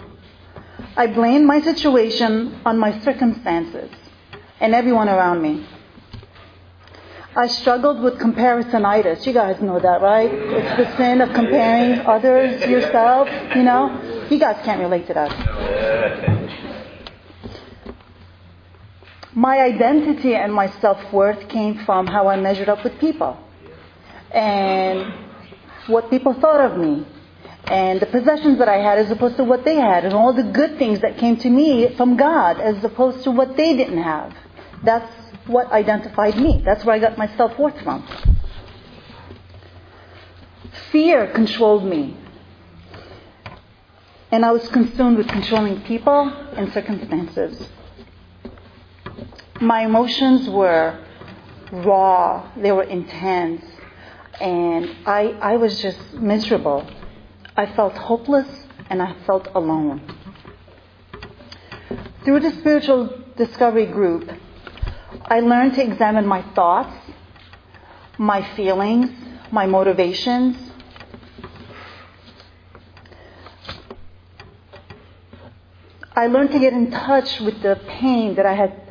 I 0.97 1.07
blamed 1.07 1.45
my 1.45 1.61
situation 1.61 2.59
on 2.65 2.77
my 2.77 2.99
circumstances 2.99 3.91
and 4.59 4.75
everyone 4.75 5.07
around 5.07 5.41
me. 5.41 5.65
I 7.35 7.47
struggled 7.47 8.01
with 8.01 8.15
comparisonitis. 8.15 9.25
You 9.25 9.33
guys 9.33 9.61
know 9.61 9.79
that, 9.79 10.01
right? 10.01 10.31
It's 10.31 10.77
the 10.77 10.97
sin 10.97 11.21
of 11.21 11.31
comparing 11.33 11.99
others, 11.99 12.67
yourself, 12.67 13.29
you 13.55 13.61
know? 13.61 14.25
You 14.29 14.39
guys 14.39 14.63
can't 14.65 14.81
relate 14.81 15.05
to 15.07 15.13
that. 15.13 15.31
My 19.35 19.59
identity 19.59 20.33
and 20.33 20.51
my 20.53 20.71
self 20.81 21.13
worth 21.13 21.47
came 21.49 21.85
from 21.85 22.07
how 22.07 22.27
I 22.27 22.35
measured 22.35 22.67
up 22.67 22.83
with 22.83 22.97
people. 22.99 23.37
And 24.31 25.13
what 25.85 26.09
people 26.09 26.33
thought 26.33 26.61
of 26.71 26.79
me 26.79 27.05
and 27.65 27.99
the 27.99 28.07
possessions 28.07 28.57
that 28.57 28.67
I 28.67 28.77
had 28.77 28.97
as 28.97 29.11
opposed 29.11 29.37
to 29.37 29.43
what 29.43 29.63
they 29.65 29.75
had 29.75 30.03
and 30.03 30.13
all 30.13 30.33
the 30.33 30.43
good 30.43 30.79
things 30.79 31.01
that 31.01 31.17
came 31.17 31.37
to 31.37 31.49
me 31.49 31.95
from 31.95 32.17
God 32.17 32.59
as 32.59 32.83
opposed 32.83 33.23
to 33.25 33.31
what 33.31 33.55
they 33.55 33.77
didn't 33.77 34.01
have. 34.01 34.35
That's 34.83 35.18
what 35.49 35.71
identified 35.71 36.37
me. 36.37 36.61
That's 36.63 36.85
where 36.85 36.95
I 36.95 36.99
got 36.99 37.17
my 37.17 37.27
self-worth 37.35 37.81
from. 37.81 38.07
Fear 40.91 41.31
controlled 41.33 41.85
me. 41.85 42.15
And 44.31 44.45
I 44.45 44.51
was 44.51 44.67
consumed 44.69 45.17
with 45.17 45.27
controlling 45.27 45.81
people 45.81 46.29
and 46.55 46.71
circumstances. 46.71 47.67
My 49.59 49.85
emotions 49.85 50.47
were 50.47 51.03
raw, 51.71 52.49
they 52.55 52.71
were 52.71 52.83
intense, 52.83 53.65
and 54.39 54.95
I, 55.05 55.35
I 55.41 55.57
was 55.57 55.81
just 55.81 56.13
miserable. 56.13 56.87
I 57.57 57.65
felt 57.75 57.93
hopeless 57.93 58.47
and 58.89 59.01
I 59.01 59.15
felt 59.25 59.47
alone. 59.53 60.01
Through 62.23 62.39
the 62.41 62.51
spiritual 62.51 63.21
discovery 63.35 63.87
group, 63.87 64.29
I 65.29 65.41
learned 65.41 65.75
to 65.75 65.83
examine 65.83 66.25
my 66.25 66.41
thoughts, 66.53 66.95
my 68.17 68.41
feelings, 68.55 69.11
my 69.51 69.67
motivations. 69.67 70.57
I 76.15 76.25
learned 76.27 76.51
to 76.51 76.59
get 76.59 76.73
in 76.73 76.89
touch 76.89 77.39
with 77.41 77.61
the 77.61 77.79
pain 77.87 78.35
that 78.35 78.47
I 78.47 78.53
had 78.53 78.81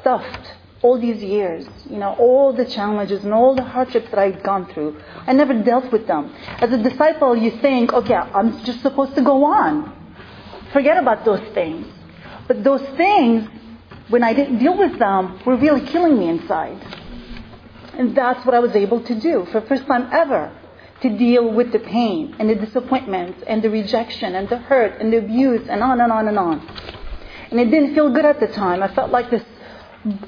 stuffed 0.00 0.52
all 0.82 0.98
these 1.00 1.22
years, 1.22 1.66
you 1.88 1.96
know, 1.96 2.14
all 2.18 2.52
the 2.52 2.66
challenges 2.66 3.24
and 3.24 3.32
all 3.32 3.54
the 3.54 3.62
hardships 3.64 4.10
that 4.10 4.18
I'd 4.18 4.42
gone 4.42 4.72
through. 4.72 5.00
I 5.26 5.32
never 5.32 5.54
dealt 5.62 5.90
with 5.90 6.06
them. 6.06 6.34
As 6.58 6.70
a 6.72 6.78
disciple, 6.78 7.34
you 7.34 7.52
think, 7.62 7.92
okay, 7.92 8.14
I'm 8.14 8.62
just 8.64 8.82
supposed 8.82 9.14
to 9.14 9.22
go 9.22 9.44
on. 9.44 9.92
Forget 10.72 10.98
about 10.98 11.24
those 11.24 11.46
things. 11.54 11.86
But 12.46 12.64
those 12.64 12.82
things, 12.96 13.48
when 14.10 14.22
I 14.22 14.32
didn't 14.34 14.58
deal 14.58 14.76
with 14.76 14.98
them, 14.98 15.40
were 15.46 15.56
really 15.56 15.86
killing 15.86 16.18
me 16.18 16.28
inside. 16.28 16.78
And 17.94 18.14
that's 18.14 18.44
what 18.44 18.54
I 18.54 18.58
was 18.58 18.74
able 18.76 19.00
to 19.02 19.14
do 19.18 19.46
for 19.50 19.60
the 19.60 19.66
first 19.66 19.86
time 19.86 20.08
ever 20.12 20.52
to 21.02 21.16
deal 21.16 21.50
with 21.52 21.72
the 21.72 21.78
pain 21.78 22.36
and 22.38 22.50
the 22.50 22.54
disappointments 22.54 23.42
and 23.46 23.62
the 23.62 23.70
rejection 23.70 24.34
and 24.34 24.48
the 24.48 24.58
hurt 24.58 25.00
and 25.00 25.12
the 25.12 25.18
abuse 25.18 25.66
and 25.68 25.82
on 25.82 26.00
and 26.00 26.12
on 26.12 26.28
and 26.28 26.38
on. 26.38 26.66
And 27.50 27.58
it 27.58 27.70
didn't 27.70 27.94
feel 27.94 28.10
good 28.10 28.24
at 28.24 28.38
the 28.38 28.48
time. 28.48 28.82
I 28.82 28.88
felt 28.94 29.10
like 29.10 29.30
this 29.30 29.44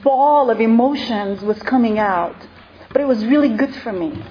ball 0.03 0.51
of 0.51 0.61
emotions 0.61 1.43
was 1.43 1.59
coming 1.63 1.99
out. 1.99 2.37
But 2.93 3.01
it 3.01 3.07
was 3.07 3.25
really 3.25 3.51
good 3.57 3.75
for 3.77 3.93
me. 3.93 4.23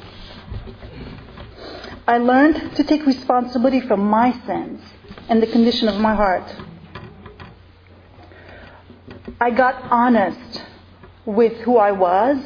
I 2.08 2.18
learned 2.18 2.76
to 2.76 2.84
take 2.84 3.06
responsibility 3.06 3.82
for 3.82 3.98
my 3.98 4.32
sins 4.46 4.82
and 5.30 5.42
the 5.42 5.48
condition 5.48 5.88
of 5.88 6.00
my 6.00 6.16
heart. 6.16 6.44
I 9.42 9.50
got 9.50 9.82
honest 9.92 10.62
with 11.26 11.54
who 11.62 11.78
I 11.78 11.94
was, 11.94 12.38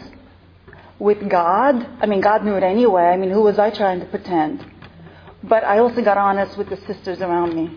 with 0.98 1.30
God. 1.30 1.86
I 2.00 2.06
mean, 2.06 2.22
God 2.22 2.46
knew 2.46 2.56
it 2.56 2.64
anyway. 2.64 3.04
I 3.04 3.18
mean, 3.18 3.32
who 3.32 3.42
was 3.42 3.60
I 3.60 3.70
trying 3.70 4.00
to 4.00 4.06
pretend? 4.06 4.66
But 5.44 5.66
I 5.66 5.80
also 5.80 6.02
got 6.02 6.18
honest 6.18 6.58
with 6.58 6.70
the 6.70 6.78
sisters 6.88 7.20
around 7.20 7.54
me. 7.54 7.70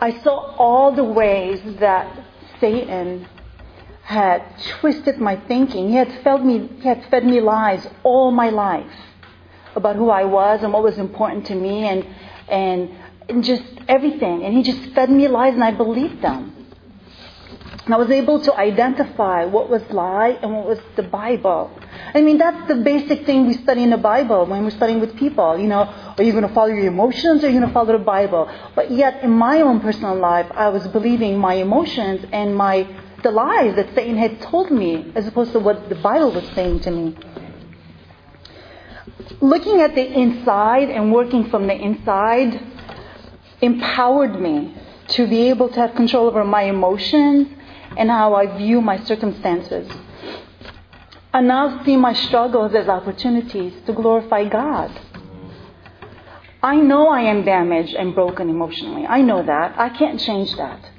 I 0.00 0.18
saw 0.22 0.56
all 0.56 0.96
the 0.96 1.04
ways 1.04 1.60
that 1.78 2.10
Satan 2.58 3.28
had 4.04 4.42
twisted 4.80 5.18
my 5.18 5.36
thinking. 5.46 5.90
He 5.90 5.96
had 5.96 6.22
fed 6.24 6.42
me, 6.42 6.70
he 6.80 6.88
had 6.88 7.04
fed 7.10 7.26
me 7.26 7.42
lies 7.42 7.86
all 8.02 8.30
my 8.30 8.48
life 8.48 8.96
about 9.76 9.96
who 9.96 10.08
I 10.08 10.24
was 10.24 10.62
and 10.62 10.72
what 10.72 10.82
was 10.82 10.96
important 10.96 11.48
to 11.48 11.54
me 11.54 11.84
and, 11.84 12.06
and, 12.48 12.90
and 13.28 13.44
just 13.44 13.62
everything. 13.88 14.42
And 14.42 14.56
he 14.56 14.62
just 14.62 14.94
fed 14.94 15.10
me 15.10 15.28
lies 15.28 15.52
and 15.52 15.62
I 15.62 15.72
believed 15.72 16.22
them. 16.22 16.60
I 17.88 17.96
was 17.96 18.10
able 18.10 18.40
to 18.40 18.56
identify 18.56 19.44
what 19.44 19.68
was 19.68 19.82
lie 19.90 20.38
and 20.40 20.54
what 20.54 20.66
was 20.66 20.78
the 20.94 21.02
Bible. 21.02 21.68
I 22.14 22.20
mean, 22.20 22.38
that's 22.38 22.68
the 22.68 22.76
basic 22.76 23.26
thing 23.26 23.48
we 23.48 23.54
study 23.54 23.82
in 23.82 23.90
the 23.90 23.96
Bible 23.96 24.46
when 24.46 24.62
we're 24.62 24.70
studying 24.70 25.00
with 25.00 25.16
people. 25.16 25.58
You 25.58 25.66
know, 25.66 25.82
are 26.16 26.22
you 26.22 26.30
going 26.30 26.46
to 26.46 26.54
follow 26.54 26.68
your 26.68 26.86
emotions 26.86 27.42
or 27.42 27.48
are 27.48 27.50
you 27.50 27.58
going 27.58 27.68
to 27.68 27.74
follow 27.74 27.98
the 27.98 28.04
Bible? 28.04 28.48
But 28.76 28.92
yet, 28.92 29.24
in 29.24 29.30
my 29.30 29.62
own 29.62 29.80
personal 29.80 30.14
life, 30.14 30.46
I 30.52 30.68
was 30.68 30.86
believing 30.88 31.38
my 31.38 31.54
emotions 31.54 32.24
and 32.32 32.54
my 32.54 32.86
the 33.24 33.30
lies 33.30 33.76
that 33.76 33.94
Satan 33.94 34.16
had 34.16 34.40
told 34.40 34.70
me 34.70 35.12
as 35.14 35.26
opposed 35.26 35.52
to 35.52 35.60
what 35.60 35.88
the 35.88 35.94
Bible 35.94 36.32
was 36.32 36.44
saying 36.54 36.80
to 36.80 36.90
me. 36.90 37.16
Looking 39.40 39.80
at 39.80 39.94
the 39.94 40.04
inside 40.04 40.88
and 40.88 41.12
working 41.12 41.48
from 41.48 41.66
the 41.66 41.74
inside 41.74 42.60
empowered 43.60 44.40
me 44.40 44.76
to 45.08 45.26
be 45.26 45.48
able 45.48 45.68
to 45.68 45.80
have 45.80 45.94
control 45.94 46.26
over 46.26 46.44
my 46.44 46.62
emotions 46.62 47.48
and 47.96 48.10
how 48.10 48.34
I 48.34 48.56
view 48.56 48.80
my 48.80 49.02
circumstances. 49.04 49.90
I 51.34 51.40
now 51.40 51.82
see 51.84 51.96
my 51.96 52.12
struggles 52.12 52.74
as 52.74 52.88
opportunities 52.88 53.72
to 53.86 53.92
glorify 53.92 54.48
God. 54.48 54.90
I 56.62 56.76
know 56.76 57.08
I 57.08 57.22
am 57.22 57.44
damaged 57.44 57.94
and 57.94 58.14
broken 58.14 58.48
emotionally. 58.48 59.06
I 59.06 59.22
know 59.22 59.42
that. 59.42 59.78
I 59.78 59.88
can't 59.88 60.20
change 60.20 60.54
that. 60.56 60.90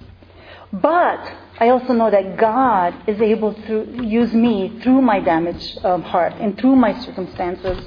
But 0.73 1.31
I 1.59 1.69
also 1.69 1.93
know 1.93 2.09
that 2.09 2.35
God 2.37 2.95
is 3.07 3.21
able 3.21 3.53
to 3.53 4.03
use 4.03 4.33
me 4.33 4.79
through 4.81 5.01
my 5.01 5.19
damaged 5.19 5.85
um, 5.85 6.01
heart 6.01 6.33
and 6.39 6.57
through 6.57 6.75
my 6.75 6.99
circumstances, 6.99 7.77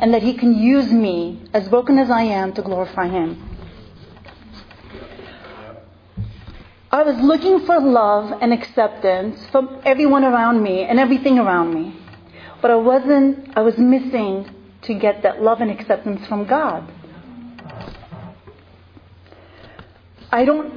and 0.00 0.12
that 0.14 0.22
He 0.22 0.34
can 0.34 0.56
use 0.56 0.90
me, 0.90 1.42
as 1.52 1.68
broken 1.68 1.98
as 1.98 2.10
I 2.10 2.22
am, 2.22 2.54
to 2.54 2.62
glorify 2.62 3.08
Him. 3.08 3.53
I 6.94 7.02
was 7.02 7.16
looking 7.16 7.66
for 7.66 7.80
love 7.80 8.38
and 8.40 8.52
acceptance 8.52 9.44
from 9.50 9.80
everyone 9.84 10.22
around 10.22 10.62
me 10.62 10.84
and 10.84 11.00
everything 11.00 11.40
around 11.40 11.74
me. 11.74 11.92
But 12.62 12.70
I 12.70 12.76
wasn't, 12.76 13.50
I 13.58 13.62
was 13.62 13.76
missing 13.76 14.48
to 14.82 14.94
get 14.94 15.24
that 15.24 15.42
love 15.42 15.60
and 15.60 15.72
acceptance 15.72 16.24
from 16.28 16.44
God. 16.44 16.88
I 20.30 20.44
don't, 20.44 20.72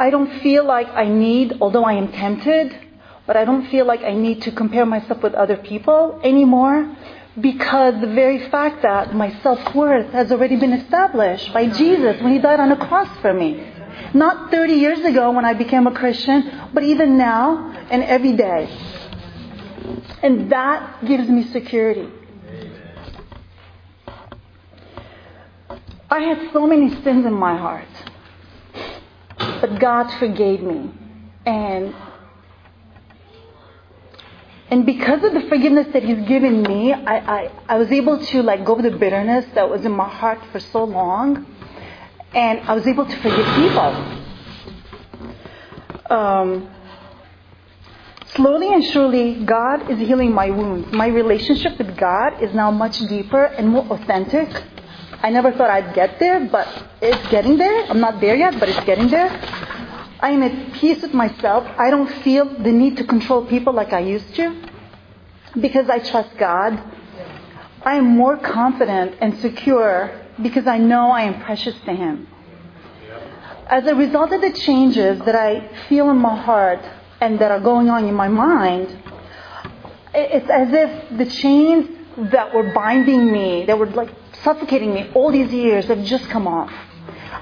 I 0.00 0.08
don't 0.08 0.40
feel 0.40 0.64
like 0.64 0.88
I 0.88 1.06
need, 1.08 1.58
although 1.60 1.84
I 1.84 1.92
am 1.92 2.10
tempted, 2.10 2.74
but 3.26 3.36
I 3.36 3.44
don't 3.44 3.68
feel 3.68 3.84
like 3.84 4.00
I 4.00 4.14
need 4.14 4.40
to 4.42 4.50
compare 4.50 4.86
myself 4.86 5.22
with 5.22 5.34
other 5.34 5.58
people 5.58 6.22
anymore 6.24 6.96
because 7.38 8.00
the 8.00 8.14
very 8.14 8.48
fact 8.48 8.80
that 8.80 9.14
my 9.14 9.38
self 9.42 9.74
worth 9.74 10.10
has 10.12 10.32
already 10.32 10.56
been 10.56 10.72
established 10.72 11.52
by 11.52 11.68
Jesus 11.68 12.18
when 12.22 12.32
He 12.32 12.38
died 12.38 12.60
on 12.60 12.70
the 12.70 12.76
cross 12.76 13.10
for 13.20 13.34
me. 13.34 13.62
Not 14.14 14.50
30 14.50 14.74
years 14.74 15.00
ago 15.00 15.30
when 15.30 15.44
I 15.44 15.54
became 15.54 15.86
a 15.86 15.92
Christian, 15.92 16.68
but 16.74 16.82
even 16.82 17.16
now 17.16 17.72
and 17.90 18.02
every 18.02 18.32
day. 18.32 18.68
And 20.22 20.52
that 20.52 21.04
gives 21.06 21.28
me 21.28 21.44
security. 21.44 22.10
I 26.10 26.20
had 26.20 26.52
so 26.52 26.66
many 26.66 26.90
sins 27.02 27.24
in 27.24 27.32
my 27.32 27.56
heart, 27.56 27.88
but 29.38 29.80
God 29.80 30.10
forgave 30.18 30.62
me. 30.62 30.90
And 31.46 31.94
and 34.70 34.86
because 34.86 35.24
of 35.24 35.32
the 35.32 35.42
forgiveness 35.48 35.88
that 35.92 36.02
He's 36.02 36.26
given 36.28 36.62
me, 36.62 36.92
I, 36.92 37.16
I, 37.16 37.50
I 37.68 37.78
was 37.78 37.90
able 37.90 38.24
to 38.24 38.42
like 38.42 38.64
go 38.64 38.72
over 38.72 38.82
the 38.82 38.96
bitterness 38.96 39.46
that 39.54 39.68
was 39.68 39.84
in 39.84 39.92
my 39.92 40.08
heart 40.08 40.38
for 40.50 40.60
so 40.60 40.84
long 40.84 41.46
and 42.34 42.60
I 42.60 42.74
was 42.74 42.86
able 42.86 43.06
to 43.06 43.16
forgive 43.16 43.46
people. 43.54 44.18
Um, 46.10 46.70
slowly 48.34 48.72
and 48.72 48.84
surely, 48.84 49.44
God 49.44 49.90
is 49.90 49.98
healing 49.98 50.32
my 50.32 50.50
wounds. 50.50 50.92
My 50.92 51.06
relationship 51.06 51.78
with 51.78 51.96
God 51.96 52.42
is 52.42 52.54
now 52.54 52.70
much 52.70 52.98
deeper 53.00 53.44
and 53.44 53.68
more 53.68 53.84
authentic. 53.84 54.48
I 55.22 55.30
never 55.30 55.52
thought 55.52 55.70
I'd 55.70 55.94
get 55.94 56.18
there, 56.18 56.40
but 56.40 56.66
it's 57.00 57.30
getting 57.30 57.56
there. 57.56 57.84
I'm 57.90 58.00
not 58.00 58.20
there 58.20 58.34
yet, 58.34 58.58
but 58.58 58.68
it's 58.68 58.84
getting 58.84 59.08
there. 59.08 59.30
I 60.20 60.30
am 60.30 60.42
at 60.42 60.72
peace 60.74 61.02
with 61.02 61.14
myself. 61.14 61.66
I 61.78 61.90
don't 61.90 62.10
feel 62.22 62.44
the 62.44 62.72
need 62.72 62.96
to 62.98 63.04
control 63.04 63.44
people 63.44 63.72
like 63.72 63.92
I 63.92 64.00
used 64.00 64.34
to 64.36 64.56
because 65.60 65.90
I 65.90 65.98
trust 65.98 66.36
God. 66.38 66.82
I 67.84 67.96
am 67.96 68.06
more 68.16 68.36
confident 68.36 69.16
and 69.20 69.38
secure 69.40 70.21
because 70.40 70.66
I 70.66 70.78
know 70.78 71.10
I 71.10 71.22
am 71.22 71.42
precious 71.42 71.74
to 71.84 71.92
Him. 71.92 72.28
As 73.66 73.86
a 73.86 73.94
result 73.94 74.32
of 74.32 74.40
the 74.40 74.52
changes 74.52 75.18
that 75.20 75.34
I 75.34 75.68
feel 75.88 76.10
in 76.10 76.18
my 76.18 76.36
heart 76.40 76.84
and 77.20 77.38
that 77.38 77.50
are 77.50 77.60
going 77.60 77.88
on 77.88 78.04
in 78.04 78.14
my 78.14 78.28
mind, 78.28 78.96
it's 80.14 80.50
as 80.50 80.72
if 80.72 81.18
the 81.18 81.26
chains 81.26 81.88
that 82.32 82.54
were 82.54 82.72
binding 82.72 83.32
me, 83.32 83.64
that 83.66 83.78
were 83.78 83.86
like 83.86 84.10
suffocating 84.42 84.92
me 84.92 85.10
all 85.14 85.32
these 85.32 85.52
years, 85.52 85.86
have 85.86 86.04
just 86.04 86.28
come 86.28 86.46
off. 86.46 86.72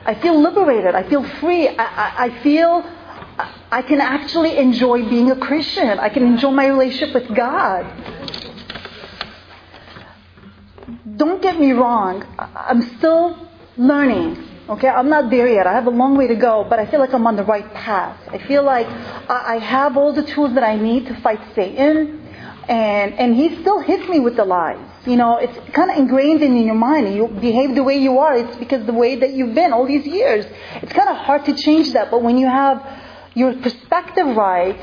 I 0.04 0.14
feel 0.14 0.40
liberated. 0.40 0.94
I 0.94 1.08
feel 1.08 1.24
free. 1.40 1.68
I, 1.68 1.84
I, 1.84 2.24
I 2.24 2.42
feel 2.42 2.84
I 3.70 3.82
can 3.82 4.00
actually 4.00 4.56
enjoy 4.58 5.08
being 5.08 5.30
a 5.30 5.36
Christian. 5.36 5.98
I 5.98 6.08
can 6.08 6.24
enjoy 6.24 6.50
my 6.50 6.66
relationship 6.66 7.14
with 7.14 7.34
God. 7.34 8.19
Don't 11.20 11.42
get 11.42 11.60
me 11.60 11.72
wrong, 11.72 12.24
I'm 12.38 12.80
still 12.96 13.24
learning. 13.76 14.30
Okay, 14.70 14.88
I'm 14.88 15.10
not 15.10 15.28
there 15.28 15.48
yet. 15.48 15.66
I 15.66 15.74
have 15.74 15.86
a 15.86 15.96
long 16.02 16.16
way 16.16 16.26
to 16.28 16.38
go, 16.48 16.64
but 16.70 16.78
I 16.78 16.86
feel 16.90 17.00
like 17.04 17.12
I'm 17.12 17.26
on 17.26 17.36
the 17.36 17.44
right 17.54 17.68
path. 17.74 18.16
I 18.36 18.38
feel 18.50 18.62
like 18.74 18.86
I 19.36 19.38
I 19.54 19.58
have 19.76 19.98
all 19.98 20.12
the 20.20 20.26
tools 20.32 20.54
that 20.56 20.64
I 20.72 20.76
need 20.88 21.02
to 21.10 21.14
fight 21.26 21.42
Satan, 21.54 21.96
and 22.68 23.08
and 23.22 23.28
he 23.40 23.46
still 23.60 23.80
hits 23.90 24.06
me 24.08 24.18
with 24.26 24.36
the 24.40 24.46
lies. 24.56 24.86
You 25.12 25.16
know, 25.20 25.32
it's 25.44 25.56
kind 25.78 25.90
of 25.90 25.96
ingrained 26.02 26.42
in 26.48 26.52
your 26.70 26.80
mind. 26.88 27.14
You 27.14 27.26
behave 27.50 27.70
the 27.80 27.84
way 27.90 27.96
you 28.06 28.14
are. 28.24 28.34
It's 28.42 28.56
because 28.64 28.82
the 28.92 28.98
way 29.04 29.12
that 29.22 29.30
you've 29.36 29.54
been 29.60 29.70
all 29.76 29.86
these 29.94 30.06
years. 30.18 30.44
It's 30.82 30.94
kind 31.00 31.10
of 31.14 31.18
hard 31.28 31.42
to 31.50 31.54
change 31.66 31.86
that, 31.96 32.06
but 32.14 32.20
when 32.26 32.36
you 32.42 32.48
have 32.62 32.76
your 33.34 33.52
perspective 33.66 34.28
right, 34.48 34.80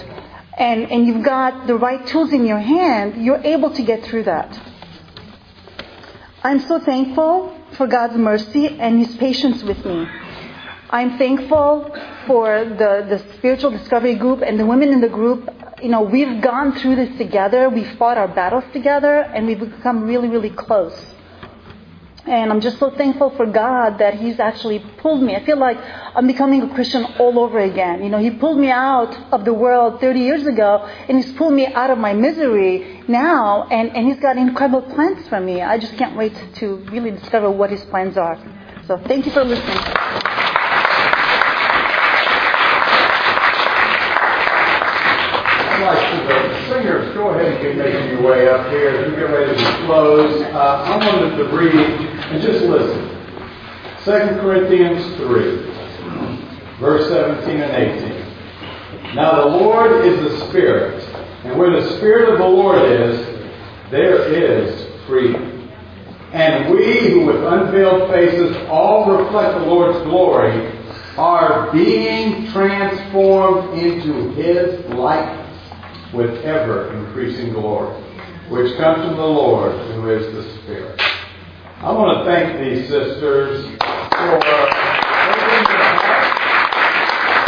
and 0.67 0.79
and 0.93 0.99
you've 1.07 1.25
got 1.35 1.51
the 1.71 1.77
right 1.87 2.03
tools 2.11 2.31
in 2.39 2.43
your 2.51 2.63
hand, 2.75 3.07
you're 3.25 3.43
able 3.55 3.71
to 3.79 3.83
get 3.91 3.99
through 4.07 4.25
that. 4.33 4.49
I'm 6.47 6.61
so 6.61 6.79
thankful 6.79 7.53
for 7.73 7.87
God's 7.87 8.15
mercy 8.15 8.67
and 8.67 9.05
His 9.05 9.17
patience 9.17 9.63
with 9.63 9.83
me. 9.83 10.07
I'm 10.89 11.17
thankful 11.17 11.93
for 12.25 12.63
the, 12.63 13.05
the 13.09 13.19
spiritual 13.33 13.71
discovery 13.71 14.15
group 14.15 14.41
and 14.41 14.57
the 14.57 14.65
women 14.65 14.93
in 14.93 15.01
the 15.01 15.09
group. 15.09 15.49
You 15.83 15.89
know, 15.89 16.03
we've 16.03 16.41
gone 16.41 16.71
through 16.71 16.95
this 16.95 17.17
together. 17.17 17.67
We've 17.67 17.91
fought 17.97 18.17
our 18.17 18.29
battles 18.29 18.63
together 18.71 19.23
and 19.23 19.45
we've 19.45 19.59
become 19.59 20.03
really, 20.05 20.29
really 20.29 20.49
close. 20.49 20.95
And 22.27 22.51
I'm 22.51 22.59
just 22.59 22.77
so 22.77 22.89
thankful 22.89 23.29
for 23.31 23.45
God 23.45 23.99
that 23.99 24.15
He's 24.15 24.37
actually 24.37 24.79
pulled 24.97 25.23
me. 25.23 25.35
I 25.35 25.45
feel 25.45 25.57
like 25.57 25.77
I'm 26.13 26.27
becoming 26.27 26.61
a 26.61 26.73
Christian 26.73 27.05
all 27.19 27.39
over 27.39 27.57
again. 27.59 28.03
You 28.03 28.09
know, 28.09 28.17
He 28.17 28.31
pulled 28.31 28.59
me 28.59 28.69
out 28.69 29.15
of 29.31 29.45
the 29.45 29.53
world 29.53 30.01
30 30.01 30.19
years 30.19 30.45
ago, 30.45 30.85
and 31.07 31.17
He's 31.17 31.31
pulled 31.33 31.53
me 31.53 31.67
out 31.67 31.89
of 31.89 31.97
my 31.97 32.11
misery 32.11 33.03
now, 33.07 33.63
and, 33.71 33.95
and 33.95 34.05
He's 34.05 34.19
got 34.19 34.35
incredible 34.35 34.81
plans 34.81 35.25
for 35.29 35.39
me. 35.39 35.61
I 35.61 35.77
just 35.77 35.95
can't 35.97 36.17
wait 36.17 36.33
to 36.55 36.75
really 36.91 37.11
discover 37.11 37.49
what 37.49 37.69
His 37.69 37.83
plans 37.85 38.17
are. 38.17 38.37
So 38.87 38.97
thank 38.97 39.25
you 39.25 39.31
for 39.31 39.45
listening. 39.45 39.77
The 45.79 45.95
singers, 46.09 46.46
go 47.27 47.33
ahead 47.33 47.53
and 47.53 47.61
get 47.61 47.75
making 47.75 48.09
your 48.09 48.21
way 48.21 48.47
up 48.47 48.69
here 48.69 48.89
as 48.89 49.09
we 49.09 49.15
get 49.17 49.29
ready 49.29 49.57
to 49.57 49.85
close. 49.85 50.41
Uh, 50.43 50.83
I 50.85 50.97
wanted 50.97 51.35
to 51.35 51.43
read 51.55 51.75
and 51.75 52.41
just 52.41 52.63
listen. 52.63 53.03
2 54.05 54.39
Corinthians 54.39 55.03
3, 55.17 56.79
verse 56.79 57.09
17 57.09 57.61
and 57.61 57.71
18. 59.03 59.15
Now 59.15 59.43
the 59.43 59.57
Lord 59.57 60.05
is 60.05 60.21
the 60.21 60.47
Spirit, 60.47 61.03
and 61.43 61.59
where 61.59 61.81
the 61.81 61.97
Spirit 61.97 62.29
of 62.29 62.37
the 62.37 62.45
Lord 62.45 62.81
is, 62.81 63.25
there 63.91 64.23
is 64.31 64.87
freedom. 65.05 65.69
And 66.31 66.73
we 66.73 67.09
who 67.09 67.25
with 67.25 67.43
unveiled 67.43 68.09
faces 68.09 68.55
all 68.69 69.11
reflect 69.11 69.59
the 69.59 69.65
Lord's 69.65 69.99
glory 70.05 70.71
are 71.17 71.73
being 71.73 72.49
transformed 72.51 73.77
into 73.77 74.29
His 74.31 74.85
likeness 74.93 75.46
with 76.13 76.43
ever 76.45 76.93
increasing 76.93 77.53
glory, 77.53 77.93
which 78.49 78.77
comes 78.77 79.05
from 79.05 79.17
the 79.17 79.25
Lord 79.25 79.73
who 79.91 80.09
is 80.09 80.25
the 80.33 80.43
Spirit. 80.61 81.01
I 81.79 81.91
want 81.91 82.19
to 82.19 82.25
thank 82.25 82.59
these 82.59 82.87
sisters 82.87 83.65
for 83.65 83.77
opening 83.77 84.49
their 85.67 85.93
hearts 85.99 86.39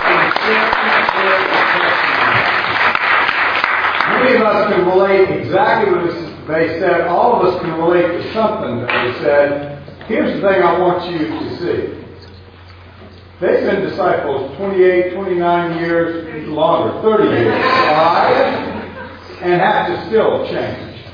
and 0.05 0.33
sharing 0.37 0.75
their 0.85 1.03
testimony. 1.09 2.49
Many 4.09 4.35
of 4.35 4.41
us 4.41 4.73
can 4.73 4.85
relate 4.85 5.29
exactly 5.41 5.89
what 5.93 6.03
they 6.47 6.79
said. 6.79 7.07
All 7.07 7.39
of 7.39 7.47
us 7.47 7.61
can 7.61 7.73
relate 7.73 8.07
to 8.07 8.33
something 8.33 8.81
that 8.81 8.87
they 8.87 9.19
said. 9.23 9.83
Here's 10.07 10.33
the 10.35 10.41
thing 10.47 10.61
I 10.61 10.79
want 10.79 11.11
you 11.11 11.19
to 11.27 11.57
see. 11.57 12.08
They've 13.39 13.63
been 13.63 13.87
disciples 13.87 14.55
28, 14.57 15.13
29 15.13 15.79
years, 15.79 16.47
longer, 16.49 17.01
30 17.01 17.23
years. 17.29 17.55
Why? 17.55 18.31
And 19.41 19.61
have 19.61 19.87
to 19.87 20.07
still 20.07 20.45
change. 20.47 21.05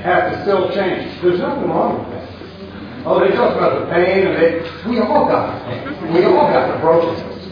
Have 0.00 0.32
to 0.32 0.42
still 0.42 0.72
change. 0.72 1.20
There's 1.20 1.40
nothing 1.40 1.68
wrong 1.68 1.98
with 1.98 2.08
that. 2.08 3.06
Oh, 3.06 3.20
they 3.20 3.34
talk 3.36 3.54
about 3.54 3.80
the 3.80 3.92
pain, 3.92 4.28
and 4.28 4.40
they, 4.40 4.88
we 4.88 5.00
all 5.00 5.26
got 5.26 5.58
the 5.58 5.64
pain. 5.66 6.14
We 6.14 6.24
all 6.24 6.48
got 6.48 6.72
the 6.72 6.80
brokenness. 6.80 7.48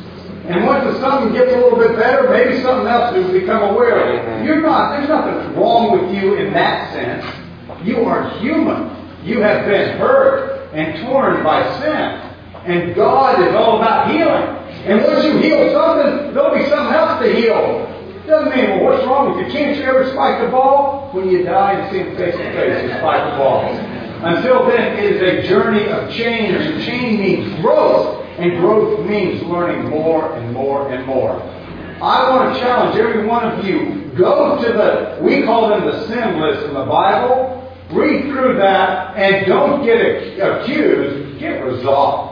And 0.46 0.64
once 0.64 0.84
the 0.84 0.98
something 1.01 1.34
gets 1.34 1.53
a 1.53 1.57
little 1.57 1.78
bit 1.78 1.94
better, 1.96 2.30
maybe 2.30 2.62
something 2.62 2.86
else 2.86 3.14
to 3.14 3.32
become 3.38 3.74
aware 3.74 4.01
of. 4.01 4.40
It. 4.40 4.46
You're 4.46 4.62
not, 4.62 4.96
there's 4.96 5.11
nothing 5.11 5.55
wrong 5.61 5.92
with 5.92 6.16
you 6.16 6.36
in 6.36 6.55
that 6.55 6.90
sense. 6.94 7.86
You 7.86 8.05
are 8.05 8.30
human. 8.38 8.96
You 9.22 9.42
have 9.42 9.66
been 9.66 9.98
hurt 9.98 10.70
and 10.72 11.07
torn 11.07 11.44
by 11.44 11.62
sin. 11.80 12.30
And 12.71 12.95
God 12.95 13.43
is 13.43 13.53
all 13.57 13.79
about 13.79 14.12
healing. 14.12 14.47
And 14.87 15.03
once 15.03 15.25
you 15.25 15.39
heal 15.39 15.73
something, 15.73 16.33
there'll 16.33 16.55
be 16.55 16.68
something 16.71 16.95
else 16.95 17.21
to 17.21 17.35
heal. 17.35 17.91
Doesn't 18.29 18.57
mean, 18.57 18.71
well, 18.71 18.85
what's 18.85 19.05
wrong 19.07 19.35
with 19.35 19.45
you? 19.45 19.53
Can't 19.53 19.77
you 19.77 19.83
ever 19.83 20.09
spike 20.12 20.41
the 20.41 20.53
ball? 20.53 21.11
When 21.12 21.29
you 21.29 21.43
die 21.43 21.73
and 21.73 21.91
see 21.91 21.99
him 21.99 22.16
face 22.16 22.37
to 22.37 22.53
face, 22.53 22.85
you 22.85 22.97
spike 22.99 23.33
the 23.33 23.39
ball. 23.39 23.64
Until 24.23 24.68
then, 24.68 24.99
it 24.99 25.05
is 25.05 25.21
a 25.21 25.49
journey 25.49 25.89
of 25.89 26.12
change. 26.12 26.87
Change 26.87 27.18
means 27.18 27.61
growth. 27.61 28.25
And 28.39 28.61
growth 28.61 29.05
means 29.05 29.43
learning 29.43 29.91
more 29.91 30.33
and 30.37 30.53
more 30.55 30.93
and 30.93 31.05
more. 31.05 31.43
I 32.01 32.31
want 32.31 32.55
to 32.55 32.61
challenge 32.61 32.97
every 32.97 33.27
one 33.27 33.51
of 33.51 33.66
you. 33.66 34.12
Go 34.16 34.62
to 34.62 34.73
the, 34.73 35.18
we 35.23 35.43
call 35.43 35.71
them 35.71 35.87
the 35.87 36.07
sin 36.07 36.41
list 36.41 36.66
in 36.66 36.75
the 36.75 36.85
Bible. 36.85 37.57
Read 37.91 38.27
through 38.27 38.59
that 38.59 39.16
and 39.16 39.47
don't 39.47 39.85
get 39.85 40.39
accused. 40.39 41.41
Get 41.41 41.64
resolved. 41.64 42.30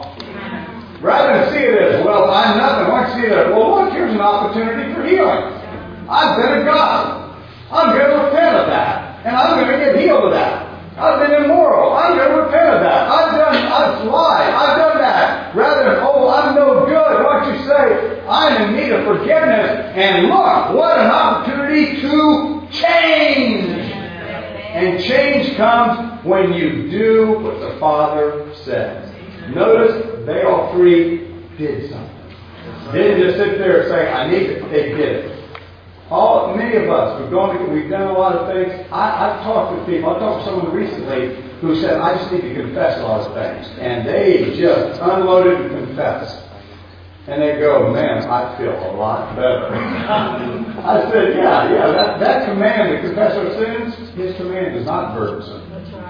Rather 1.01 1.32
than 1.32 1.53
see 1.53 1.64
it 1.64 1.80
as, 1.80 2.05
well, 2.05 2.30
I'm 2.30 2.59
nothing, 2.59 2.90
why 2.90 3.07
see 3.14 3.28
that? 3.28 3.51
Well, 3.51 3.84
look, 3.84 3.92
here's 3.92 4.12
an 4.12 4.20
opportunity 4.20 4.92
for 4.94 5.07
healing. 5.07 5.55
I've 6.09 6.36
been 6.36 6.62
a 6.62 6.64
God. 6.64 7.36
I'm 7.70 7.96
going 7.96 8.11
to 8.11 8.24
repent 8.24 8.57
of 8.57 8.66
that. 8.66 9.24
And 9.24 9.36
I'm 9.36 9.59
going 9.61 9.78
to 9.78 9.84
get 9.84 10.01
healed 10.03 10.24
of 10.24 10.32
that. 10.32 10.66
I've 10.99 11.20
been 11.20 11.44
immoral. 11.44 11.92
I'm 11.92 12.16
going 12.16 12.30
to 12.30 12.36
repent 12.42 12.74
of 12.74 12.80
that. 12.80 13.09
I've 13.09 13.30
done, 13.30 13.55
I've 13.55 14.05
lied. 14.05 14.53
I've 14.53 14.78
done 14.78 14.99
that. 14.99 15.55
Rather 15.55 15.84
than, 15.84 16.03
oh, 16.03 16.28
I'm 16.28 16.57
no 16.57 16.86
good. 16.86 17.24
Why 17.24 17.44
don't 17.44 17.55
you 17.55 17.66
say, 17.68 18.26
I'm 18.26 18.62
in 18.62 18.76
need 18.76 18.90
of 18.90 19.05
forgiveness. 19.05 19.92
And 19.94 20.26
look, 20.26 20.74
what 20.74 20.99
an 20.99 21.11
opportunity 21.11 22.01
to 22.01 22.66
change. 22.72 23.94
And 24.74 25.03
change 25.05 25.57
comes 25.57 26.24
when 26.24 26.53
you 26.55 26.90
do 26.90 27.38
what 27.38 27.61
the 27.61 27.78
Father 27.78 28.53
says. 28.64 29.07
Notice 29.55 30.26
they 30.26 30.42
all 30.42 30.72
three 30.72 31.28
did 31.57 31.90
something. 31.90 32.18
They 32.92 33.03
didn't 33.03 33.22
just 33.22 33.36
sit 33.38 33.59
there 33.59 33.82
and 33.82 33.90
say, 33.90 34.11
I 34.11 34.30
need 34.30 34.42
it. 34.51 34.70
They 34.70 34.88
did 34.90 35.24
it. 35.24 35.38
All 36.11 36.57
many 36.57 36.76
of 36.76 36.88
us, 36.88 37.20
we've 37.20 37.30
gone, 37.30 37.59
to, 37.59 37.64
we've 37.70 37.90
done 37.90 38.09
a 38.09 38.18
lot 38.18 38.34
of 38.34 38.49
things. 38.49 38.72
I, 38.90 39.28
I've 39.28 39.42
talked 39.42 39.76
with 39.76 39.86
people. 39.86 40.16
I 40.16 40.18
talked 40.18 40.44
to 40.44 40.51
someone 40.51 40.74
recently 40.74 41.42
who 41.61 41.78
said, 41.80 42.01
I 42.01 42.16
just 42.16 42.32
need 42.32 42.42
to 42.42 42.55
confess 42.55 42.99
a 43.01 43.03
lot 43.03 43.20
of 43.26 43.34
things, 43.34 43.66
and 43.78 44.09
they 44.09 44.57
just 44.57 45.01
unloaded 45.03 45.61
and 45.61 45.86
confessed. 45.86 46.44
And 47.26 47.42
they 47.42 47.59
go, 47.59 47.92
man, 47.92 48.24
I 48.24 48.57
feel 48.57 48.72
a 48.72 48.92
lot 48.96 49.36
better. 49.36 49.68
I 49.74 51.11
said, 51.12 51.36
yeah, 51.36 51.70
yeah, 51.70 51.92
that, 51.92 52.20
that 52.20 52.49
command 52.49 52.96
to 52.96 53.03
confess 53.07 53.36
our 53.36 53.53
sins, 53.61 53.94
his 54.16 54.34
command 54.36 54.76
is 54.76 54.86
not 54.86 55.14
burdensome. 55.14 55.61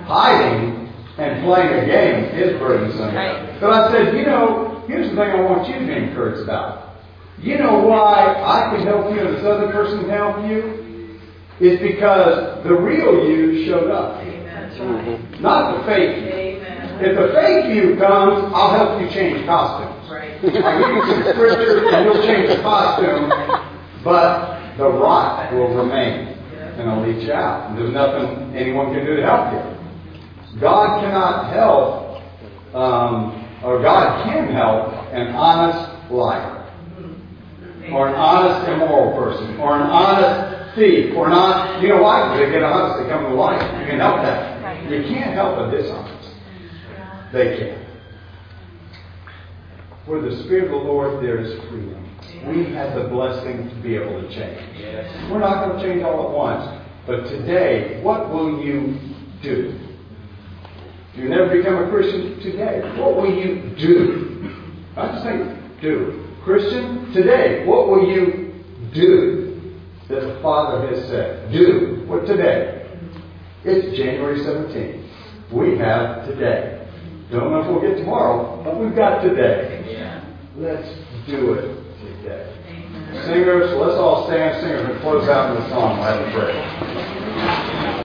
Hiding 0.05 0.88
and 1.19 1.45
playing 1.45 1.83
a 1.83 1.87
game 1.87 2.25
is 2.39 2.59
burdensome. 2.59 3.15
Right. 3.15 3.61
But 3.61 3.71
I 3.71 3.93
said, 3.93 4.17
you 4.17 4.25
know, 4.25 4.85
here's 4.87 5.11
the 5.11 5.17
thing 5.17 5.31
I 5.31 5.41
want 5.41 5.69
you 5.69 5.81
to 5.81 5.87
be 5.87 5.93
encouraged 5.93 6.43
about. 6.43 6.95
You 7.41 7.59
know 7.59 7.81
why 7.81 8.35
I 8.35 8.75
can 8.75 8.87
help 8.87 9.13
you 9.13 9.21
and 9.21 9.37
this 9.37 9.45
other 9.45 9.71
person 9.73 10.01
can 10.01 10.11
help 10.11 10.49
you? 10.49 11.19
Is 11.61 11.81
because 11.81 12.63
the 12.63 12.73
real 12.73 13.29
you 13.29 13.67
showed 13.67 13.91
up. 13.91 14.23
Mm-hmm. 14.23 15.43
Not 15.43 15.79
the 15.79 15.85
fake 15.87 16.23
you. 16.23 16.63
If 17.01 17.17
the 17.19 17.35
fake 17.35 17.75
you 17.75 17.97
comes, 17.97 18.53
I'll 18.55 18.71
help 18.75 19.01
you 19.01 19.11
change 19.11 19.45
costumes. 19.45 20.11
Right. 20.11 20.35
I'll 20.43 20.79
give 20.79 20.97
you 20.97 21.15
some 21.15 21.35
scripture 21.35 21.89
and 21.89 22.05
you'll 22.07 22.23
change 22.23 22.49
the 22.49 22.63
costume, 22.63 23.29
but 24.05 24.77
the 24.77 24.89
rot 24.89 25.53
will 25.53 25.75
remain 25.75 26.29
and 26.79 26.91
I'll 26.91 27.03
leach 27.07 27.29
out. 27.29 27.71
And 27.71 27.79
there's 27.79 27.93
nothing 27.93 28.57
anyone 28.57 28.95
can 28.95 29.05
do 29.05 29.17
to 29.17 29.23
help 29.23 29.53
you. 29.53 29.78
God 30.61 31.01
cannot 31.01 31.53
help, 31.53 32.23
um, 32.75 33.45
or 33.63 33.83
God 33.83 34.25
can 34.25 34.53
help 34.53 34.93
an 35.13 35.29
honest 35.35 36.11
liar 36.11 36.59
or 37.93 38.09
an 38.09 38.15
honest 38.15 38.69
immoral 38.69 39.17
person, 39.17 39.59
or 39.59 39.77
an 39.77 39.83
honest 39.83 40.75
thief, 40.75 41.15
or 41.17 41.29
not, 41.29 41.83
you 41.83 41.89
know 41.89 42.03
why? 42.03 42.37
They 42.37 42.51
get 42.51 42.63
honest, 42.63 43.03
they 43.03 43.11
come 43.11 43.25
to 43.25 43.35
life. 43.35 43.61
You 43.81 43.87
can 43.87 43.99
help 43.99 44.23
that. 44.23 44.91
You 44.91 45.03
can't 45.05 45.35
help 45.35 45.59
a 45.59 45.71
dishonest. 45.71 46.31
They 47.33 47.57
can. 47.57 47.87
Where 50.07 50.23
the 50.23 50.43
Spirit 50.45 50.65
of 50.65 50.71
the 50.71 50.77
Lord, 50.77 51.23
there 51.23 51.39
is 51.39 51.53
freedom. 51.69 52.05
We 52.47 52.73
have 52.75 52.95
the 52.95 53.09
blessing 53.09 53.69
to 53.69 53.75
be 53.77 53.97
able 53.97 54.23
to 54.23 54.29
change. 54.29 55.31
We're 55.31 55.41
not 55.41 55.67
going 55.67 55.79
to 55.79 55.83
change 55.83 56.03
all 56.03 56.29
at 56.29 56.37
once. 56.37 56.85
But 57.07 57.27
today, 57.29 58.01
what 58.03 58.31
will 58.31 58.63
you 58.63 58.99
do? 59.43 59.88
If 61.19 61.25
you 61.25 61.31
never 61.31 61.51
become 61.51 61.75
a 61.83 61.91
Christian 61.91 62.39
today, 62.39 62.81
what 62.97 63.17
will 63.17 63.35
you 63.35 63.75
do? 63.77 64.55
I 64.97 65.09
just 65.09 65.25
think, 65.25 65.81
do. 65.81 66.25
Christian, 66.45 67.13
today, 67.13 67.67
what 67.67 67.89
will 67.89 68.09
you 68.09 68.55
do 68.95 69.75
that 70.09 70.21
the 70.21 70.39
Father 70.41 70.87
has 70.87 71.09
said? 71.09 71.51
Do. 71.51 72.05
What 72.07 72.25
today? 72.25 72.89
It's 73.65 73.97
January 73.97 74.39
17th. 74.39 75.51
We 75.51 75.77
have 75.79 76.25
today. 76.25 76.87
Don't 77.33 77.51
know 77.51 77.63
if 77.63 77.67
we'll 77.67 77.81
get 77.81 77.99
tomorrow, 77.99 78.63
but 78.63 78.79
we've 78.79 78.95
got 78.95 79.21
today. 79.21 79.83
Let's 80.57 80.89
do 81.27 81.55
it 81.55 81.83
today. 81.99 82.47
Singers, 83.25 83.75
let's 83.75 83.97
all 83.97 84.29
stand, 84.29 84.61
singers, 84.61 84.89
and 84.89 85.01
close 85.01 85.29
out 85.29 85.57
with 85.57 85.67
a 85.67 85.69
song. 85.71 85.99
We'll 85.99 86.07
have 86.07 86.29
a 86.29 86.31
prayer. 86.31 87.89